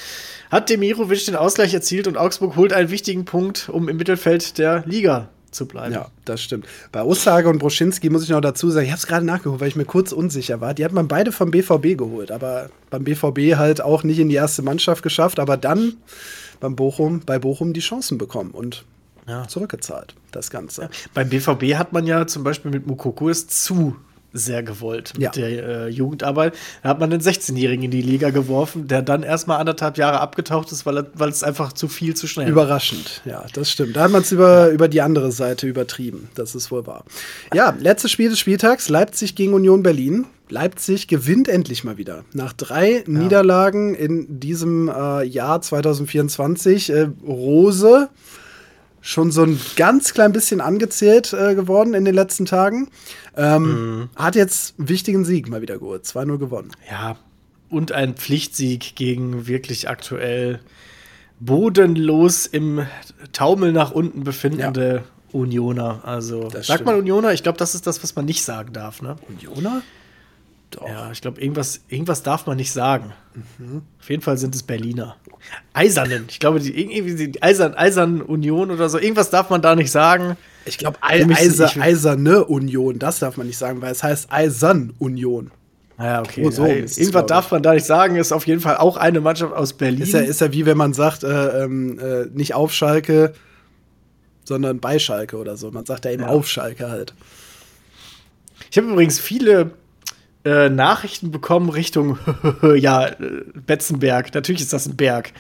[0.49, 4.83] hat Demirovic den Ausgleich erzielt und Augsburg holt einen wichtigen Punkt, um im Mittelfeld der
[4.87, 5.93] Liga zu bleiben.
[5.93, 6.65] Ja, das stimmt.
[6.91, 9.67] Bei Ossage und Broschinski muss ich noch dazu sagen, ich habe es gerade nachgeholt, weil
[9.67, 10.73] ich mir kurz unsicher war.
[10.73, 14.35] Die hat man beide vom BVB geholt, aber beim BVB halt auch nicht in die
[14.35, 15.93] erste Mannschaft geschafft, aber dann
[16.59, 18.83] beim Bochum, bei Bochum die Chancen bekommen und
[19.27, 19.47] ja.
[19.47, 20.83] zurückgezahlt, das Ganze.
[20.83, 20.89] Ja.
[21.13, 23.95] Beim BVB hat man ja zum Beispiel mit Mukoko es zu
[24.33, 25.29] sehr gewollt ja.
[25.29, 26.55] mit der äh, Jugendarbeit.
[26.81, 30.71] Da hat man den 16-Jährigen in die Liga geworfen, der dann erstmal anderthalb Jahre abgetaucht
[30.71, 33.95] ist, weil, weil es einfach zu viel zu schnell Überraschend, ja, das stimmt.
[33.95, 34.73] Da hat man es über, ja.
[34.73, 36.29] über die andere Seite übertrieben.
[36.35, 37.05] Das ist wohl wahr.
[37.53, 40.25] Ja, letztes Spiel des Spieltags: Leipzig gegen Union Berlin.
[40.49, 42.25] Leipzig gewinnt endlich mal wieder.
[42.33, 43.03] Nach drei ja.
[43.07, 46.89] Niederlagen in diesem äh, Jahr 2024.
[46.89, 48.09] Äh, Rose
[49.03, 52.87] schon so ein ganz klein bisschen angezählt äh, geworden in den letzten Tagen.
[53.35, 53.63] Ähm,
[53.99, 54.09] mhm.
[54.15, 56.05] Hat jetzt einen wichtigen Sieg mal wieder geholt.
[56.05, 56.71] 2-0 gewonnen.
[56.89, 57.17] Ja,
[57.69, 60.61] und ein Pflichtsieg gegen wirklich aktuell
[61.39, 62.87] bodenlos im
[63.33, 65.03] Taumel nach unten befindende ja.
[65.33, 66.01] Unioner.
[66.05, 66.85] Also, das sagt stimmt.
[66.85, 67.33] man Unioner?
[67.33, 69.17] Ich glaube, das ist das, was man nicht sagen darf, ne?
[69.27, 69.81] Unioner?
[70.75, 70.87] Doch.
[70.87, 73.13] Ja, ich glaube, irgendwas, irgendwas darf man nicht sagen.
[73.57, 73.83] Mhm.
[73.99, 75.15] Auf jeden Fall sind es Berliner.
[75.73, 76.25] Eisernen.
[76.29, 78.97] Ich glaube, die, irgendwie die Eisern, Eisern Union oder so.
[78.97, 80.37] Irgendwas darf man da nicht sagen.
[80.65, 85.51] Ich glaube, Eiser, Eiserne Union, das darf man nicht sagen, weil es heißt Eisern Union.
[85.97, 86.43] Ah ja, okay.
[86.45, 89.21] Oh, so ja, irgendwas darf man da nicht sagen, ist auf jeden Fall auch eine
[89.21, 90.01] Mannschaft aus Berlin.
[90.01, 93.33] Ist ja, ist ja wie wenn man sagt, äh, ähm, äh, nicht auf Schalke,
[94.43, 95.69] sondern bei Schalke oder so.
[95.71, 96.29] Man sagt ja eben ja.
[96.29, 97.13] auf Schalke halt.
[98.71, 99.71] Ich habe übrigens viele
[100.45, 102.17] äh, Nachrichten bekommen Richtung,
[102.75, 103.15] ja, äh,
[103.65, 104.33] Betzenberg.
[104.33, 105.31] Natürlich ist das ein Berg.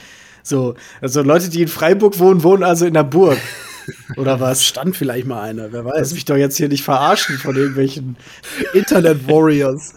[0.43, 3.37] So, also Leute, die in Freiburg wohnen, wohnen also in der Burg.
[4.17, 4.65] Oder was?
[4.65, 5.93] Stand vielleicht mal einer, wer weiß.
[5.97, 8.17] Lass mich doch jetzt hier nicht verarschen von irgendwelchen
[8.73, 9.93] Internet-Warriors.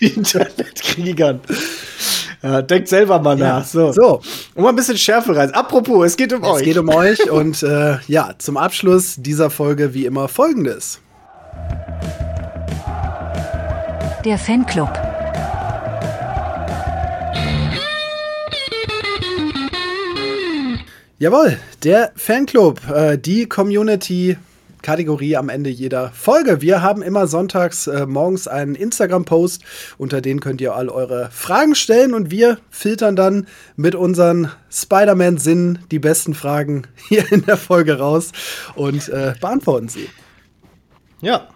[0.00, 1.40] Internetkriegern.
[2.42, 3.60] Ja, denkt selber mal ja.
[3.60, 3.64] nach.
[3.64, 3.92] So.
[3.92, 4.20] so.
[4.54, 5.52] Um mal ein bisschen Schärfe rein.
[5.52, 6.60] Apropos, es geht um es euch.
[6.60, 11.00] Es geht um euch und äh, ja, zum Abschluss dieser Folge wie immer folgendes.
[14.24, 14.88] Der Fanclub.
[21.18, 24.36] Jawohl, der Fanclub, äh, die Community.
[24.80, 26.60] Kategorie am Ende jeder Folge.
[26.60, 29.62] Wir haben immer sonntags äh, morgens einen Instagram-Post,
[29.98, 35.80] unter den könnt ihr all eure Fragen stellen und wir filtern dann mit unseren Spider-Man-Sinnen
[35.90, 38.30] die besten Fragen hier in der Folge raus
[38.76, 40.08] und äh, beantworten sie.
[41.20, 41.48] Ja,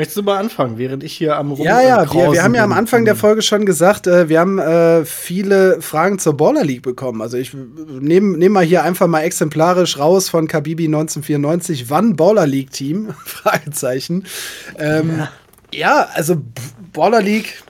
[0.00, 2.64] Möchtest du mal anfangen, während ich hier am Rum Ja, ja, wir, wir haben ja
[2.64, 6.80] am Anfang der Folge schon gesagt, äh, wir haben äh, viele Fragen zur Baller League
[6.80, 7.20] bekommen.
[7.20, 12.46] Also ich nehme nehm mal hier einfach mal exemplarisch raus von Kabibi 1994, wann Baller
[12.46, 13.10] League Team?
[13.26, 14.24] Fragezeichen.
[14.78, 15.28] Ähm, ja.
[15.74, 16.40] Ja, also
[16.94, 17.62] Baller League,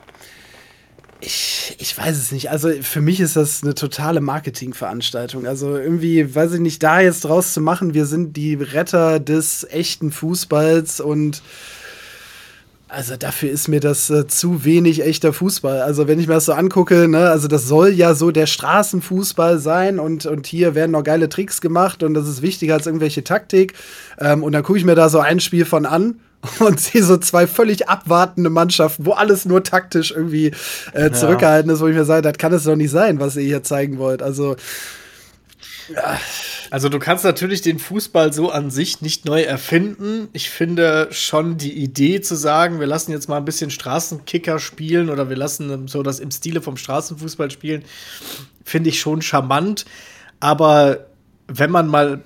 [1.19, 2.49] ich, ich weiß es nicht.
[2.49, 5.47] Also für mich ist das eine totale Marketingveranstaltung.
[5.47, 9.67] Also irgendwie, weiß ich nicht, da jetzt draus zu machen, wir sind die Retter des
[9.69, 11.43] echten Fußballs und
[12.91, 15.81] also dafür ist mir das äh, zu wenig echter Fußball.
[15.81, 19.59] Also wenn ich mir das so angucke, ne, also das soll ja so der Straßenfußball
[19.59, 23.23] sein und, und hier werden noch geile Tricks gemacht und das ist wichtiger als irgendwelche
[23.23, 23.73] Taktik.
[24.19, 26.19] Ähm, und dann gucke ich mir da so ein Spiel von an
[26.59, 30.51] und sehe so zwei völlig abwartende Mannschaften, wo alles nur taktisch irgendwie
[30.93, 31.75] äh, zurückgehalten ja.
[31.75, 33.99] ist, wo ich mir sage, das kann es doch nicht sein, was ihr hier zeigen
[33.99, 34.21] wollt.
[34.21, 34.57] Also.
[36.69, 40.29] Also du kannst natürlich den Fußball so an sich nicht neu erfinden.
[40.33, 45.09] Ich finde schon die Idee zu sagen, wir lassen jetzt mal ein bisschen Straßenkicker spielen
[45.09, 47.83] oder wir lassen so das im Stile vom Straßenfußball spielen,
[48.63, 49.85] finde ich schon charmant.
[50.39, 51.07] Aber
[51.47, 52.23] wenn man mal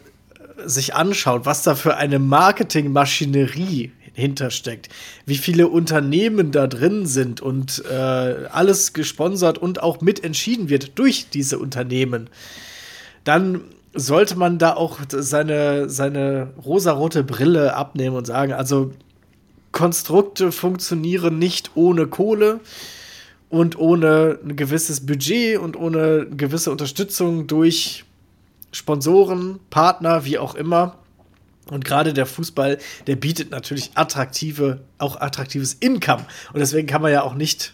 [0.66, 4.90] sich anschaut, was da für eine Marketingmaschinerie hintersteckt,
[5.26, 11.28] wie viele Unternehmen da drin sind und äh, alles gesponsert und auch mitentschieden wird durch
[11.30, 12.30] diese Unternehmen,
[13.26, 13.62] dann
[13.94, 18.92] sollte man da auch seine, seine rosarote Brille abnehmen und sagen, also
[19.72, 22.62] Konstrukte funktionieren nicht ohne Kohle
[23.50, 28.06] und ohne ein gewisses Budget und ohne gewisse Unterstützung durch
[28.72, 30.98] Sponsoren, Partner, wie auch immer.
[31.72, 36.26] Und gerade der Fußball, der bietet natürlich attraktive, auch attraktives Income.
[36.54, 37.74] Und deswegen kann man ja auch nicht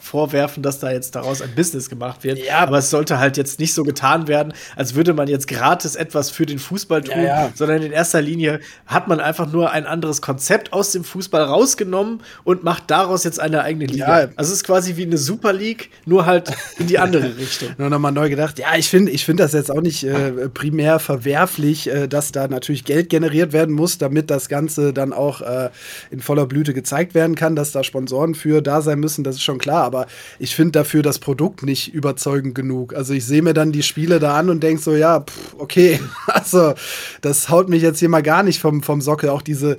[0.00, 2.38] vorwerfen, dass da jetzt daraus ein Business gemacht wird.
[2.38, 2.58] Ja.
[2.58, 6.30] Aber es sollte halt jetzt nicht so getan werden, als würde man jetzt gratis etwas
[6.30, 7.52] für den Fußball tun, ja, ja.
[7.54, 12.22] sondern in erster Linie hat man einfach nur ein anderes Konzept aus dem Fußball rausgenommen
[12.44, 14.22] und macht daraus jetzt eine eigene Liga.
[14.22, 14.28] Ja.
[14.36, 17.68] Also es ist quasi wie eine Super League, nur halt in die andere Richtung.
[17.78, 18.58] Nur nochmal neu gedacht.
[18.58, 22.48] Ja, ich finde ich finde das jetzt auch nicht äh, primär verwerflich, äh, dass da
[22.48, 25.70] natürlich Geld generiert werden muss, damit das Ganze dann auch äh,
[26.10, 29.42] in voller Blüte gezeigt werden kann, dass da Sponsoren für da sein müssen, das ist
[29.42, 30.06] schon klar aber
[30.38, 32.94] ich finde dafür das Produkt nicht überzeugend genug.
[32.94, 36.00] Also ich sehe mir dann die Spiele da an und denke so, ja, pff, okay,
[36.26, 36.74] also
[37.20, 39.30] das haut mich jetzt hier mal gar nicht vom, vom Sockel.
[39.30, 39.76] Auch diese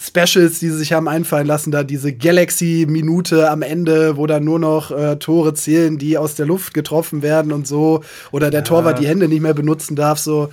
[0.00, 4.60] Specials, die sie sich haben einfallen lassen, da diese Galaxy-Minute am Ende, wo dann nur
[4.60, 8.64] noch äh, Tore zählen, die aus der Luft getroffen werden und so, oder der ja.
[8.64, 10.50] Torwart die Hände nicht mehr benutzen darf, so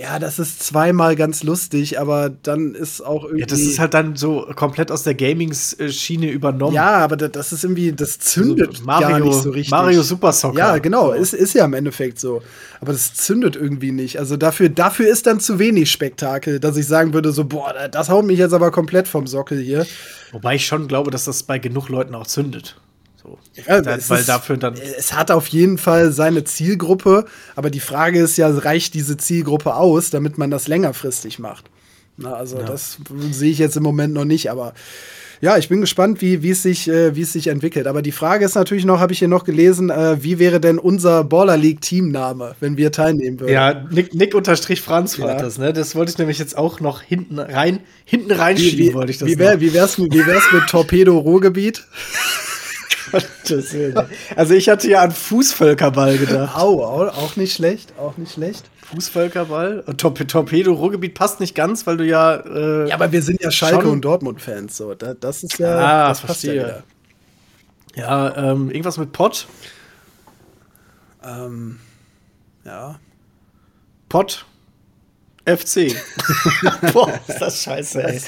[0.00, 3.40] ja, das ist zweimal ganz lustig, aber dann ist auch irgendwie.
[3.40, 6.72] Ja, das ist halt dann so komplett aus der Gaming-Schiene übernommen.
[6.72, 9.72] Ja, aber das ist irgendwie, das zündet also Mario, gar nicht so richtig.
[9.72, 10.56] Mario Super Soccer.
[10.56, 12.42] Ja, genau, ist, ist ja im Endeffekt so.
[12.80, 14.20] Aber das zündet irgendwie nicht.
[14.20, 18.08] Also dafür, dafür ist dann zu wenig Spektakel, dass ich sagen würde, so, boah, das
[18.08, 19.84] haut mich jetzt aber komplett vom Sockel hier.
[20.30, 22.76] Wobei ich schon glaube, dass das bei genug Leuten auch zündet.
[23.28, 23.62] So.
[23.66, 24.74] Ja, weil ist, dafür dann.
[24.74, 27.26] Es hat auf jeden Fall seine Zielgruppe,
[27.56, 31.66] aber die Frage ist ja, reicht diese Zielgruppe aus, damit man das längerfristig macht?
[32.16, 32.64] Na, also ja.
[32.64, 32.98] das
[33.30, 34.74] sehe ich jetzt im Moment noch nicht, aber
[35.40, 37.86] ja, ich bin gespannt, wie, wie, es sich, äh, wie es sich entwickelt.
[37.86, 40.78] Aber die Frage ist natürlich noch, habe ich hier noch gelesen, äh, wie wäre denn
[40.78, 43.52] unser Baller League Teamname, wenn wir teilnehmen würden?
[43.52, 45.26] Ja, Nick, Nick unterstrich Franz ja.
[45.26, 45.72] war das, ne?
[45.72, 49.18] Das wollte ich nämlich jetzt auch noch hinten rein, hinten reinschieben, wie, wie, wollte ich
[49.18, 49.28] das.
[49.28, 51.86] Wie, wär, wie, wär's, wie wär's mit Torpedo Ruhrgebiet?
[54.36, 56.56] Also ich hatte ja an Fußvölkerball gedacht.
[56.56, 58.64] Au, auch nicht schlecht, auch nicht schlecht.
[58.92, 59.84] Fußvölkerball.
[59.96, 62.36] Tor Torpedo Ruhrgebiet passt nicht ganz, weil du ja.
[62.36, 64.76] Äh, ja, aber wir sind ja Schalke und Dortmund-Fans.
[64.76, 64.94] So.
[64.94, 65.76] Das ist ja.
[65.76, 66.82] Ah, das verstehe.
[67.94, 69.46] Ja, ja ähm, irgendwas mit Pott.
[71.22, 71.78] Ähm,
[72.64, 72.98] ja.
[74.08, 74.46] Pott.
[75.56, 75.94] FC.
[76.92, 78.02] Boah, ist das scheiße.
[78.02, 78.20] Ey.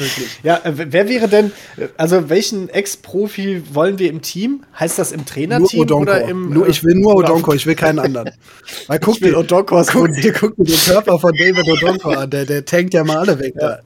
[0.42, 1.52] Ja, äh, wer wäre denn,
[1.96, 4.64] also welchen Ex-Profi wollen wir im Team?
[4.78, 6.50] Heißt das im Trainerteam oder im.
[6.50, 8.30] Nur, ich will nur Odonko, ich will keinen anderen.
[8.86, 12.64] Weil guck dir, guck, dir, guck dir den Körper von David Odonko an, der, der
[12.64, 13.54] tankt ja mal alle weg.
[13.60, 13.78] Ja.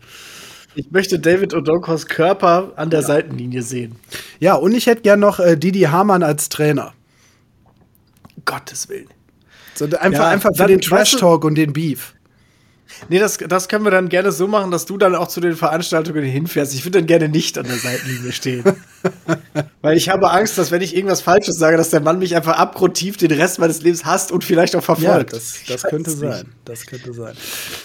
[0.76, 3.06] Ich möchte David Odonkos Körper an der ja.
[3.06, 3.96] Seitenlinie sehen.
[4.40, 6.92] Ja, und ich hätte gern noch äh, Didi Hamann als Trainer.
[8.44, 9.08] Gottes Willen.
[9.74, 12.13] So, einfach, ja, einfach für den Trash-Talk und den Beef.
[13.08, 15.56] Nee, das, das können wir dann gerne so machen, dass du dann auch zu den
[15.56, 16.74] Veranstaltungen hinfährst.
[16.74, 18.64] Ich würde dann gerne nicht an der Seitenlinie stehen.
[19.82, 22.56] Weil ich habe Angst, dass wenn ich irgendwas Falsches sage, dass der Mann mich einfach
[22.56, 25.32] abgrundtief den Rest meines Lebens hasst und vielleicht auch verfolgt.
[25.32, 26.46] Ja, das, das könnte sein.
[26.64, 27.34] Das könnte sein.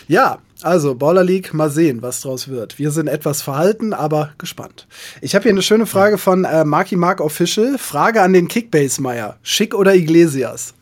[0.08, 2.80] Ja, also Baller League, mal sehen, was draus wird.
[2.80, 4.88] Wir sind etwas verhalten, aber gespannt.
[5.22, 7.78] Ich habe hier eine schöne Frage von äh, Marky Mark Official.
[7.78, 9.38] Frage an den Kickbase-Meier.
[9.42, 10.74] Schick oder Iglesias?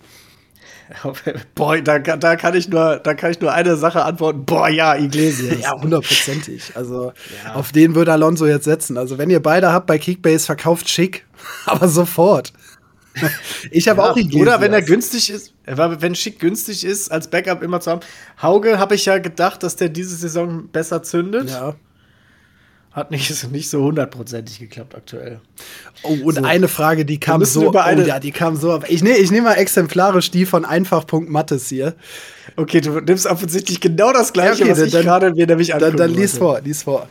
[1.55, 4.45] Boah, da, da, kann ich nur, da kann ich nur eine Sache antworten.
[4.45, 5.59] Boah, ja, Iglesias.
[5.61, 6.71] ja, hundertprozentig.
[6.75, 7.55] Also ja.
[7.55, 8.97] auf den würde Alonso jetzt setzen.
[8.97, 11.25] Also wenn ihr beide habt bei Kickbase, verkauft schick,
[11.65, 12.53] aber sofort.
[13.71, 14.41] Ich habe ja, auch Iglesias.
[14.41, 18.01] Oder wenn er günstig ist, wenn Schick günstig ist, als Backup immer zu haben.
[18.41, 21.49] Hauge habe ich ja gedacht, dass der diese Saison besser zündet.
[21.49, 21.75] Ja.
[22.97, 25.39] Hat nicht, nicht so hundertprozentig geklappt aktuell.
[26.01, 26.43] Oh, und so.
[26.43, 28.81] eine Frage, die kam so, über eine oh, ja, die kam so.
[28.87, 31.93] Ich nehme ich nehm mal exemplarisch die von Einfach.Mattes hier.
[32.55, 35.95] Okay, du nimmst offensichtlich genau das gleiche, okay, was dann, ich gerade mir nämlich Dann,
[35.95, 37.07] dann lies vor, lies vor.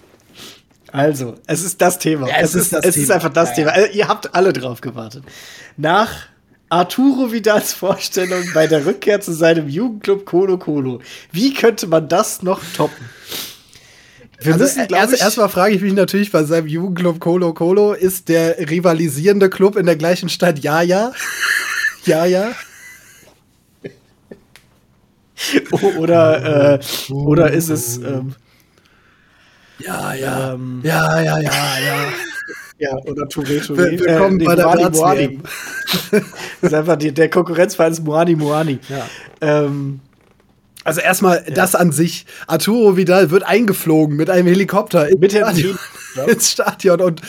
[0.91, 2.29] Also, es ist das Thema.
[2.29, 3.05] Ja, es, es, ist, das es Thema.
[3.05, 3.71] ist einfach das Thema.
[3.71, 5.23] Also, ihr habt alle drauf gewartet.
[5.77, 6.11] Nach
[6.69, 11.01] Arturo Vidals Vorstellung bei der Rückkehr zu seinem Jugendclub Colo Colo.
[11.31, 13.09] Wie könnte man das noch toppen?
[14.39, 17.93] Wir also müssen, erst, ich, erstmal frage ich mich natürlich bei seinem Jugendclub Colo Colo,
[17.95, 21.13] ist der rivalisierende Club in der gleichen Stadt Ja, Ja,
[22.27, 22.53] ja.
[25.99, 26.81] oder, äh,
[27.13, 27.99] oder ist es.
[27.99, 28.35] Ähm,
[29.79, 30.55] ja, ja.
[30.55, 32.13] Ähm, ja, ja, ja, ja.
[32.79, 33.99] Ja, oder Touré Touré.
[33.99, 35.41] Willkommen äh, bei der Moani Moani.
[36.11, 36.23] das
[36.61, 38.79] ist einfach die, der Konkurrenzverein ist Moani Moani.
[38.89, 39.07] Ja.
[39.41, 40.01] Ähm,
[40.87, 41.55] also erstmal ja.
[41.55, 42.27] das an sich.
[42.47, 45.79] Arturo Vidal wird eingeflogen mit einem Helikopter mit Stadion,
[46.27, 47.21] ins Stadion und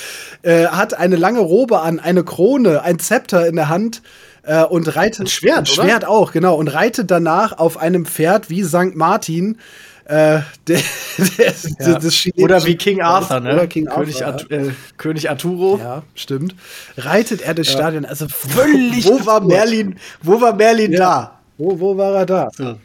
[0.44, 4.04] äh, hat eine lange Robe an, eine Krone, ein Zepter in der Hand
[4.44, 6.10] äh, und reitet ein Schwert, ein Schwert oder?
[6.10, 8.96] auch, genau und reitet danach auf einem Pferd wie St.
[8.96, 9.58] Martin.
[10.06, 10.80] Äh, der,
[11.38, 12.00] der, ja.
[12.00, 13.54] des Oder wie King Arthur, ne?
[13.54, 15.80] Oder King König, Arthur, äh, König Arturo.
[15.80, 16.56] Ja, stimmt.
[16.96, 19.06] Reitet er das Stadion, also völlig.
[19.10, 19.98] wo war Merlin?
[20.22, 21.00] Wo war Merlin ja.
[21.00, 21.40] da?
[21.58, 22.50] Wo, wo war er da?
[22.56, 22.78] So.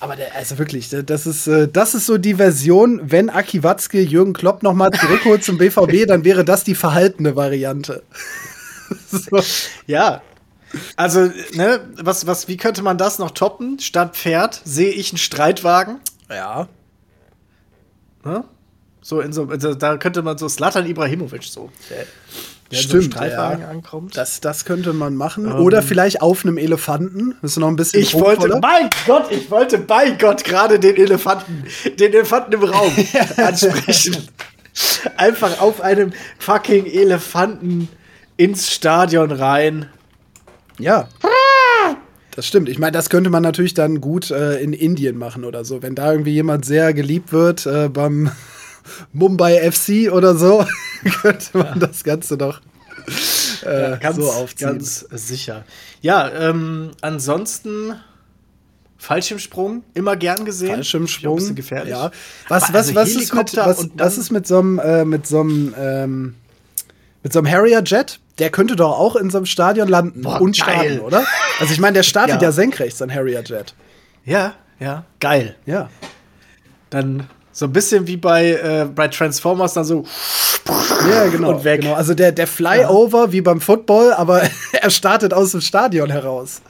[0.00, 4.00] Aber der, also wirklich, das ist, äh, das ist so die Version, wenn Aki Watzke
[4.00, 8.02] Jürgen Klopp nochmal zurückholt zum BVB, dann wäre das die verhaltene Variante.
[9.10, 9.40] so.
[9.86, 10.22] Ja.
[10.96, 13.78] Also, ne, was, was, wie könnte man das noch toppen?
[13.78, 16.00] Statt Pferd sehe ich einen Streitwagen.
[16.28, 16.68] Ja.
[18.24, 18.44] Ne?
[19.00, 21.70] So in so, da könnte man so Slatan Ibrahimovic so.
[21.90, 22.06] Der,
[22.70, 23.68] der Stimmt, Streitwagen ja.
[23.68, 24.16] ankommt.
[24.16, 25.46] Das, das könnte man machen.
[25.46, 25.56] Ähm.
[25.56, 27.34] Oder vielleicht auf einem Elefanten.
[27.42, 28.00] Das ist noch ein bisschen.
[28.00, 31.64] Ich wollte, mein Gott, ich wollte bei Gott gerade den Elefanten,
[31.98, 32.92] den Elefanten im Raum
[33.36, 34.16] ansprechen.
[35.16, 37.88] Einfach auf einem fucking Elefanten
[38.36, 39.88] ins Stadion rein.
[40.78, 41.08] Ja.
[42.34, 42.68] Das stimmt.
[42.68, 45.82] Ich meine, das könnte man natürlich dann gut äh, in Indien machen oder so.
[45.82, 48.32] Wenn da irgendwie jemand sehr geliebt wird äh, beim
[49.12, 50.66] Mumbai FC oder so,
[51.22, 51.86] könnte man ja.
[51.86, 52.60] das Ganze doch
[53.64, 54.68] äh, ja, ganz, so aufziehen.
[54.68, 55.64] Ganz sicher.
[56.00, 57.94] Ja, ähm, ansonsten
[58.98, 60.74] Fallschirmsprung, immer gern gesehen.
[60.74, 61.90] Fallschirmsprung, bisschen gefährlich.
[61.90, 62.10] Ja.
[62.48, 65.40] Was, was, also was, ist mit, was, was ist mit so einem, äh, mit so
[65.40, 66.34] einem, ähm,
[67.22, 68.20] mit so einem Harrier Jet?
[68.38, 70.74] Der könnte doch auch in so einem Stadion landen Boah, und geil.
[70.74, 71.24] starten, oder?
[71.60, 72.48] Also ich meine, der startet ja.
[72.48, 73.74] ja senkrecht, so ein Harrier Jet.
[74.24, 75.54] Ja, ja, geil.
[75.66, 75.88] Ja.
[76.90, 80.04] Dann so ein bisschen wie bei, äh, bei Transformers dann so.
[81.08, 81.50] Ja, genau.
[81.50, 81.82] Und weg.
[81.82, 81.94] Genau.
[81.94, 83.32] Also der, der Flyover ja.
[83.32, 86.60] wie beim Football, aber er startet aus dem Stadion heraus.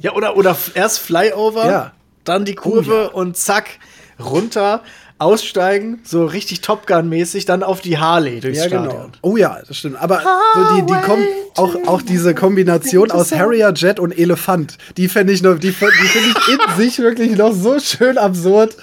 [0.00, 1.92] Ja, oder, oder erst Flyover, ja.
[2.24, 3.14] dann die Kurve oh, ja.
[3.14, 3.78] und zack,
[4.22, 4.82] runter,
[5.18, 8.88] aussteigen, so richtig Top Gun-mäßig, dann auf die Harley durchs ja, Stadion.
[8.92, 9.08] Genau.
[9.22, 9.96] Oh ja, das stimmt.
[10.00, 10.20] Aber
[10.54, 11.24] so die, die kommt
[11.56, 15.72] auch, auch diese Kombination aus Harrier Jet und Elefant, die fände ich noch, die, die
[15.72, 18.76] finde ich in sich wirklich noch so schön absurd.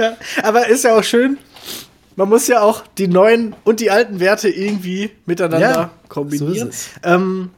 [0.00, 1.38] Ja, aber ist ja auch schön.
[2.16, 6.72] Man muss ja auch die neuen und die alten Werte irgendwie miteinander ja, kombinieren.
[6.72, 7.50] So ähm,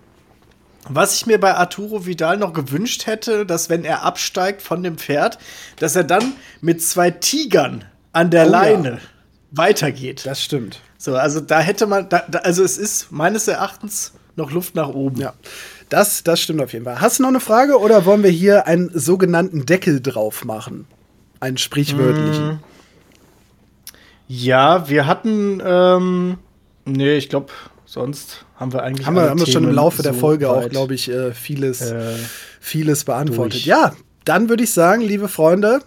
[0.88, 4.98] was ich mir bei Arturo Vidal noch gewünscht hätte, dass wenn er absteigt von dem
[4.98, 5.38] Pferd,
[5.78, 8.98] dass er dann mit zwei Tigern an der oh, Leine ja.
[9.52, 10.26] weitergeht.
[10.26, 10.80] Das stimmt.
[10.98, 14.88] So, also da hätte man, da, da, also es ist meines Erachtens noch Luft nach
[14.88, 15.20] oben.
[15.20, 15.34] Ja.
[15.88, 17.00] Das, das stimmt auf jeden Fall.
[17.00, 20.86] Hast du noch eine Frage oder wollen wir hier einen sogenannten Deckel drauf machen?
[21.42, 22.46] Einen sprichwörtlichen.
[22.52, 22.58] Mm.
[24.28, 26.38] Ja, wir hatten, ähm,
[26.84, 27.52] nee, ich glaube,
[27.84, 29.08] sonst haben wir eigentlich.
[29.08, 32.14] Haben wir, haben wir schon im Laufe der Folge auch, glaube ich, äh, vieles, äh,
[32.60, 33.54] vieles beantwortet.
[33.54, 33.66] Durch.
[33.66, 33.92] Ja,
[34.24, 35.80] dann würde ich sagen, liebe Freunde,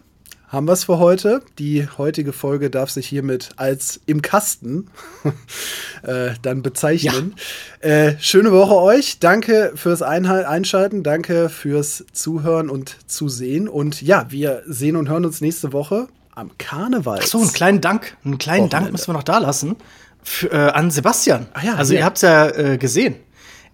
[0.55, 1.41] haben wir es für heute.
[1.59, 4.87] Die heutige Folge darf sich hiermit als im Kasten
[6.03, 7.35] äh, dann bezeichnen.
[7.83, 7.89] Ja.
[7.89, 9.19] Äh, schöne Woche euch.
[9.19, 11.03] Danke fürs Einhal Einschalten.
[11.03, 13.67] Danke fürs Zuhören und Zusehen.
[13.67, 17.19] Und ja, wir sehen und hören uns nächste Woche am Karneval.
[17.21, 18.15] Ach so, einen kleinen Dank.
[18.23, 19.75] Einen kleinen Dank müssen wir noch da lassen.
[20.23, 21.47] Für, äh, an Sebastian.
[21.53, 21.99] Ah, ja, also, ja.
[21.99, 23.15] ihr habt es ja äh, gesehen.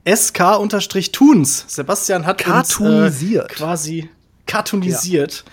[0.04, 1.66] SK-Tunes.
[1.68, 4.10] Sebastian hat uns äh, quasi
[4.48, 5.46] cartoonisiert.
[5.46, 5.52] Ja.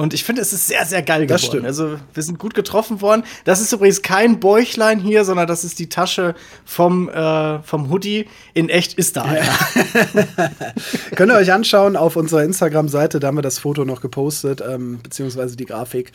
[0.00, 1.66] Und ich finde, es ist sehr, sehr geil das geworden.
[1.66, 3.22] Also, wir sind gut getroffen worden.
[3.44, 8.26] Das ist übrigens kein Bäuchlein hier, sondern das ist die Tasche vom, äh, vom Hoodie.
[8.54, 9.42] In echt ist da einer.
[11.16, 15.00] Könnt ihr euch anschauen auf unserer Instagram-Seite, da haben wir das Foto noch gepostet, ähm,
[15.02, 16.12] beziehungsweise die Grafik.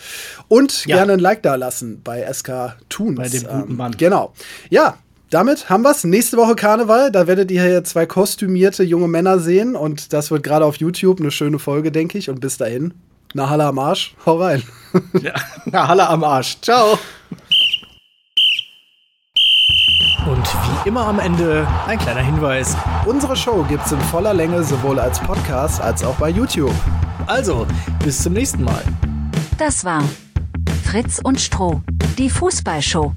[0.48, 0.98] Und ja.
[0.98, 3.18] gerne ein Like da lassen bei SK Tunes.
[3.18, 3.91] Bei dem guten ähm, Mann.
[3.98, 4.34] Genau.
[4.72, 4.98] Ja,
[5.30, 6.03] damit haben wir es.
[6.03, 7.12] Nächste Woche Karneval.
[7.12, 9.76] Da werdet ihr hier zwei kostümierte junge Männer sehen.
[9.76, 12.32] Und das wird gerade auf YouTube eine schöne Folge, denke ich.
[12.32, 12.95] Und bis dahin,
[13.38, 14.64] Na Halle am Arsch, hau rein.
[15.22, 15.34] ja,
[15.66, 16.56] na Halle am Arsch.
[16.62, 16.98] Ciao.
[20.26, 22.78] Und wie immer am Ende ein kleiner Hinweis.
[23.06, 26.74] Unsere Show gibt's in voller Länge sowohl als Podcast als auch bei YouTube.
[27.28, 27.68] Also,
[28.06, 28.84] bis zum nächsten Mal.
[29.57, 30.02] Das war
[30.86, 31.82] Fritz und Stroh,
[32.18, 33.16] die Fußballshow.